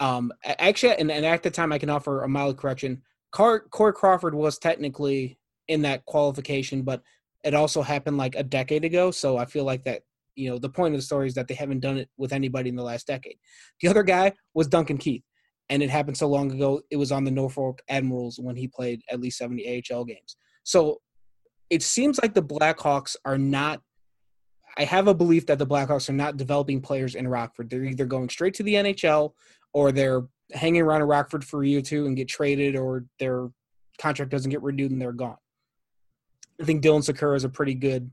Um, 0.00 0.32
actually, 0.44 0.96
and, 0.96 1.10
and 1.10 1.24
at 1.24 1.42
the 1.42 1.50
time, 1.50 1.72
I 1.72 1.78
can 1.78 1.90
offer 1.90 2.22
a 2.22 2.28
mild 2.28 2.56
correction. 2.56 3.02
Car- 3.32 3.64
Corey 3.70 3.92
Crawford 3.92 4.34
was 4.34 4.58
technically 4.58 5.38
in 5.68 5.82
that 5.82 6.04
qualification, 6.04 6.82
but 6.82 7.02
it 7.44 7.54
also 7.54 7.82
happened 7.82 8.18
like 8.18 8.34
a 8.36 8.42
decade 8.42 8.84
ago. 8.84 9.10
So 9.10 9.36
I 9.36 9.46
feel 9.46 9.64
like 9.64 9.84
that, 9.84 10.02
you 10.36 10.50
know, 10.50 10.58
the 10.58 10.68
point 10.68 10.94
of 10.94 10.98
the 10.98 11.04
story 11.04 11.26
is 11.26 11.34
that 11.34 11.48
they 11.48 11.54
haven't 11.54 11.80
done 11.80 11.98
it 11.98 12.08
with 12.16 12.32
anybody 12.32 12.68
in 12.68 12.76
the 12.76 12.82
last 12.82 13.06
decade. 13.06 13.36
The 13.80 13.88
other 13.88 14.02
guy 14.02 14.32
was 14.54 14.68
Duncan 14.68 14.98
Keith, 14.98 15.24
and 15.68 15.82
it 15.82 15.90
happened 15.90 16.16
so 16.16 16.28
long 16.28 16.52
ago. 16.52 16.82
It 16.90 16.96
was 16.96 17.10
on 17.10 17.24
the 17.24 17.30
Norfolk 17.30 17.80
Admirals 17.88 18.38
when 18.38 18.56
he 18.56 18.68
played 18.68 19.02
at 19.10 19.20
least 19.20 19.38
70 19.38 19.82
AHL 19.90 20.04
games. 20.04 20.36
So 20.64 21.00
it 21.70 21.82
seems 21.82 22.20
like 22.22 22.34
the 22.34 22.42
Blackhawks 22.42 23.16
are 23.24 23.38
not. 23.38 23.80
I 24.78 24.84
have 24.84 25.06
a 25.06 25.14
belief 25.14 25.46
that 25.46 25.58
the 25.58 25.66
Blackhawks 25.66 26.08
are 26.08 26.14
not 26.14 26.38
developing 26.38 26.80
players 26.80 27.14
in 27.14 27.28
Rockford. 27.28 27.68
They're 27.68 27.84
either 27.84 28.06
going 28.06 28.30
straight 28.30 28.54
to 28.54 28.62
the 28.62 28.74
NHL 28.74 29.32
or 29.74 29.92
they're 29.92 30.22
hanging 30.52 30.82
around 30.82 31.02
in 31.02 31.08
Rockford 31.08 31.44
for 31.44 31.62
a 31.62 31.66
year 31.66 31.78
or 31.78 31.82
two 31.82 32.06
and 32.06 32.16
get 32.16 32.28
traded, 32.28 32.76
or 32.76 33.04
their 33.18 33.48
contract 33.98 34.30
doesn't 34.30 34.50
get 34.50 34.62
renewed 34.62 34.90
and 34.90 35.00
they're 35.00 35.12
gone. 35.12 35.36
I 36.60 36.64
think 36.64 36.82
Dylan 36.82 37.08
Sikura 37.08 37.36
is 37.36 37.44
a 37.44 37.48
pretty 37.48 37.74
good 37.74 38.10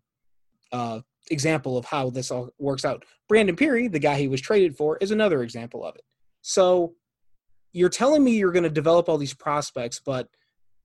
uh, 0.71 1.01
example 1.29 1.77
of 1.77 1.85
how 1.85 2.09
this 2.09 2.31
all 2.31 2.49
works 2.57 2.85
out. 2.85 3.05
Brandon 3.27 3.55
Pirri, 3.55 3.91
the 3.91 3.99
guy 3.99 4.17
he 4.17 4.27
was 4.27 4.41
traded 4.41 4.75
for, 4.75 4.97
is 4.97 5.11
another 5.11 5.43
example 5.43 5.85
of 5.85 5.95
it. 5.95 6.03
So 6.41 6.95
you're 7.73 7.89
telling 7.89 8.23
me 8.23 8.37
you're 8.37 8.51
going 8.51 8.63
to 8.63 8.69
develop 8.69 9.09
all 9.09 9.17
these 9.17 9.33
prospects, 9.33 10.01
but 10.03 10.27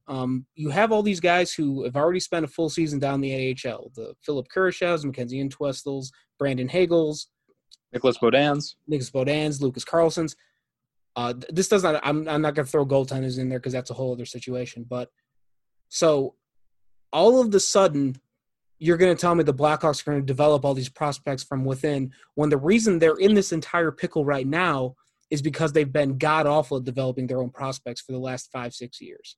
um, 0.07 0.47
you 0.55 0.69
have 0.71 0.93
all 0.93 1.03
these 1.03 1.21
guys 1.21 1.55
who 1.55 1.85
have 1.85 1.97
already 1.97 2.21
spent 2.21 2.45
a 2.45 2.49
full 2.49 2.69
season 2.69 2.99
down 2.99 3.21
the 3.21 3.57
AHL. 3.65 3.91
The 3.95 4.15
Philip 4.23 4.47
Kurashevs, 4.55 5.05
Mackenzie 5.05 5.41
Entwistles, 5.41 6.13
Brandon 6.39 6.69
Hagels, 6.69 7.27
Nicholas 7.93 8.19
Beaudins, 8.19 8.75
Nicholas 8.87 9.11
Beaudins, 9.11 9.61
Lucas 9.63 9.85
Carlssons. 9.85 10.35
Uh, 11.17 11.35
this 11.51 11.69
does 11.69 11.83
not. 11.83 12.01
I'm, 12.03 12.29
I'm 12.29 12.43
not 12.43 12.55
going 12.55 12.67
to 12.67 12.71
throw 12.71 12.87
goaltenders 12.87 13.39
in 13.39 13.49
there 13.49 13.59
because 13.59 13.73
that's 13.73 13.91
a 13.91 13.95
whole 13.95 14.13
other 14.13 14.27
situation. 14.27 14.85
But 14.89 15.11
so 15.89 16.35
all 17.13 17.41
of 17.41 17.53
the 17.53 17.61
sudden, 17.61 18.17
you're 18.79 18.97
going 18.97 19.15
to 19.15 19.21
tell 19.21 19.35
me 19.35 19.45
the 19.45 19.55
Blackhawks 19.55 20.03
are 20.03 20.11
going 20.11 20.23
to 20.23 20.27
develop 20.27 20.65
all 20.65 20.75
these 20.75 20.89
prospects 20.89 21.45
from 21.45 21.65
within 21.65 22.13
when 22.35 22.51
the 22.51 22.59
reason 22.59 22.99
they're 22.99 23.17
in 23.17 23.35
this 23.35 23.53
entire 23.53 23.93
pickle 23.93 24.25
right 24.25 24.47
now 24.47 24.97
is 25.31 25.41
because 25.41 25.73
they've 25.73 25.93
been 25.93 26.19
god 26.19 26.47
awful 26.47 26.79
at 26.79 26.85
developing 26.85 27.27
their 27.27 27.41
own 27.41 27.51
prospects 27.51 28.01
for 28.01 28.13
the 28.13 28.19
last 28.19 28.51
five, 28.53 28.75
six 28.75 29.01
years. 29.01 29.37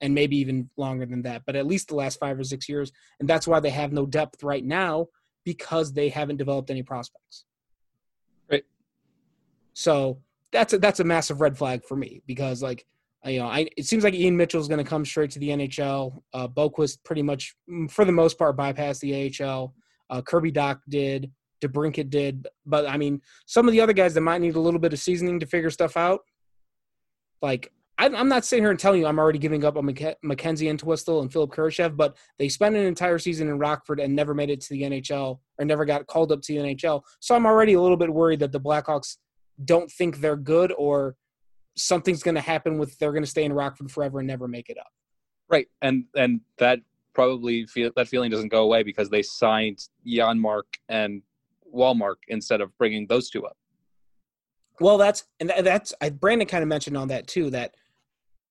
And 0.00 0.14
maybe 0.14 0.36
even 0.36 0.68
longer 0.76 1.06
than 1.06 1.22
that, 1.22 1.42
but 1.46 1.56
at 1.56 1.66
least 1.66 1.88
the 1.88 1.94
last 1.94 2.18
five 2.18 2.38
or 2.38 2.44
six 2.44 2.68
years. 2.68 2.92
And 3.20 3.28
that's 3.28 3.46
why 3.46 3.60
they 3.60 3.70
have 3.70 3.92
no 3.92 4.04
depth 4.04 4.42
right 4.42 4.64
now 4.64 5.06
because 5.44 5.92
they 5.92 6.08
haven't 6.08 6.36
developed 6.36 6.70
any 6.70 6.82
prospects. 6.82 7.44
Right. 8.50 8.64
So 9.72 10.18
that's 10.54 10.72
a, 10.72 10.78
that's 10.78 11.00
a 11.00 11.04
massive 11.04 11.40
red 11.40 11.58
flag 11.58 11.84
for 11.84 11.96
me 11.96 12.22
because 12.26 12.62
like 12.62 12.86
you 13.26 13.38
know, 13.38 13.46
I 13.46 13.68
it 13.76 13.86
seems 13.86 14.04
like 14.04 14.14
Ian 14.14 14.36
Mitchell 14.36 14.60
is 14.60 14.68
going 14.68 14.82
to 14.84 14.88
come 14.88 15.04
straight 15.04 15.30
to 15.32 15.38
the 15.38 15.48
NHL. 15.48 16.20
Uh, 16.32 16.46
Boqvist 16.48 16.98
pretty 17.04 17.22
much, 17.22 17.54
mm, 17.70 17.90
for 17.90 18.04
the 18.04 18.12
most 18.12 18.38
part, 18.38 18.56
bypassed 18.56 19.00
the 19.00 19.44
AHL. 19.44 19.74
Uh, 20.10 20.20
Kirby 20.20 20.52
Dach 20.52 20.80
did, 20.88 21.30
DeBrincat 21.62 22.10
did, 22.10 22.46
but 22.66 22.86
I 22.86 22.98
mean, 22.98 23.22
some 23.46 23.66
of 23.66 23.72
the 23.72 23.80
other 23.80 23.94
guys 23.94 24.12
that 24.14 24.20
might 24.20 24.42
need 24.42 24.56
a 24.56 24.60
little 24.60 24.80
bit 24.80 24.92
of 24.92 24.98
seasoning 24.98 25.40
to 25.40 25.46
figure 25.46 25.70
stuff 25.70 25.96
out. 25.96 26.20
Like, 27.40 27.72
I'm 27.96 28.28
not 28.28 28.44
sitting 28.44 28.64
here 28.64 28.70
and 28.70 28.78
telling 28.78 29.00
you 29.00 29.06
I'm 29.06 29.20
already 29.20 29.38
giving 29.38 29.64
up 29.64 29.76
on 29.76 29.86
Mackenzie 30.22 30.68
Entwistle 30.68 31.20
and 31.20 31.32
Philip 31.32 31.52
Kurashev, 31.52 31.96
but 31.96 32.16
they 32.38 32.48
spent 32.48 32.74
an 32.74 32.84
entire 32.84 33.20
season 33.20 33.48
in 33.48 33.58
Rockford 33.58 34.00
and 34.00 34.16
never 34.16 34.34
made 34.34 34.50
it 34.50 34.60
to 34.62 34.70
the 34.70 34.82
NHL 34.82 35.38
or 35.58 35.64
never 35.64 35.84
got 35.84 36.06
called 36.08 36.32
up 36.32 36.42
to 36.42 36.52
the 36.52 36.58
NHL. 36.58 37.02
So 37.20 37.36
I'm 37.36 37.46
already 37.46 37.74
a 37.74 37.80
little 37.80 37.96
bit 37.96 38.12
worried 38.12 38.40
that 38.40 38.50
the 38.50 38.60
Blackhawks 38.60 39.18
don't 39.62 39.90
think 39.90 40.18
they're 40.18 40.36
good 40.36 40.72
or 40.76 41.16
something's 41.76 42.22
going 42.22 42.34
to 42.34 42.40
happen 42.40 42.78
with 42.78 42.98
they're 42.98 43.12
going 43.12 43.24
to 43.24 43.30
stay 43.30 43.44
in 43.44 43.52
Rockford 43.52 43.90
forever 43.90 44.20
and 44.20 44.28
never 44.28 44.48
make 44.48 44.68
it 44.70 44.78
up. 44.78 44.92
Right, 45.48 45.68
and 45.82 46.04
and 46.14 46.40
that 46.58 46.80
probably 47.14 47.66
feel 47.66 47.90
that 47.96 48.08
feeling 48.08 48.30
doesn't 48.30 48.48
go 48.48 48.62
away 48.62 48.82
because 48.82 49.10
they 49.10 49.22
signed 49.22 49.78
Janmark 50.06 50.62
and 50.88 51.22
Wallmark 51.64 52.18
instead 52.28 52.60
of 52.60 52.76
bringing 52.78 53.06
those 53.06 53.30
two 53.30 53.46
up. 53.46 53.56
Well, 54.80 54.98
that's 54.98 55.24
and 55.40 55.52
that's 55.60 55.94
I, 56.00 56.10
Brandon 56.10 56.48
kind 56.48 56.62
of 56.62 56.68
mentioned 56.68 56.96
on 56.96 57.08
that 57.08 57.26
too 57.26 57.50
that 57.50 57.74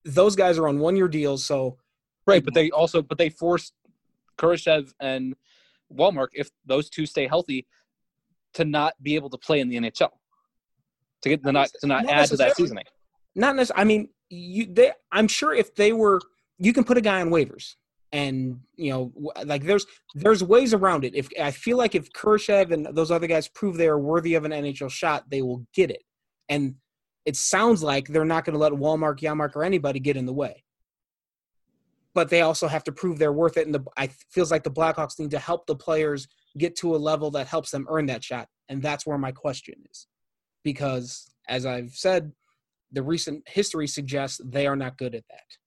those 0.05 0.35
guys 0.35 0.57
are 0.57 0.67
on 0.67 0.79
one 0.79 0.95
year 0.95 1.07
deals. 1.07 1.43
So 1.43 1.77
right, 2.25 2.43
but 2.43 2.53
they 2.53 2.69
also 2.71 3.01
but 3.01 3.17
they 3.17 3.29
forced 3.29 3.73
Kurashev 4.37 4.93
and 4.99 5.35
Wallmark 5.89 6.31
if 6.33 6.49
those 6.65 6.89
two 6.89 7.05
stay 7.05 7.27
healthy 7.27 7.67
to 8.53 8.65
not 8.65 8.93
be 9.01 9.15
able 9.15 9.29
to 9.31 9.37
play 9.37 9.59
in 9.59 9.67
the 9.67 9.77
NHL 9.77 10.11
to 11.23 11.29
get 11.29 11.43
to 11.43 11.51
not 11.51 11.69
to 11.81 11.87
not, 11.87 12.05
not 12.05 12.13
add 12.13 12.29
to 12.29 12.37
that 12.37 12.55
seasoning. 12.55 12.85
Not 13.35 13.55
necessarily. 13.55 13.81
I 13.81 13.85
mean, 13.85 14.09
you. 14.29 14.67
They. 14.71 14.91
I'm 15.11 15.27
sure 15.27 15.53
if 15.53 15.75
they 15.75 15.93
were, 15.93 16.21
you 16.59 16.73
can 16.73 16.83
put 16.83 16.97
a 16.97 17.01
guy 17.01 17.21
on 17.21 17.29
waivers, 17.29 17.75
and 18.11 18.59
you 18.75 18.91
know, 18.91 19.33
like 19.45 19.63
there's 19.63 19.85
there's 20.13 20.43
ways 20.43 20.73
around 20.73 21.05
it. 21.05 21.15
If 21.15 21.29
I 21.41 21.51
feel 21.51 21.77
like 21.77 21.95
if 21.95 22.11
Kurashev 22.13 22.71
and 22.71 22.85
those 22.95 23.09
other 23.09 23.27
guys 23.27 23.47
prove 23.47 23.77
they 23.77 23.87
are 23.87 23.99
worthy 23.99 24.35
of 24.35 24.45
an 24.45 24.51
NHL 24.51 24.91
shot, 24.91 25.29
they 25.29 25.41
will 25.41 25.65
get 25.73 25.89
it. 25.89 26.03
And 26.49 26.75
it 27.25 27.35
sounds 27.35 27.81
like 27.81 28.07
they're 28.07 28.25
not 28.25 28.45
going 28.45 28.53
to 28.53 28.59
let 28.59 28.73
Wallmark, 28.73 29.19
Janmark, 29.19 29.55
or 29.55 29.63
anybody 29.63 29.99
get 29.99 30.17
in 30.17 30.25
the 30.25 30.33
way. 30.33 30.63
But 32.13 32.29
they 32.29 32.41
also 32.41 32.67
have 32.67 32.83
to 32.83 32.91
prove 32.91 33.17
they're 33.17 33.33
worth 33.33 33.57
it. 33.57 33.65
And 33.65 33.73
the 33.73 33.83
I 33.97 34.07
feels 34.29 34.51
like 34.51 34.63
the 34.63 34.69
Blackhawks 34.71 35.17
need 35.19 35.31
to 35.31 35.39
help 35.39 35.65
the 35.65 35.75
players 35.75 36.27
get 36.57 36.75
to 36.77 36.95
a 36.95 36.97
level 36.97 37.31
that 37.31 37.47
helps 37.47 37.71
them 37.71 37.87
earn 37.89 38.05
that 38.07 38.23
shot. 38.23 38.47
And 38.69 38.81
that's 38.81 39.05
where 39.05 39.17
my 39.17 39.31
question 39.31 39.75
is, 39.89 40.07
because 40.63 41.33
as 41.47 41.65
I've 41.65 41.91
said, 41.91 42.31
the 42.91 43.03
recent 43.03 43.47
history 43.47 43.87
suggests 43.87 44.39
they 44.43 44.67
are 44.67 44.75
not 44.75 44.97
good 44.97 45.15
at 45.15 45.23
that. 45.29 45.57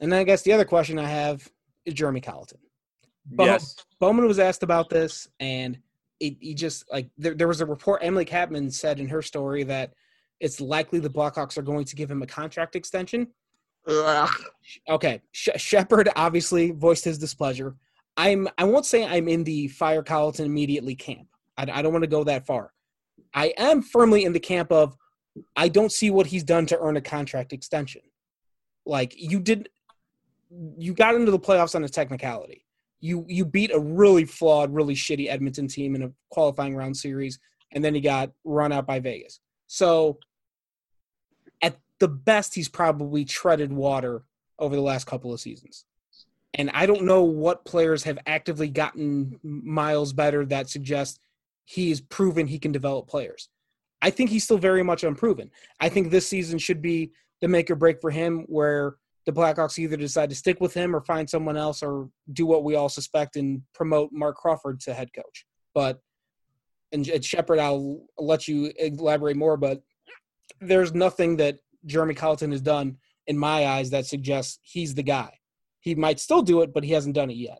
And 0.00 0.12
then 0.12 0.20
I 0.20 0.24
guess 0.24 0.42
the 0.42 0.52
other 0.52 0.64
question 0.64 0.98
I 0.98 1.06
have 1.06 1.48
is 1.84 1.94
Jeremy 1.94 2.20
Colliton. 2.20 2.58
Bo- 3.26 3.44
yes. 3.44 3.76
Bowman 4.00 4.26
was 4.26 4.38
asked 4.38 4.62
about 4.62 4.90
this, 4.90 5.28
and 5.40 5.78
it, 6.20 6.36
he 6.40 6.54
just 6.54 6.84
like 6.92 7.08
there, 7.16 7.34
there 7.34 7.48
was 7.48 7.60
a 7.60 7.66
report. 7.66 8.02
Emily 8.04 8.24
Kaplan 8.24 8.70
said 8.70 9.00
in 9.00 9.08
her 9.08 9.22
story 9.22 9.62
that 9.64 9.94
it's 10.40 10.60
likely 10.60 10.98
the 10.98 11.08
Blackhawks 11.08 11.56
are 11.56 11.62
going 11.62 11.84
to 11.86 11.96
give 11.96 12.10
him 12.10 12.22
a 12.22 12.26
contract 12.26 12.76
extension. 12.76 13.28
Ugh. 13.86 14.30
Okay, 14.88 15.22
Sh- 15.32 15.50
Shepard 15.56 16.08
obviously 16.16 16.72
voiced 16.72 17.04
his 17.04 17.18
displeasure. 17.18 17.76
I'm 18.16 18.48
I 18.58 18.64
won't 18.64 18.86
say 18.86 19.06
I'm 19.06 19.28
in 19.28 19.44
the 19.44 19.68
fire 19.68 20.02
Colliton 20.02 20.46
immediately 20.46 20.94
camp. 20.94 21.28
I, 21.56 21.62
I 21.62 21.82
don't 21.82 21.92
want 21.92 22.02
to 22.02 22.10
go 22.10 22.24
that 22.24 22.46
far. 22.46 22.72
I 23.34 23.52
am 23.58 23.82
firmly 23.82 24.24
in 24.24 24.32
the 24.32 24.40
camp 24.40 24.70
of 24.70 24.96
I 25.56 25.68
don't 25.68 25.90
see 25.90 26.10
what 26.10 26.26
he's 26.26 26.44
done 26.44 26.66
to 26.66 26.78
earn 26.78 26.96
a 26.96 27.00
contract 27.00 27.52
extension. 27.52 28.02
Like 28.86 29.14
you 29.16 29.40
did, 29.40 29.68
you 30.78 30.94
got 30.94 31.16
into 31.16 31.32
the 31.32 31.38
playoffs 31.38 31.74
on 31.74 31.84
a 31.84 31.88
technicality. 31.88 32.64
You 33.00 33.26
you 33.28 33.44
beat 33.44 33.72
a 33.72 33.78
really 33.78 34.24
flawed, 34.24 34.72
really 34.72 34.94
shitty 34.94 35.28
Edmonton 35.28 35.68
team 35.68 35.94
in 35.94 36.04
a 36.04 36.12
qualifying 36.30 36.76
round 36.76 36.96
series, 36.96 37.38
and 37.72 37.84
then 37.84 37.94
he 37.94 38.00
got 38.00 38.30
run 38.44 38.72
out 38.72 38.86
by 38.86 39.00
Vegas. 39.00 39.40
So 39.66 40.18
at 41.60 41.78
the 41.98 42.08
best, 42.08 42.54
he's 42.54 42.68
probably 42.68 43.24
treaded 43.24 43.72
water 43.72 44.24
over 44.58 44.76
the 44.76 44.82
last 44.82 45.06
couple 45.06 45.32
of 45.32 45.40
seasons. 45.40 45.84
And 46.54 46.70
I 46.72 46.86
don't 46.86 47.02
know 47.02 47.24
what 47.24 47.64
players 47.64 48.04
have 48.04 48.18
actively 48.26 48.68
gotten 48.68 49.40
miles 49.42 50.12
better 50.12 50.46
that 50.46 50.70
suggest 50.70 51.18
he's 51.64 52.00
proven 52.00 52.46
he 52.46 52.58
can 52.58 52.72
develop 52.72 53.08
players. 53.08 53.48
I 54.02 54.10
think 54.10 54.30
he's 54.30 54.44
still 54.44 54.58
very 54.58 54.82
much 54.82 55.04
unproven. 55.04 55.50
I 55.80 55.88
think 55.88 56.10
this 56.10 56.28
season 56.28 56.58
should 56.58 56.82
be 56.82 57.12
the 57.40 57.48
make 57.48 57.70
or 57.70 57.74
break 57.74 58.00
for 58.00 58.10
him, 58.10 58.44
where 58.48 58.96
the 59.26 59.32
Blackhawks 59.32 59.78
either 59.78 59.96
decide 59.96 60.30
to 60.30 60.36
stick 60.36 60.60
with 60.60 60.74
him 60.74 60.94
or 60.94 61.00
find 61.00 61.28
someone 61.28 61.56
else 61.56 61.82
or 61.82 62.10
do 62.32 62.44
what 62.44 62.64
we 62.64 62.74
all 62.74 62.88
suspect 62.88 63.36
and 63.36 63.62
promote 63.72 64.10
Marc 64.12 64.36
Crawford 64.36 64.80
to 64.80 64.92
head 64.92 65.08
coach. 65.14 65.46
But 65.74 66.00
and, 66.92 67.24
Shepard, 67.24 67.58
I'll 67.58 68.06
let 68.18 68.46
you 68.46 68.72
elaborate 68.78 69.36
more, 69.36 69.56
but 69.56 69.82
there's 70.60 70.94
nothing 70.94 71.36
that 71.38 71.58
Jeremy 71.86 72.14
Colliton 72.14 72.52
has 72.52 72.60
done 72.60 72.98
in 73.26 73.36
my 73.36 73.66
eyes 73.66 73.90
that 73.90 74.06
suggests 74.06 74.60
he's 74.62 74.94
the 74.94 75.02
guy. 75.02 75.38
He 75.80 75.94
might 75.94 76.20
still 76.20 76.42
do 76.42 76.62
it, 76.62 76.72
but 76.72 76.84
he 76.84 76.92
hasn't 76.92 77.16
done 77.16 77.30
it 77.30 77.36
yet. 77.36 77.58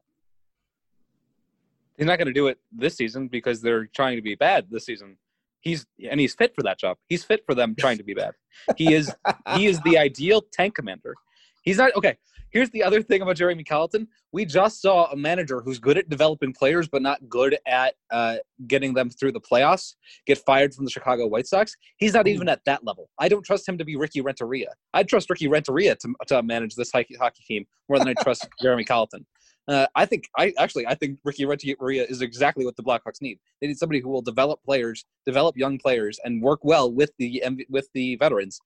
He's 1.97 2.07
not 2.07 2.19
going 2.19 2.27
to 2.27 2.33
do 2.33 2.49
it 2.49 2.59
this 2.73 2.97
season 2.97 3.29
because 3.29 3.61
they're 3.61 3.87
trying 3.87 4.17
to 4.17 4.23
be 4.23 4.35
bad 4.35 4.67
this 4.71 4.87
season. 4.87 5.17
He's 5.61 5.87
and 6.11 6.21
he's 6.21 6.35
fit 6.35 6.55
for 6.55 6.63
that 6.63 6.79
job. 6.79 6.99
He's 7.09 7.25
fit 7.25 7.43
for 7.47 7.55
them 7.55 7.75
trying 7.79 7.97
to 7.99 8.05
be 8.05 8.15
bad. 8.15 8.33
He 8.77 8.93
is 8.93 9.15
he 9.55 9.67
is 9.67 9.81
the 9.81 9.97
ideal 10.09 10.43
tank 10.53 10.75
commander. 10.75 11.15
He's 11.63 11.79
not 11.79 11.95
okay. 11.97 12.17
Here's 12.55 12.71
the 12.71 12.85
other 12.85 13.03
thing 13.03 13.21
about 13.21 13.35
Jeremy 13.35 13.65
Colliton. 13.65 14.07
We 14.31 14.45
just 14.45 14.81
saw 14.81 15.11
a 15.11 15.17
manager 15.17 15.61
who's 15.61 15.81
good 15.81 15.99
at 15.99 16.09
developing 16.09 16.53
players, 16.53 16.87
but 16.87 17.03
not 17.03 17.29
good 17.29 17.59
at 17.67 17.95
uh, 18.13 18.37
getting 18.69 18.95
them 18.95 19.11
through 19.11 19.33
the 19.33 19.41
playoffs, 19.41 19.95
get 20.25 20.39
fired 20.39 20.73
from 20.73 20.85
the 20.85 20.91
Chicago 20.91 21.27
White 21.27 21.49
Sox. 21.49 21.75
He's 21.97 22.15
not 22.15 22.29
even 22.29 22.49
at 22.49 22.61
that 22.65 22.85
level. 22.85 23.11
I 23.19 23.29
don't 23.29 23.45
trust 23.45 23.69
him 23.69 23.77
to 23.79 23.85
be 23.85 23.97
Ricky 23.97 24.21
Renteria. 24.21 24.69
I'd 24.93 25.09
trust 25.09 25.29
Ricky 25.31 25.49
Renteria 25.49 25.97
to, 25.97 26.15
to 26.29 26.45
manage 26.45 26.77
this 26.77 26.93
hockey, 26.93 27.17
hockey 27.17 27.43
team 27.45 27.67
more 27.89 27.99
than 27.99 28.07
I 28.07 28.15
trust 28.23 28.47
Jeremy 28.63 28.85
Colliton. 28.85 29.27
Uh, 29.67 29.87
I 29.95 30.05
think 30.05 30.29
I 30.37 30.53
actually 30.59 30.87
I 30.87 30.95
think 30.95 31.19
Ricky 31.25 31.47
Renteria 31.47 32.05
is 32.05 32.21
exactly 32.21 32.67
what 32.67 32.77
the 32.77 32.83
Blackhawks 32.83 33.23
need. 33.23 33.39
They 33.61 33.67
need 33.67 33.79
somebody 33.79 34.01
who 34.01 34.11
will 34.11 34.23
develop 34.23 34.63
players, 34.63 35.05
develop 35.25 35.57
young 35.57 35.79
players, 35.79 36.21
and 36.25 36.43
work 36.43 36.61
well 36.63 36.93
with 36.93 37.13
the 37.19 37.43
with 37.71 37.89
the 37.95 38.17
veterans 38.17 38.61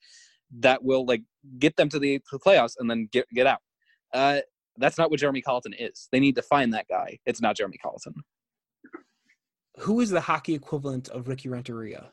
that 0.59 0.83
will 0.83 1.05
like 1.05 1.23
get 1.59 1.77
them 1.77 1.89
to 1.91 1.99
the, 1.99 2.21
playoffs 2.45 2.75
and 2.79 2.91
then 2.91 3.09
get 3.13 3.27
get 3.33 3.47
out. 3.47 3.61
Uh, 4.13 4.41
that's 4.77 4.99
not 4.99 5.11
what 5.11 5.21
Jeremy 5.21 5.41
Colliton 5.41 5.75
is. 5.79 6.09
They 6.11 6.21
need 6.21 6.37
to 6.37 6.43
find 6.43 6.73
that 6.75 6.87
guy. 6.89 7.19
It's 7.27 7.41
not 7.41 7.57
Jeremy 7.57 7.79
Colliton. 7.79 8.15
Who 9.79 10.01
is 10.01 10.11
the 10.11 10.21
hockey 10.21 10.55
equivalent 10.55 11.09
of 11.09 11.29
Ricky 11.29 11.49
Renteria? 11.49 12.11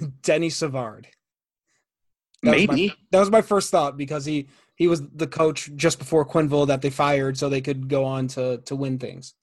Denny 0.22 0.50
Savard. 0.50 1.08
That 2.42 2.50
Maybe 2.50 2.66
was 2.66 2.78
my, 2.78 2.94
that 3.12 3.20
was 3.20 3.30
my 3.30 3.42
first 3.42 3.70
thought 3.70 3.96
because 3.96 4.24
he 4.24 4.48
he 4.76 4.86
was 4.86 5.02
the 5.14 5.26
coach 5.26 5.70
just 5.74 5.98
before 5.98 6.24
Quenneville 6.24 6.68
that 6.68 6.82
they 6.82 6.90
fired 6.90 7.36
so 7.36 7.48
they 7.48 7.62
could 7.62 7.88
go 7.88 8.04
on 8.04 8.28
to 8.28 8.58
to 8.58 8.76
win 8.76 8.98
things. 8.98 9.34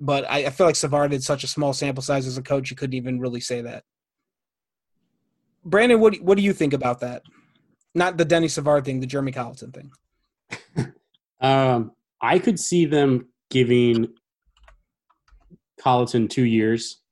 But 0.00 0.28
I, 0.28 0.46
I 0.46 0.50
feel 0.50 0.66
like 0.66 0.76
Savard 0.76 1.12
did 1.12 1.22
such 1.22 1.44
a 1.44 1.48
small 1.48 1.72
sample 1.72 2.02
size 2.02 2.26
as 2.26 2.36
a 2.36 2.42
coach, 2.42 2.70
you 2.70 2.76
couldn't 2.76 2.94
even 2.94 3.20
really 3.20 3.40
say 3.40 3.60
that. 3.60 3.84
Brandon, 5.64 6.00
what 6.00 6.16
what 6.16 6.36
do 6.36 6.42
you 6.42 6.52
think 6.52 6.72
about 6.72 7.00
that? 7.00 7.22
Not 7.94 8.16
the 8.16 8.24
Denny 8.24 8.48
Savard 8.48 8.84
thing, 8.84 9.00
the 9.00 9.06
Jeremy 9.06 9.32
Colliton 9.32 9.72
thing. 9.72 9.90
Um, 11.40 11.92
I 12.22 12.38
could 12.38 12.58
see 12.58 12.86
them 12.86 13.28
giving 13.50 14.14
Colliton 15.78 16.28
two 16.28 16.46
years 16.46 17.02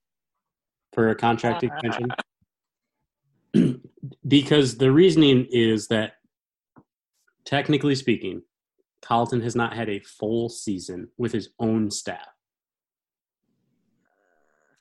for 0.95 1.11
a 1.11 1.15
contract 1.15 1.63
extension 1.63 2.11
because 4.27 4.79
the 4.79 4.91
reasoning 4.91 5.47
is 5.51 5.89
that 5.89 6.15
technically 7.45 7.95
speaking, 7.95 8.43
Colliton 9.03 9.43
has 9.43 9.57
not 9.57 9.75
had 9.75 9.89
a 9.89 10.01
full 10.01 10.49
season 10.49 11.09
with 11.19 11.33
his 11.33 11.51
own 11.59 11.91
staff. 11.91 12.29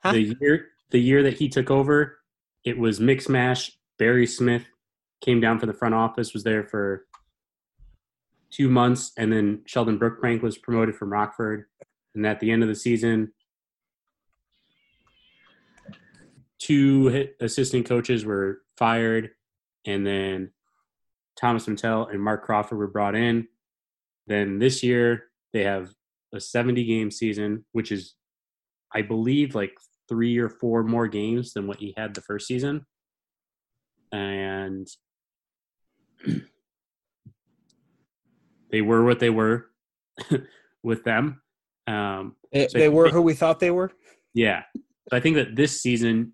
Huh? 0.03 0.13
The 0.13 0.35
year 0.39 0.67
the 0.91 0.99
year 0.99 1.23
that 1.23 1.35
he 1.35 1.49
took 1.49 1.71
over, 1.71 2.19
it 2.63 2.77
was 2.77 2.99
mix 2.99 3.29
mash. 3.29 3.71
Barry 3.97 4.27
Smith 4.27 4.65
came 5.21 5.39
down 5.39 5.59
for 5.59 5.65
the 5.65 5.73
front 5.73 5.95
office, 5.95 6.33
was 6.33 6.43
there 6.43 6.63
for 6.63 7.05
two 8.49 8.69
months, 8.69 9.11
and 9.17 9.31
then 9.31 9.61
Sheldon 9.65 9.99
Brookbank 9.99 10.41
was 10.41 10.57
promoted 10.57 10.95
from 10.95 11.11
Rockford. 11.11 11.65
And 12.13 12.25
at 12.25 12.39
the 12.39 12.51
end 12.51 12.61
of 12.61 12.67
the 12.67 12.75
season, 12.75 13.31
two 16.59 17.29
assistant 17.39 17.87
coaches 17.87 18.25
were 18.25 18.61
fired, 18.77 19.31
and 19.85 20.05
then 20.05 20.51
Tomas 21.41 21.67
Mitell 21.67 22.07
and 22.07 22.21
Marc 22.21 22.43
Crawford 22.45 22.77
were 22.77 22.87
brought 22.87 23.15
in. 23.15 23.47
Then 24.27 24.59
this 24.59 24.83
year 24.83 25.23
they 25.53 25.63
have 25.63 25.89
a 26.33 26.39
70 26.39 26.85
game 26.85 27.09
season, 27.11 27.65
which 27.71 27.91
is, 27.91 28.13
I 28.93 29.01
believe, 29.01 29.55
like 29.55 29.73
three 30.07 30.37
or 30.37 30.49
four 30.49 30.83
more 30.83 31.07
games 31.07 31.53
than 31.53 31.65
what 31.67 31.77
he 31.79 31.93
had 31.97 32.13
the 32.13 32.21
first 32.21 32.47
season. 32.47 32.85
And 34.11 34.87
they 38.71 38.81
were 38.81 39.03
what 39.03 39.19
they 39.19 39.29
were 39.29 39.67
with 40.83 41.03
them. 41.03 41.41
Um, 41.87 42.35
They, 42.53 42.67
so 42.67 42.77
they 42.77 42.89
were 42.89 43.05
think- 43.05 43.15
who 43.15 43.21
we 43.21 43.33
thought 43.33 43.59
they 43.59 43.71
were. 43.71 43.91
yeah. 44.33 44.63
So 45.09 45.17
I 45.17 45.19
think 45.19 45.35
that 45.35 45.55
this 45.55 45.81
season, 45.81 46.33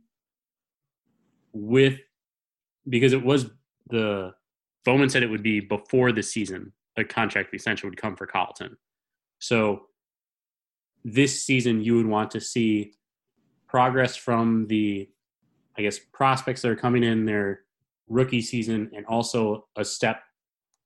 with 1.53 1.97
because 2.88 3.14
it 3.14 3.24
was 3.24 3.49
the 3.89 4.34
Bowman 4.86 5.10
said 5.10 5.24
it 5.24 5.30
would 5.30 5.44
be 5.44 5.60
before 5.60 6.12
the 6.12 6.24
season 6.24 6.72
a 6.98 7.04
contract 7.04 7.54
extension 7.54 7.90
would 7.90 8.02
come 8.02 8.16
for 8.16 8.26
Colliton. 8.26 8.76
So 9.40 9.88
this 11.04 11.44
season, 11.44 11.82
you 11.82 11.96
would 11.96 12.08
want 12.08 12.32
to 12.32 12.42
see 12.42 12.94
progress 13.68 14.16
from 14.16 14.68
the, 14.68 15.10
I 15.78 15.84
guess, 15.84 16.00
prospects 16.12 16.62
that 16.62 16.72
are 16.72 16.76
coming 16.76 17.04
in 17.04 17.26
their 17.26 17.62
rookie 18.10 18.42
season, 18.42 18.90
and 18.96 19.06
also 19.06 19.68
a 19.76 19.86
step 19.86 20.22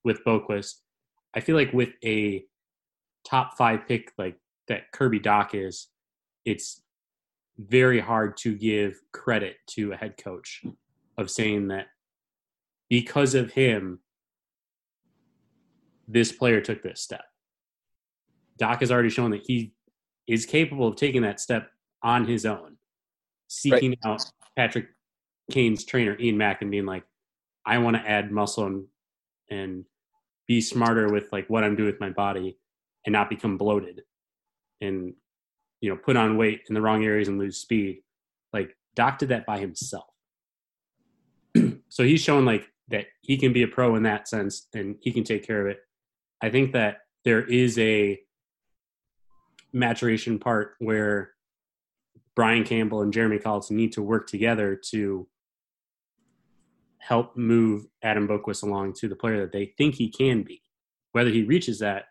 with 0.03 0.23
Boqvist. 0.25 0.75
I 1.33 1.39
feel 1.39 1.55
like 1.55 1.71
with 1.71 1.89
a 2.03 2.43
top 3.23 3.57
five 3.57 3.87
pick 3.87 4.11
like 4.17 4.37
that 4.67 4.91
Kirby 4.91 5.19
Dach 5.19 5.53
is, 5.53 5.87
it's 6.45 6.81
very 7.57 7.99
hard 7.99 8.35
to 8.37 8.55
give 8.55 8.99
credit 9.11 9.57
to 9.67 9.91
a 9.91 9.95
head 9.95 10.17
coach 10.17 10.63
of 11.17 11.29
saying 11.29 11.67
that 11.67 11.87
because 12.91 13.35
of 13.35 13.53
him, 13.53 13.99
this 16.09 16.33
player 16.33 16.59
took 16.59 16.83
this 16.83 17.01
step. 17.01 17.23
Dach 18.61 18.81
has 18.81 18.91
already 18.91 19.09
shown 19.09 19.31
that 19.31 19.43
he 19.47 19.71
is 20.27 20.45
capable 20.45 20.89
of 20.89 20.97
taking 20.97 21.21
that 21.21 21.39
step 21.39 21.71
on 22.03 22.27
his 22.27 22.45
own, 22.45 22.75
seeking 23.47 23.95
out 24.03 24.21
Patrick 24.57 24.87
Kane's 25.49 25.85
trainer, 25.85 26.17
Ian 26.19 26.37
Mack, 26.37 26.61
and 26.61 26.69
being 26.69 26.85
like, 26.85 27.05
I 27.65 27.77
want 27.77 27.95
to 27.95 28.01
add 28.05 28.29
muscle 28.29 28.65
and, 28.65 28.85
and 29.49 29.85
be 30.45 30.59
smarter 30.59 31.09
with 31.09 31.31
like 31.31 31.49
what 31.49 31.63
I'm 31.63 31.77
doing 31.77 31.87
with 31.91 32.01
my 32.01 32.09
body 32.09 32.57
and 33.05 33.13
not 33.13 33.29
become 33.29 33.57
bloated 33.57 34.01
and 34.81 35.13
you 35.79 35.89
know 35.89 35.95
put 35.95 36.17
on 36.17 36.37
weight 36.37 36.63
in 36.67 36.75
the 36.75 36.81
wrong 36.81 37.05
areas 37.05 37.29
and 37.29 37.39
lose 37.39 37.57
speed. 37.57 38.01
Like 38.51 38.75
dach 38.97 39.17
did 39.17 39.29
that 39.29 39.45
by 39.45 39.59
himself. 39.59 40.07
So 41.91 42.05
he's 42.05 42.21
shown 42.21 42.45
like 42.45 42.71
that 42.91 43.07
he 43.21 43.37
can 43.37 43.53
be 43.53 43.63
a 43.63 43.67
pro 43.67 43.95
in 43.95 44.03
that 44.03 44.27
sense 44.27 44.67
and 44.73 44.95
he 45.01 45.11
can 45.11 45.23
take 45.23 45.45
care 45.45 45.61
of 45.61 45.67
it. 45.67 45.79
I 46.41 46.49
think 46.49 46.73
that 46.73 46.99
there 47.25 47.43
is 47.43 47.77
a 47.77 48.19
maturation 49.73 50.37
part 50.37 50.75
where 50.79 51.31
brian 52.35 52.63
campbell 52.65 53.01
and 53.01 53.13
jeremy 53.13 53.39
colliton 53.39 53.77
need 53.77 53.93
to 53.93 54.01
work 54.01 54.27
together 54.27 54.75
to 54.75 55.25
help 56.99 57.37
move 57.37 57.85
adam 58.03 58.27
boqvist 58.27 58.63
along 58.63 58.91
to 58.93 59.07
the 59.07 59.15
player 59.15 59.39
that 59.39 59.51
they 59.53 59.73
think 59.77 59.95
he 59.95 60.09
can 60.09 60.43
be. 60.43 60.61
Whether 61.13 61.29
he 61.29 61.43
reaches 61.43 61.79
that 61.79 62.05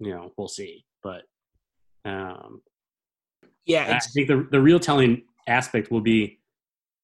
you 0.00 0.10
know 0.12 0.32
we'll 0.36 0.48
see 0.48 0.84
but 1.02 1.22
um 2.04 2.62
Yeah, 3.66 3.96
I 3.96 3.98
think 4.12 4.28
the 4.28 4.46
the 4.50 4.60
real 4.60 4.78
telling 4.78 5.22
aspect 5.48 5.90
will 5.90 6.00
be, 6.00 6.40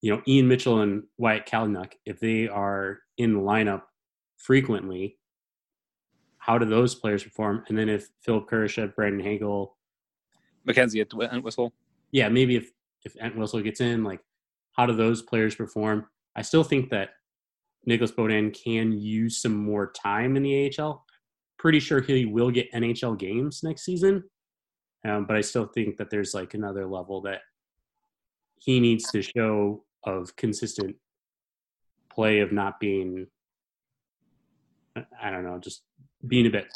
you 0.00 0.14
know, 0.14 0.22
Ian 0.26 0.48
Mitchell 0.48 0.80
and 0.80 1.02
Wyatt 1.18 1.46
Kalynuk, 1.46 1.92
if 2.06 2.20
they 2.20 2.48
are 2.48 3.00
in 3.18 3.34
the 3.34 3.40
lineup 3.40 3.82
frequently, 4.38 5.18
how 6.38 6.56
do 6.56 6.64
those 6.64 6.94
players 6.94 7.22
perform? 7.22 7.64
And 7.68 7.76
then 7.76 7.88
if 7.88 8.08
Philip 8.22 8.48
Kurashev, 8.48 8.94
Brandon 8.94 9.20
Hagel, 9.20 9.76
Mackenzie 10.64 11.00
at 11.00 11.12
Entwistle. 11.12 11.72
yeah, 12.12 12.28
maybe 12.28 12.56
if 12.56 12.70
if 13.04 13.16
Entwistle 13.16 13.62
gets 13.62 13.80
in, 13.80 14.04
like 14.04 14.20
how 14.72 14.86
do 14.86 14.94
those 14.94 15.22
players 15.22 15.54
perform? 15.54 16.06
I 16.36 16.42
still 16.42 16.64
think 16.64 16.90
that 16.90 17.10
Nicholas 17.84 18.12
Beaudin 18.12 18.52
can 18.52 18.92
use 18.92 19.40
some 19.40 19.54
more 19.54 19.92
time 19.92 20.36
in 20.36 20.42
the 20.42 20.72
AHL. 20.78 21.04
Pretty 21.58 21.80
sure 21.80 22.00
he 22.00 22.24
will 22.24 22.50
get 22.50 22.72
NHL 22.72 23.18
games 23.18 23.62
next 23.62 23.84
season, 23.84 24.24
um, 25.04 25.26
but 25.26 25.36
I 25.36 25.40
still 25.42 25.66
think 25.66 25.96
that 25.98 26.08
there's 26.10 26.34
like 26.34 26.54
another 26.54 26.86
level 26.86 27.20
that 27.22 27.40
he 28.60 28.80
needs 28.80 29.10
to 29.10 29.22
show 29.22 29.84
of 30.04 30.36
consistent 30.36 30.96
play 32.12 32.40
of 32.40 32.52
not 32.52 32.80
being, 32.80 33.26
I 35.20 35.30
don't 35.30 35.44
know, 35.44 35.58
just 35.58 35.82
being 36.26 36.46
a 36.46 36.50
bit 36.50 36.72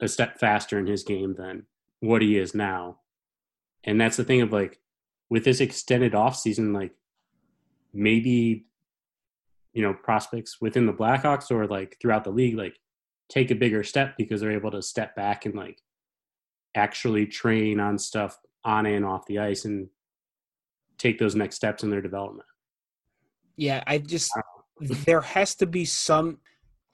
a 0.00 0.08
step 0.08 0.38
faster 0.38 0.78
in 0.78 0.86
his 0.86 1.02
game 1.02 1.34
than 1.34 1.66
what 2.00 2.22
he 2.22 2.38
is 2.38 2.54
now. 2.54 2.98
And 3.84 4.00
that's 4.00 4.16
the 4.16 4.24
thing 4.24 4.40
of 4.40 4.52
like 4.52 4.78
with 5.28 5.44
this 5.44 5.60
extended 5.60 6.14
off 6.14 6.36
season, 6.36 6.72
like 6.72 6.92
maybe 7.92 8.66
you 9.72 9.82
know 9.82 9.94
prospects 9.94 10.60
within 10.60 10.86
the 10.86 10.92
Blackhawks 10.92 11.50
or 11.50 11.66
like 11.66 11.96
throughout 12.00 12.24
the 12.24 12.30
league, 12.30 12.56
like 12.56 12.76
take 13.28 13.50
a 13.50 13.54
bigger 13.54 13.84
step 13.84 14.16
because 14.16 14.40
they're 14.40 14.52
able 14.52 14.70
to 14.72 14.82
step 14.82 15.14
back 15.14 15.46
and 15.46 15.54
like 15.54 15.80
actually 16.74 17.26
train 17.26 17.80
on 17.80 17.98
stuff 17.98 18.38
on 18.64 18.86
and 18.86 19.04
off 19.04 19.26
the 19.26 19.38
ice 19.38 19.64
and 19.64 19.88
take 21.00 21.18
those 21.18 21.34
next 21.34 21.56
steps 21.56 21.82
in 21.82 21.90
their 21.90 22.02
development. 22.02 22.46
Yeah, 23.56 23.82
I 23.86 23.98
just 23.98 24.32
there 24.80 25.20
has 25.20 25.54
to 25.56 25.66
be 25.66 25.84
some. 25.84 26.38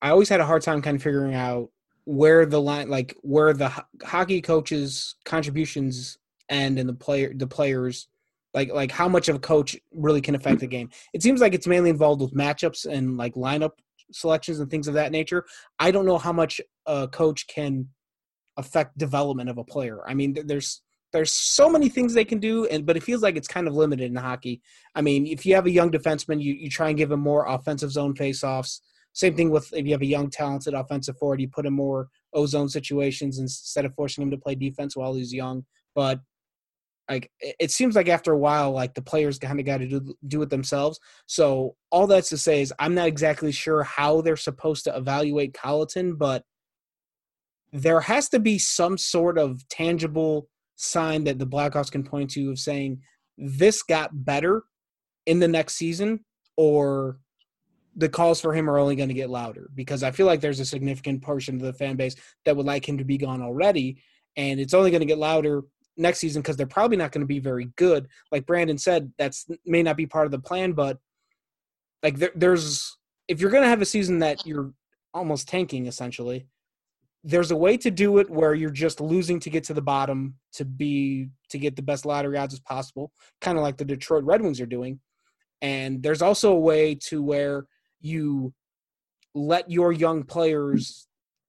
I 0.01 0.11
always 0.11 0.29
had 0.29 0.41
a 0.41 0.47
hard 0.47 0.63
time 0.63 0.83
kind 0.83 0.97
of 0.97 1.03
figuring 1.03 1.35
out 1.35 1.71
where 2.05 2.47
the 2.47 2.61
line, 2.61 2.89
like 2.89 3.17
where 3.23 3.53
the 3.53 3.69
ho- 3.69 3.83
hockey 4.03 4.41
coaches' 4.41 5.17
contributions 5.25 6.19
end 6.49 6.79
and 6.79 6.89
the 6.89 6.95
player, 6.95 7.33
the 7.35 7.47
players, 7.47 8.09
like 8.55 8.73
like 8.73 8.91
how 8.91 9.09
much 9.09 9.29
of 9.29 9.37
a 9.37 9.41
coach 9.41 9.77
really 9.93 10.21
can 10.21 10.35
affect 10.35 10.61
the 10.61 10.67
game. 10.67 10.91
It 11.13 11.23
seems 11.23 11.41
like 11.41 11.55
it's 11.55 11.67
mainly 11.67 11.91
involved 11.91 12.21
with 12.21 12.35
matchups 12.35 12.87
and 12.87 13.17
like 13.17 13.35
lineup 13.35 13.73
selections 14.13 14.61
and 14.61 14.71
things 14.71 14.87
of 14.89 14.95
that 14.95 15.13
nature. 15.13 15.45
I 15.79 15.91
don't 15.91 16.07
know 16.07 16.19
how 16.19 16.33
much 16.33 16.61
a 16.87 17.09
coach 17.09 17.47
can 17.49 17.89
affect 18.57 18.97
development 18.97 19.51
of 19.51 19.59
a 19.59 19.65
player. 19.65 20.01
I 20.09 20.15
mean, 20.15 20.37
there's 20.47 20.83
there's 21.17 21.33
so 21.33 21.71
many 21.71 21.89
things 21.89 22.13
they 22.13 22.27
can 22.27 22.39
do, 22.39 22.67
and 22.67 22.85
but 22.85 22.97
it 22.97 23.03
feels 23.03 23.23
like 23.23 23.37
it's 23.37 23.49
kind 23.49 23.67
of 23.67 23.75
limited 23.75 24.11
in 24.11 24.17
hockey. 24.17 24.61
I 24.95 25.01
mean, 25.01 25.27
if 25.27 25.47
you 25.47 25.55
have 25.55 25.65
a 25.65 25.71
young 25.71 25.91
defenseman, 25.91 26.43
you, 26.43 26.53
you 26.53 26.69
try 26.69 26.91
and 26.91 26.99
give 26.99 27.11
him 27.11 27.21
more 27.21 27.47
offensive 27.47 27.91
zone 27.91 28.15
faceoffs. 28.15 28.81
Same 29.15 29.35
thing 29.35 29.51
with 29.51 29.73
if 29.73 29.87
you 29.87 29.93
have 29.93 30.03
a 30.03 30.07
young, 30.07 30.29
talented 30.29 30.75
offensive 30.75 31.17
forward, 31.17 31.41
you 31.41 31.49
put 31.49 31.65
him 31.65 31.73
more 31.73 32.09
O 32.35 32.45
zone 32.45 32.69
situations 32.69 33.39
instead 33.39 33.87
of 33.87 33.95
forcing 33.95 34.23
him 34.23 34.31
to 34.31 34.37
play 34.37 34.55
defense 34.55 34.95
while 34.95 35.15
he's 35.15 35.33
young. 35.33 35.65
But 35.95 36.21
like 37.09 37.31
it 37.41 37.57
it 37.59 37.71
seems 37.71 37.97
like 37.97 38.11
after 38.11 38.33
a 38.33 38.39
while, 38.39 38.73
like 38.73 38.93
the 38.93 39.01
players 39.01 39.39
kind 39.39 39.59
of 39.59 39.65
got 39.65 39.79
to 39.79 39.89
do 39.89 40.15
do 40.29 40.43
it 40.43 40.51
themselves. 40.51 41.01
So 41.25 41.77
all 41.91 42.07
that's 42.07 42.29
to 42.29 42.37
say 42.37 42.61
is 42.61 42.75
I'm 42.79 42.95
not 42.95 43.09
exactly 43.09 43.53
sure 43.53 43.85
how 43.85 44.21
they're 44.21 44.37
supposed 44.37 44.85
to 44.85 44.95
evaluate 44.95 45.55
Colliton, 45.55 46.17
but 46.17 46.45
there 47.73 48.03
has 48.03 48.29
to 48.29 48.39
be 48.39 48.59
some 48.59 48.99
sort 48.99 49.39
of 49.39 49.67
tangible 49.71 50.49
sign 50.77 51.25
that 51.25 51.39
the 51.39 51.47
Blackhawks 51.47 51.91
can 51.91 52.05
point 52.05 52.31
to 52.31 52.51
of 52.51 52.59
saying 52.59 53.01
this 53.37 53.83
got 53.83 54.25
better 54.25 54.63
in 55.27 55.41
the 55.41 55.49
next 55.49 55.75
season, 55.75 56.25
or 56.57 57.19
the 57.97 58.09
calls 58.09 58.41
for 58.41 58.55
him 58.55 58.69
are 58.69 58.79
only 58.79 58.95
going 58.95 59.09
to 59.09 59.15
get 59.15 59.31
louder 59.31 59.71
because 59.75 60.03
I 60.03 60.11
feel 60.11 60.27
like 60.27 60.41
there's 60.41 60.61
a 60.61 60.65
significant 60.65 61.23
portion 61.23 61.57
of 61.57 61.63
the 61.63 61.73
fan 61.73 61.97
base 61.97 62.15
that 62.45 62.57
would 62.57 62.67
like 62.67 62.87
him 62.89 62.99
to 62.99 63.05
be 63.05 63.19
gone 63.19 63.43
already, 63.43 63.99
and 64.37 64.61
it's 64.61 64.75
only 64.75 64.91
going 64.91 65.01
to 65.01 65.07
get 65.07 65.19
louder 65.19 65.63
next 65.97 66.19
season 66.19 66.43
because 66.43 66.57
they're 66.57 66.67
probably 66.67 66.97
not 66.97 67.11
going 67.11 67.23
to 67.23 67.27
be 67.27 67.39
very 67.39 67.71
good. 67.77 68.07
Like 68.31 68.47
Brandon 68.47 68.79
said, 68.79 69.13
that's 69.19 69.47
may 69.65 69.83
not 69.83 69.97
be 69.97 70.07
part 70.07 70.27
of 70.27 70.33
the 70.33 70.39
plan, 70.39 70.73
but 70.73 70.99
like 72.03 72.19
there, 72.19 72.33
there's 72.35 72.97
if 73.29 73.41
you're 73.41 73.51
going 73.51 73.63
to 73.63 73.69
have 73.69 73.83
a 73.83 73.87
season 73.87 74.19
that 74.21 74.47
you're 74.47 74.73
almost 75.15 75.49
tanking 75.49 75.87
essentially 75.87 76.47
there's 77.27 77.51
a 77.51 77.57
way 77.57 77.77
to 77.77 77.91
do 77.91 78.19
it 78.19 78.31
where 78.31 78.55
you're 78.55 78.71
just 78.71 79.01
losing 79.01 79.41
to 79.41 79.51
get 79.51 79.65
to 79.65 79.75
the 79.75 79.83
bottom 79.83 80.37
to 80.53 80.65
be 80.65 81.29
to 81.51 81.59
get 81.59 81.75
the 81.75 81.83
best 81.83 82.07
lottery 82.07 82.39
odds 82.39 82.55
as 82.55 82.61
possible 82.61 83.11
kind 83.41 83.59
of 83.59 83.65
like 83.65 83.77
the 83.77 83.85
detroit 83.85 84.23
red 84.23 84.41
wings 84.41 84.61
are 84.61 84.67
doing. 84.67 85.01
And 85.61 86.03
there's 86.03 86.23
also 86.23 86.53
a 86.53 86.61
way 86.61 86.95
to 87.09 87.21
where 87.23 87.67
you 88.01 88.55
let 89.35 89.69
your 89.69 89.91
young 89.91 90.23
players 90.23 91.09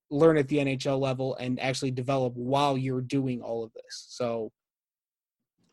learn 0.09 0.38
at 0.38 0.47
the 0.47 0.57
nhl 0.57 0.99
level 0.99 1.36
and 1.36 1.59
actually 1.59 1.91
develop 1.91 2.34
while 2.36 2.75
you're 2.78 3.01
doing 3.01 3.41
all 3.41 3.63
of 3.63 3.71
this. 3.73 4.07
So 4.09 4.51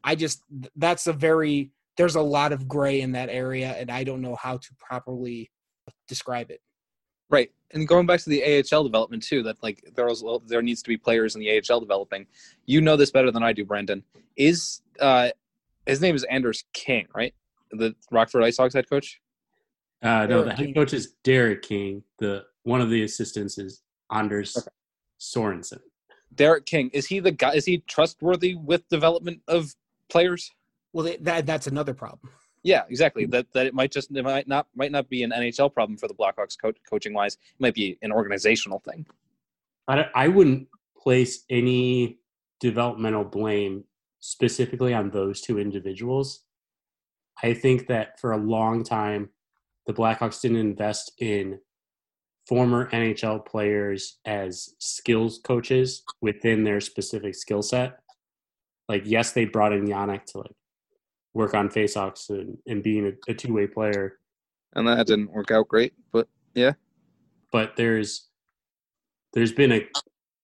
i 0.04 0.14
just 0.14 0.42
that's 0.76 1.06
a 1.06 1.12
very 1.12 1.70
there's 1.96 2.16
a 2.16 2.20
lot 2.20 2.52
of 2.52 2.68
gray 2.68 3.00
in 3.00 3.12
that 3.12 3.30
area 3.30 3.74
and 3.78 3.90
i 3.90 4.04
don't 4.04 4.20
know 4.20 4.36
how 4.36 4.58
to 4.58 4.68
properly 4.78 5.50
describe 6.06 6.50
it 6.50 6.60
Right, 7.34 7.50
and 7.72 7.88
going 7.88 8.06
back 8.06 8.20
to 8.20 8.30
the 8.30 8.64
AHL 8.72 8.84
development 8.84 9.24
too, 9.24 9.42
that 9.42 9.60
like 9.60 9.82
there's 9.96 10.22
there 10.46 10.62
needs 10.62 10.84
to 10.84 10.88
be 10.88 10.96
players 10.96 11.34
in 11.34 11.40
the 11.40 11.60
AHL 11.68 11.80
developing. 11.80 12.26
You 12.64 12.80
know 12.80 12.94
this 12.96 13.10
better 13.10 13.32
than 13.32 13.42
I 13.42 13.52
do, 13.52 13.64
Brandon. 13.64 14.04
Is 14.36 14.82
uh, 15.00 15.30
his 15.84 16.00
name 16.00 16.14
is 16.14 16.22
Anders 16.22 16.62
King, 16.74 17.08
right? 17.12 17.34
The 17.72 17.96
Rockford 18.12 18.44
Ice 18.44 18.58
Hogs 18.58 18.74
head 18.74 18.88
coach. 18.88 19.20
Uh, 20.00 20.26
no, 20.26 20.44
the 20.44 20.54
head 20.54 20.76
coach 20.76 20.92
is 20.92 21.14
Derek 21.24 21.62
King. 21.62 22.04
The 22.20 22.44
one 22.62 22.80
of 22.80 22.88
the 22.88 23.02
assistants 23.02 23.58
is 23.58 23.82
Anders 24.12 24.56
okay. 24.56 24.68
Sorensen. 25.20 25.80
Derek 26.36 26.66
King 26.66 26.88
is 26.92 27.06
he 27.06 27.18
the 27.18 27.32
guy? 27.32 27.54
Is 27.54 27.64
he 27.64 27.78
trustworthy 27.88 28.54
with 28.54 28.88
development 28.90 29.40
of 29.48 29.74
players? 30.08 30.52
Well, 30.92 31.12
that 31.22 31.46
that's 31.46 31.66
another 31.66 31.94
problem. 31.94 32.30
Yeah, 32.64 32.82
exactly. 32.88 33.26
That 33.26 33.46
that 33.52 33.66
it 33.66 33.74
might 33.74 33.92
just 33.92 34.10
it 34.10 34.24
might 34.24 34.48
not 34.48 34.66
might 34.74 34.90
not 34.90 35.08
be 35.08 35.22
an 35.22 35.30
NHL 35.30 35.72
problem 35.72 35.98
for 35.98 36.08
the 36.08 36.14
Blackhawks 36.14 36.56
co- 36.60 36.72
coaching 36.88 37.12
wise. 37.12 37.34
It 37.34 37.60
might 37.60 37.74
be 37.74 37.98
an 38.02 38.10
organizational 38.10 38.80
thing. 38.80 39.06
I 39.86 40.06
I 40.14 40.28
wouldn't 40.28 40.68
place 40.96 41.44
any 41.50 42.18
developmental 42.60 43.24
blame 43.24 43.84
specifically 44.20 44.94
on 44.94 45.10
those 45.10 45.42
two 45.42 45.58
individuals. 45.58 46.40
I 47.42 47.52
think 47.52 47.88
that 47.88 48.18
for 48.18 48.32
a 48.32 48.38
long 48.38 48.82
time, 48.82 49.28
the 49.86 49.92
Blackhawks 49.92 50.40
didn't 50.40 50.56
invest 50.56 51.12
in 51.18 51.58
former 52.48 52.90
NHL 52.90 53.44
players 53.44 54.18
as 54.24 54.70
skills 54.78 55.38
coaches 55.44 56.02
within 56.22 56.64
their 56.64 56.80
specific 56.80 57.34
skill 57.34 57.60
set. 57.60 57.98
Like, 58.88 59.02
yes, 59.04 59.32
they 59.32 59.44
brought 59.44 59.74
in 59.74 59.86
Yanic 59.86 60.24
to 60.26 60.38
like 60.38 60.52
work 61.34 61.54
on 61.54 61.68
faceoffs 61.68 62.30
and, 62.30 62.56
and 62.66 62.82
being 62.82 63.06
a, 63.06 63.30
a 63.30 63.34
two 63.34 63.52
way 63.52 63.66
player. 63.66 64.18
And 64.74 64.88
that 64.88 65.06
didn't 65.06 65.32
work 65.32 65.50
out 65.50 65.68
great, 65.68 65.92
but 66.12 66.28
yeah. 66.54 66.72
But 67.52 67.76
there's 67.76 68.28
there's 69.34 69.52
been 69.52 69.72
a 69.72 69.86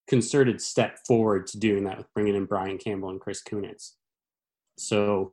concerted 0.08 0.60
step 0.60 0.98
forward 1.06 1.46
to 1.46 1.58
doing 1.58 1.84
that 1.84 1.98
with 1.98 2.12
bringing 2.12 2.34
in 2.34 2.44
Brian 2.44 2.78
Campbell 2.78 3.10
and 3.10 3.20
Chris 3.20 3.42
Kunitz. 3.42 3.92
So 4.76 5.32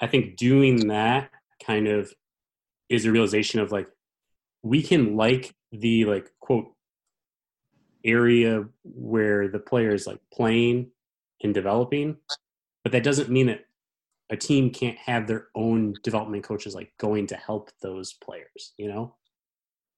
I 0.00 0.06
think 0.08 0.36
doing 0.36 0.88
that 0.88 1.30
kind 1.64 1.86
of 1.86 2.12
is 2.88 3.06
a 3.06 3.12
realization 3.12 3.60
of 3.60 3.70
like 3.70 3.88
we 4.62 4.82
can 4.82 5.16
like 5.16 5.54
the 5.72 6.04
like 6.04 6.30
quote 6.40 6.72
area 8.04 8.64
where 8.82 9.48
the 9.48 9.58
player 9.58 9.90
is 9.90 10.06
like 10.06 10.20
playing 10.32 10.90
and 11.42 11.54
developing, 11.54 12.16
but 12.82 12.92
that 12.92 13.04
doesn't 13.04 13.30
mean 13.30 13.46
that 13.46 13.64
a 14.30 14.36
team 14.36 14.70
can't 14.70 14.96
have 14.96 15.26
their 15.26 15.48
own 15.56 15.94
development 16.04 16.44
coaches 16.44 16.74
like 16.74 16.92
going 16.98 17.26
to 17.26 17.36
help 17.36 17.70
those 17.82 18.14
players, 18.14 18.72
you 18.76 18.88
know? 18.88 19.16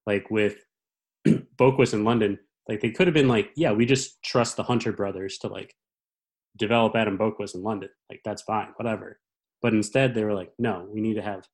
Like 0.07 0.30
with 0.30 0.57
Boqvist 1.26 1.93
in 1.93 2.03
London, 2.03 2.39
like 2.66 2.80
they 2.80 2.91
could 2.91 3.07
have 3.07 3.14
been 3.14 3.28
like, 3.28 3.51
yeah, 3.57 3.72
we 3.72 3.85
just 3.85 4.22
trust 4.22 4.57
the 4.57 4.62
Hunter 4.62 4.93
brothers 4.93 5.37
to 5.39 5.49
like 5.49 5.74
develop 6.57 6.97
Adam 6.97 7.18
Boqvist 7.18 7.55
in 7.55 7.62
London. 7.62 7.91
Like 8.09 8.20
that's 8.24 8.43
fine, 8.43 8.68
whatever. 8.76 9.20
But 9.61 9.74
instead 9.74 10.14
they 10.14 10.24
were 10.24 10.35
like, 10.35 10.53
no, 10.59 10.89
we 10.91 11.03
need 11.03 11.14
to 11.14 11.22
have 11.22 11.47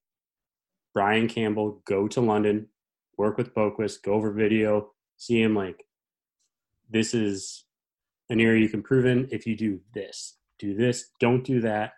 Brian 0.95 1.29
Campbell 1.29 1.83
go 1.85 2.07
to 2.09 2.21
London, 2.21 2.69
work 3.17 3.37
with 3.37 3.55
Boqvist, 3.55 4.03
go 4.05 4.13
over 4.13 4.33
video, 4.33 4.93
see 5.17 5.43
him 5.43 5.55
like 5.55 5.85
this 6.89 7.13
is 7.13 7.65
an 8.31 8.41
area 8.41 8.63
you 8.63 8.69
can 8.69 8.83
prove 8.83 9.05
in 9.05 9.29
if 9.33 9.47
you 9.47 9.57
do 9.57 9.81
this. 9.95 10.37
Do 10.59 10.75
this, 10.75 11.11
don't 11.21 11.45
do 11.45 11.61
that 11.61 11.93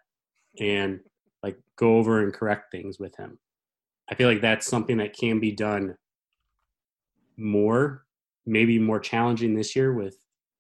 and 0.58 1.00
like 1.42 1.58
go 1.76 1.96
over 1.96 2.22
and 2.22 2.32
correct 2.32 2.70
things 2.72 2.98
with 2.98 3.16
him. 3.16 3.38
I 4.10 4.14
feel 4.14 4.28
like 4.28 4.40
that's 4.40 4.66
something 4.66 4.96
that 4.98 5.16
can 5.16 5.38
be 5.38 5.52
done 5.52 5.94
more, 7.36 8.04
maybe 8.44 8.78
more 8.78 8.98
challenging 8.98 9.54
this 9.54 9.76
year 9.76 9.92
with 9.92 10.16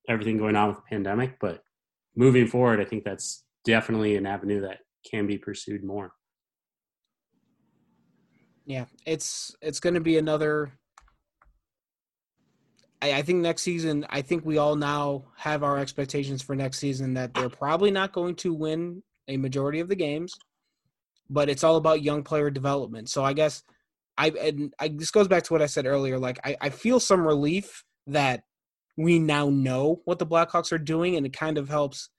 everything 0.08 0.38
going 0.38 0.56
on 0.56 0.68
with 0.68 0.76
the 0.76 0.82
pandemic, 0.90 1.38
but 1.40 1.62
moving 2.16 2.46
forward, 2.46 2.80
I 2.80 2.84
think 2.84 3.04
that's 3.04 3.44
definitely 3.64 4.16
an 4.16 4.26
avenue 4.26 4.60
that 4.62 4.78
can 5.08 5.26
be 5.26 5.38
pursued 5.38 5.84
more. 5.84 6.12
Yeah, 8.66 8.84
it's 9.06 9.54
it's 9.60 9.80
going 9.80 9.94
to 9.94 10.00
be 10.00 10.18
another. 10.18 10.72
I, 13.02 13.14
I 13.14 13.22
think 13.22 13.40
next 13.40 13.62
season. 13.62 14.06
I 14.10 14.22
think 14.22 14.44
we 14.44 14.58
all 14.58 14.76
now 14.76 15.24
have 15.36 15.62
our 15.62 15.78
expectations 15.78 16.42
for 16.42 16.54
next 16.54 16.78
season 16.78 17.14
that 17.14 17.34
they're 17.34 17.48
probably 17.48 17.90
not 17.90 18.12
going 18.12 18.36
to 18.36 18.52
win 18.54 19.02
a 19.30 19.36
majority 19.36 19.80
of 19.80 19.88
the 19.88 19.96
games, 19.96 20.34
but 21.30 21.48
it's 21.48 21.64
all 21.64 21.76
about 21.76 22.02
young 22.02 22.22
player 22.22 22.50
development. 22.50 23.08
So 23.08 23.24
I 23.24 23.32
guess 23.32 23.62
I 24.18 24.28
and 24.30 24.74
I, 24.78 24.88
this 24.88 25.10
goes 25.10 25.28
back 25.28 25.44
to 25.44 25.52
what 25.52 25.62
I 25.62 25.66
said 25.66 25.86
earlier. 25.86 26.18
Like 26.18 26.38
I, 26.44 26.56
I 26.60 26.68
feel 26.68 27.00
some 27.00 27.26
relief 27.26 27.84
that 28.08 28.42
we 28.96 29.18
now 29.18 29.48
know 29.48 30.02
what 30.04 30.18
the 30.18 30.26
Blackhawks 30.26 30.72
are 30.72 30.78
doing, 30.78 31.16
and 31.16 31.24
it 31.24 31.32
kind 31.32 31.56
of 31.56 31.68
helps 31.68 32.10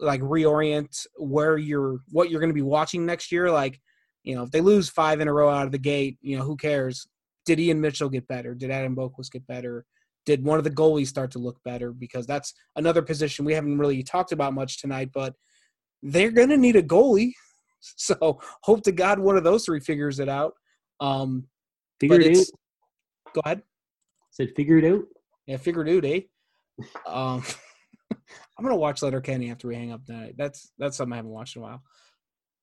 like 0.00 0.20
reorient 0.20 1.06
where 1.16 1.56
you're 1.56 2.00
what 2.10 2.30
you're 2.30 2.40
going 2.40 2.50
to 2.50 2.54
be 2.54 2.62
watching 2.62 3.06
next 3.06 3.30
year. 3.30 3.50
Like 3.50 3.80
you 4.24 4.34
know, 4.34 4.42
if 4.42 4.50
they 4.50 4.60
lose 4.60 4.88
five 4.88 5.20
in 5.20 5.28
a 5.28 5.32
row 5.32 5.48
out 5.48 5.66
of 5.66 5.72
the 5.72 5.78
gate, 5.78 6.18
you 6.20 6.36
know, 6.36 6.44
who 6.44 6.56
cares? 6.56 7.06
Did 7.44 7.60
Ian 7.60 7.80
Mitchell 7.80 8.08
get 8.08 8.26
better? 8.26 8.54
Did 8.54 8.72
Adam 8.72 8.96
Boqvist 8.96 9.30
get 9.30 9.46
better? 9.46 9.84
Did 10.24 10.44
one 10.44 10.58
of 10.58 10.64
the 10.64 10.70
goalies 10.70 11.06
start 11.06 11.30
to 11.32 11.38
look 11.38 11.62
better? 11.64 11.92
Because 11.92 12.26
that's 12.26 12.52
another 12.74 13.02
position 13.02 13.44
we 13.44 13.54
haven't 13.54 13.78
really 13.78 14.02
talked 14.02 14.32
about 14.32 14.52
much 14.52 14.80
tonight, 14.80 15.10
but 15.14 15.36
they're 16.02 16.30
going 16.30 16.50
to 16.50 16.56
need 16.56 16.76
a 16.76 16.82
goalie. 16.82 17.32
So 17.94 18.40
hope 18.62 18.82
to 18.84 18.90
God 18.90 19.20
one 19.20 19.36
of 19.36 19.44
those 19.44 19.64
three 19.64 19.78
figures 19.78 20.18
it 20.18 20.28
out. 20.28 20.54
Um, 20.98 21.46
figure 22.00 22.20
it 22.20 22.36
out. 22.36 22.46
Go 23.32 23.42
ahead. 23.44 23.62
Said 24.32 24.48
figure 24.56 24.78
it 24.78 24.92
out. 24.92 25.04
Yeah, 25.46 25.58
figure 25.58 25.86
it 25.86 25.96
out, 25.96 26.04
eh? 26.04 26.20
um, 27.06 27.44
I'm 28.58 28.64
gonna 28.64 28.74
watch 28.74 29.02
Letterkenny 29.02 29.50
after 29.50 29.68
we 29.68 29.76
hang 29.76 29.92
up 29.92 30.04
tonight. 30.04 30.34
That's 30.36 30.72
that's 30.78 30.96
something 30.96 31.12
I 31.12 31.16
haven't 31.16 31.30
watched 31.30 31.54
in 31.54 31.62
a 31.62 31.64
while. 31.64 31.82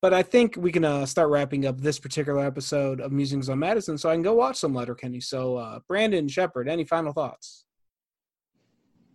But 0.02 0.12
I 0.12 0.22
think 0.22 0.56
we 0.58 0.70
can 0.70 0.84
uh, 0.84 1.06
start 1.06 1.30
wrapping 1.30 1.64
up 1.64 1.80
this 1.80 1.98
particular 1.98 2.44
episode 2.44 3.00
of 3.00 3.10
Musings 3.10 3.48
on 3.48 3.58
Madison, 3.58 3.96
so 3.96 4.10
I 4.10 4.14
can 4.14 4.22
go 4.22 4.34
watch 4.34 4.56
some 4.56 4.74
Letterkenny. 4.74 5.20
So, 5.20 5.56
uh, 5.56 5.78
Brandon 5.88 6.28
Shepard, 6.28 6.68
any 6.68 6.84
final 6.84 7.14
thoughts? 7.14 7.64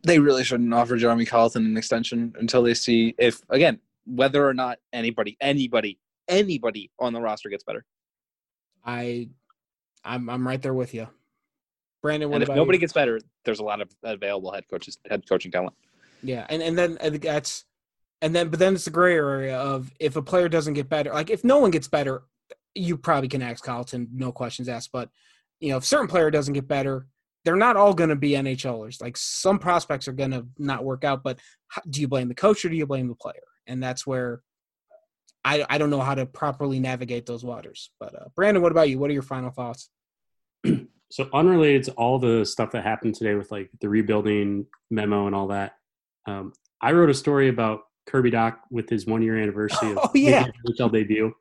They 0.01 0.17
really 0.17 0.43
shouldn't 0.43 0.74
offer 0.74 0.97
Jeremy 0.97 1.26
Colliton 1.26 1.65
an 1.65 1.78
extension 1.78 2.34
until 2.39 2.63
they 2.63 2.74
see 2.74 3.13
if 3.20 3.41
again 3.49 3.80
whether 4.10 4.47
or 4.47 4.53
not 4.53 4.80
anybody, 4.91 5.38
anybody, 5.39 5.99
anybody 6.28 6.91
on 6.99 7.14
the 7.14 7.22
roster 7.22 7.49
gets 7.49 7.64
better. 7.64 7.86
I, 8.86 9.30
I'm 10.03 10.30
I'm 10.30 10.47
right 10.47 10.62
there 10.62 10.74
with 10.74 10.93
you, 10.93 11.07
Brandon. 12.01 12.34
and 12.34 12.43
if 12.43 12.49
nobody 12.49 12.78
you? 12.78 12.82
gets 12.82 12.93
better, 12.93 13.20
there's 13.45 13.60
a 13.60 13.64
lot 13.64 13.82
of 13.82 13.89
available 14.03 14.51
head 14.51 14.66
coaches, 14.70 14.97
head 15.10 15.28
coaching 15.28 15.51
talent. 15.51 15.76
Yeah, 16.24 16.45
and 16.49 16.62
and 16.62 16.78
then 16.78 16.97
that's, 17.22 17.66
and 18.22 18.34
then 18.34 18.49
but 18.49 18.60
then 18.60 18.76
it's 18.76 18.86
the 18.86 18.91
gray 18.91 19.16
area 19.16 19.57
of 19.57 19.91
if 19.99 20.16
a 20.16 20.22
player 20.22 20.49
doesn't 20.49 20.74
get 20.74 20.89
better, 20.89 21.14
like 21.14 21.30
if 21.30 21.43
no 21.43 21.60
one 21.60 21.72
gets 21.72 21.88
better, 21.88 22.24
you 22.74 22.97
probably 22.97 23.28
can 23.28 23.41
ask 23.41 23.64
Colliton, 23.64 24.07
no 24.14 24.32
questions 24.32 24.70
asked. 24.70 24.91
But 24.91 25.10
you 25.60 25.70
know, 25.70 25.78
if 25.78 25.86
certain 25.86 26.07
player 26.07 26.32
doesn't 26.32 26.53
get 26.53 26.68
better, 26.68 27.07
they're 27.45 27.55
not 27.55 27.78
all 27.78 27.93
going 27.93 28.10
to 28.10 28.16
be 28.16 28.32
NHLers. 28.32 29.01
Like 29.01 29.18
some 29.18 29.60
prospects 29.60 30.07
are 30.07 30.14
going 30.14 30.32
to 30.32 30.45
not 30.57 30.84
work 30.84 31.03
out, 31.03 31.24
but 31.24 31.39
how, 31.68 31.82
do 31.89 32.01
you 32.01 32.07
blame 32.07 32.28
the 32.28 32.36
coach 32.36 32.64
or 32.66 32.70
do 32.70 32.76
you 32.76 32.86
blame 32.86 33.07
the 33.07 33.16
player? 33.16 33.36
And 33.70 33.82
that's 33.82 34.05
where 34.05 34.41
I 35.45 35.65
I 35.70 35.78
don't 35.78 35.89
know 35.89 36.01
how 36.01 36.15
to 36.15 36.26
properly 36.26 36.80
navigate 36.80 37.26
those 37.26 37.45
waters. 37.45 37.91
But 37.99 38.15
uh, 38.15 38.26
Brandon, 38.36 38.61
what 38.61 38.72
about 38.72 38.89
you? 38.89 38.99
What 38.99 39.09
are 39.09 39.13
your 39.13 39.22
final 39.22 39.51
thoughts? 39.51 39.89
so 41.11 41.30
unrelated 41.34 41.84
to 41.86 41.91
all 41.93 42.20
the 42.20 42.45
stuff 42.45 42.72
that 42.72 42.84
happened 42.84 43.15
today 43.15 43.36
with 43.36 43.51
like 43.51 43.70
the 43.80 43.88
rebuilding 43.88 44.65
memo 44.91 45.28
and 45.28 45.36
all 45.36 45.47
that, 45.47 45.74
um, 46.28 46.53
I 46.82 46.91
wrote 46.91 47.09
a 47.09 47.13
story 47.13 47.47
about 47.47 47.82
Kirby 48.07 48.32
Dach 48.32 48.57
with 48.70 48.89
his 48.89 49.05
one 49.05 49.22
year 49.22 49.38
anniversary 49.38 49.91
of 49.91 49.99
oh, 49.99 50.11
yeah. 50.13 50.47
NHL 50.67 50.91
debut, 50.91 51.34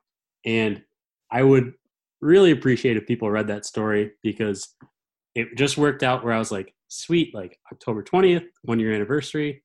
and 0.44 0.82
I 1.30 1.42
would 1.42 1.74
really 2.20 2.50
appreciate 2.50 2.96
if 2.96 3.06
people 3.06 3.30
read 3.30 3.48
that 3.48 3.64
story 3.64 4.12
because 4.22 4.74
it 5.34 5.56
just 5.56 5.78
worked 5.78 6.02
out 6.02 6.24
where 6.24 6.32
I 6.32 6.38
was 6.38 6.50
like, 6.50 6.74
sweet, 6.88 7.32
like 7.34 7.58
October 7.70 8.02
20th, 8.02 8.46
one 8.62 8.80
year 8.80 8.92
anniversary. 8.92 9.62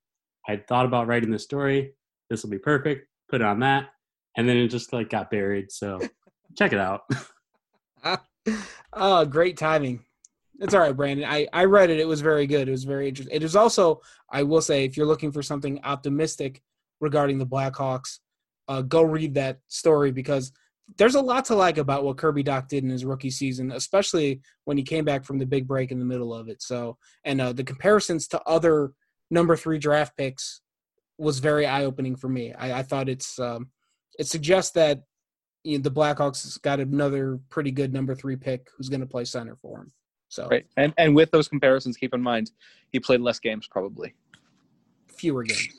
I 0.48 0.52
would 0.52 0.68
thought 0.68 0.86
about 0.86 1.08
writing 1.08 1.32
this 1.32 1.44
story 1.44 1.94
this 2.34 2.42
will 2.42 2.50
be 2.50 2.58
perfect. 2.58 3.08
Put 3.30 3.42
it 3.42 3.46
on 3.46 3.60
that, 3.60 3.90
and 4.36 4.50
then 4.50 4.58
it 4.58 4.68
just 4.70 4.92
like 4.92 5.10
got 5.10 5.30
buried. 5.30 5.72
So 5.72 6.00
check 6.58 6.74
it 6.74 6.80
out. 6.80 7.02
oh, 8.94 9.24
great 9.26 9.56
timing. 9.56 10.04
It's 10.60 10.74
all 10.74 10.80
right, 10.80 10.96
Brandon. 10.96 11.30
I, 11.30 11.48
I 11.54 11.66
read 11.66 11.92
it. 11.92 12.00
It 12.00 12.08
was 12.08 12.22
very 12.22 12.48
good. 12.48 12.68
It 12.68 12.72
was 12.72 12.86
very 12.86 13.08
interesting. 13.08 13.36
It 13.36 13.44
is 13.44 13.56
also, 13.56 14.02
I 14.32 14.42
will 14.42 14.62
say, 14.62 14.84
if 14.84 14.98
you're 14.98 15.06
looking 15.06 15.32
for 15.32 15.44
something 15.44 15.80
optimistic 15.84 16.64
regarding 17.00 17.38
the 17.38 17.46
Blackhawks, 17.46 18.18
uh, 18.68 18.82
go 18.82 19.04
read 19.04 19.36
that 19.36 19.60
story 19.68 20.12
because 20.12 20.52
there's 20.98 21.16
a 21.16 21.22
lot 21.22 21.46
to 21.46 21.56
like 21.56 21.78
about 21.78 22.04
what 22.04 22.18
Kirby 22.18 22.44
Dach 22.44 22.68
did 22.68 22.84
in 22.84 22.90
his 22.90 23.06
rookie 23.06 23.30
season, 23.30 23.72
especially 23.72 24.42
when 24.66 24.78
he 24.78 24.84
came 24.84 25.06
back 25.06 25.24
from 25.24 25.38
the 25.38 25.46
big 25.46 25.68
break 25.68 25.92
in 25.92 26.00
the 26.00 26.06
middle 26.06 26.34
of 26.34 26.50
it. 26.50 26.64
So, 26.64 26.98
and 27.26 27.40
uh, 27.40 27.54
the 27.54 27.64
comparisons 27.64 28.28
to 28.30 28.42
other 28.44 28.92
number 29.30 29.56
three 29.56 29.78
draft 29.78 30.18
picks 30.18 30.62
was 31.18 31.40
very 31.40 31.66
eye 31.66 31.86
opening 31.86 32.16
for 32.16 32.30
me. 32.30 32.54
I, 32.54 32.80
I 32.80 32.84
thought 32.84 33.10
it's 33.10 33.40
um, 33.40 33.70
it 34.20 34.28
suggests 34.28 34.72
that 34.72 35.04
you 35.64 35.78
know, 35.78 35.84
the 35.84 35.92
Blackhawks 35.92 36.62
got 36.62 36.80
another 36.80 37.40
pretty 37.50 37.72
good 37.72 37.94
number 37.94 38.16
three 38.16 38.36
pick 38.36 38.68
who's 38.76 38.90
going 38.90 39.00
to 39.00 39.08
play 39.08 39.26
center 39.26 39.56
for 39.56 39.80
him. 39.80 39.92
So, 40.30 40.48
Right. 40.48 40.66
And 40.78 40.94
and 40.98 41.16
with 41.16 41.32
those 41.32 41.48
comparisons, 41.48 41.96
keep 41.98 42.14
in 42.14 42.22
mind 42.22 42.52
he 42.92 43.00
played 43.00 43.22
less 43.22 43.40
games 43.40 43.68
probably. 43.68 44.14
fewer 45.08 45.44
games. 45.44 45.70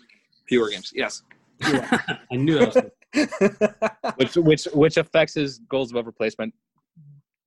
Fewer 0.48 0.70
games. 0.70 0.92
Yes. 0.94 1.22
I 1.62 2.36
knew 2.36 2.58
that 2.58 2.74
was 2.74 4.14
which 4.16 4.36
which 4.36 4.64
which 4.74 4.96
affects 4.96 5.34
his 5.34 5.58
goals 5.58 5.90
above 5.90 6.06
replacement 6.06 6.54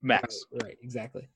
max. 0.02 0.46
Right, 0.52 0.64
right, 0.64 0.78
exactly. 0.82 1.28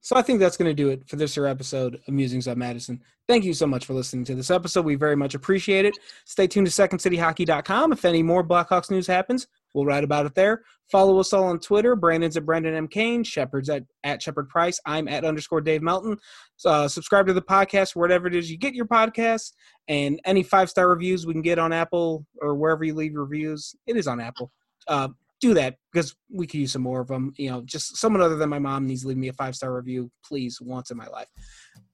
So 0.00 0.16
I 0.16 0.22
think 0.22 0.40
that's 0.40 0.56
going 0.56 0.70
to 0.70 0.74
do 0.74 0.90
it 0.90 1.08
for 1.08 1.16
this 1.16 1.34
here 1.34 1.46
episode 1.46 2.00
of 2.06 2.14
Musings 2.14 2.46
on 2.46 2.58
Madison. 2.58 3.00
Thank 3.26 3.44
you 3.44 3.52
so 3.52 3.66
much 3.66 3.84
for 3.84 3.94
listening 3.94 4.24
to 4.26 4.34
this 4.34 4.50
episode. 4.50 4.84
We 4.84 4.94
very 4.94 5.16
much 5.16 5.34
appreciate 5.34 5.84
it. 5.84 5.94
Stay 6.24 6.46
tuned 6.46 6.66
to 6.66 6.72
SecondCityHockey.com. 6.72 7.92
If 7.92 8.04
any 8.04 8.22
more 8.22 8.46
Blackhawks 8.46 8.90
news 8.90 9.06
happens, 9.06 9.48
we'll 9.74 9.84
write 9.84 10.04
about 10.04 10.24
it 10.24 10.34
there. 10.34 10.62
Follow 10.90 11.18
us 11.18 11.32
all 11.32 11.44
on 11.44 11.58
Twitter. 11.58 11.94
Brandon's 11.94 12.36
at 12.36 12.46
Brandon 12.46 12.74
M. 12.74 12.88
Kane. 12.88 13.22
Shepard's 13.22 13.68
at, 13.68 13.82
at 14.04 14.22
Shepard 14.22 14.48
Price. 14.48 14.80
I'm 14.86 15.08
at 15.08 15.24
underscore 15.24 15.60
Dave 15.60 15.82
Melton. 15.82 16.16
Uh, 16.64 16.88
subscribe 16.88 17.26
to 17.26 17.34
the 17.34 17.42
podcast, 17.42 17.94
whatever 17.94 18.26
it 18.28 18.34
is 18.34 18.50
you 18.50 18.56
get 18.56 18.74
your 18.74 18.86
podcasts. 18.86 19.52
And 19.88 20.20
any 20.24 20.42
five 20.42 20.70
star 20.70 20.88
reviews 20.88 21.26
we 21.26 21.34
can 21.34 21.42
get 21.42 21.58
on 21.58 21.72
Apple 21.72 22.24
or 22.40 22.54
wherever 22.54 22.84
you 22.84 22.94
leave 22.94 23.14
reviews. 23.14 23.74
It 23.86 23.96
is 23.96 24.06
on 24.06 24.20
Apple. 24.20 24.50
Uh, 24.86 25.08
do 25.40 25.54
that 25.54 25.76
because 25.92 26.14
we 26.32 26.46
could 26.46 26.60
use 26.60 26.72
some 26.72 26.82
more 26.82 27.00
of 27.00 27.08
them. 27.08 27.32
You 27.36 27.50
know, 27.50 27.62
just 27.62 27.96
someone 27.96 28.22
other 28.22 28.36
than 28.36 28.48
my 28.48 28.58
mom 28.58 28.86
needs 28.86 29.02
to 29.02 29.08
leave 29.08 29.16
me 29.16 29.28
a 29.28 29.32
five 29.32 29.54
star 29.54 29.74
review, 29.74 30.10
please, 30.24 30.60
once 30.60 30.90
in 30.90 30.96
my 30.96 31.06
life. 31.08 31.28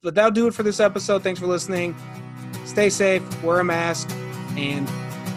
But 0.02 0.14
that'll 0.14 0.30
do 0.30 0.46
it 0.46 0.54
for 0.54 0.62
this 0.62 0.80
episode. 0.80 1.22
Thanks 1.22 1.40
for 1.40 1.46
listening. 1.46 1.94
Stay 2.64 2.90
safe, 2.90 3.22
wear 3.42 3.60
a 3.60 3.64
mask, 3.64 4.10
and 4.56 4.86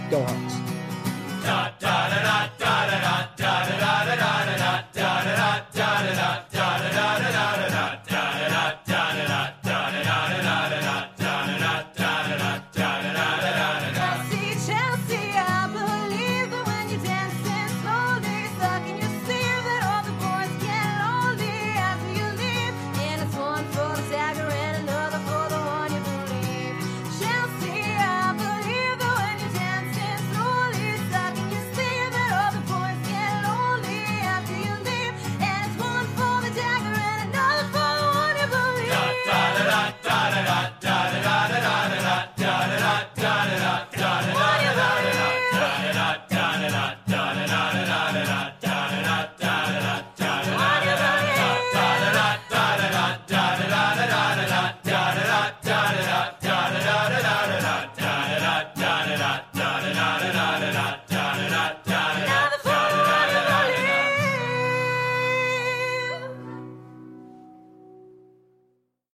go 0.09 0.23
Hawks. 0.23 0.53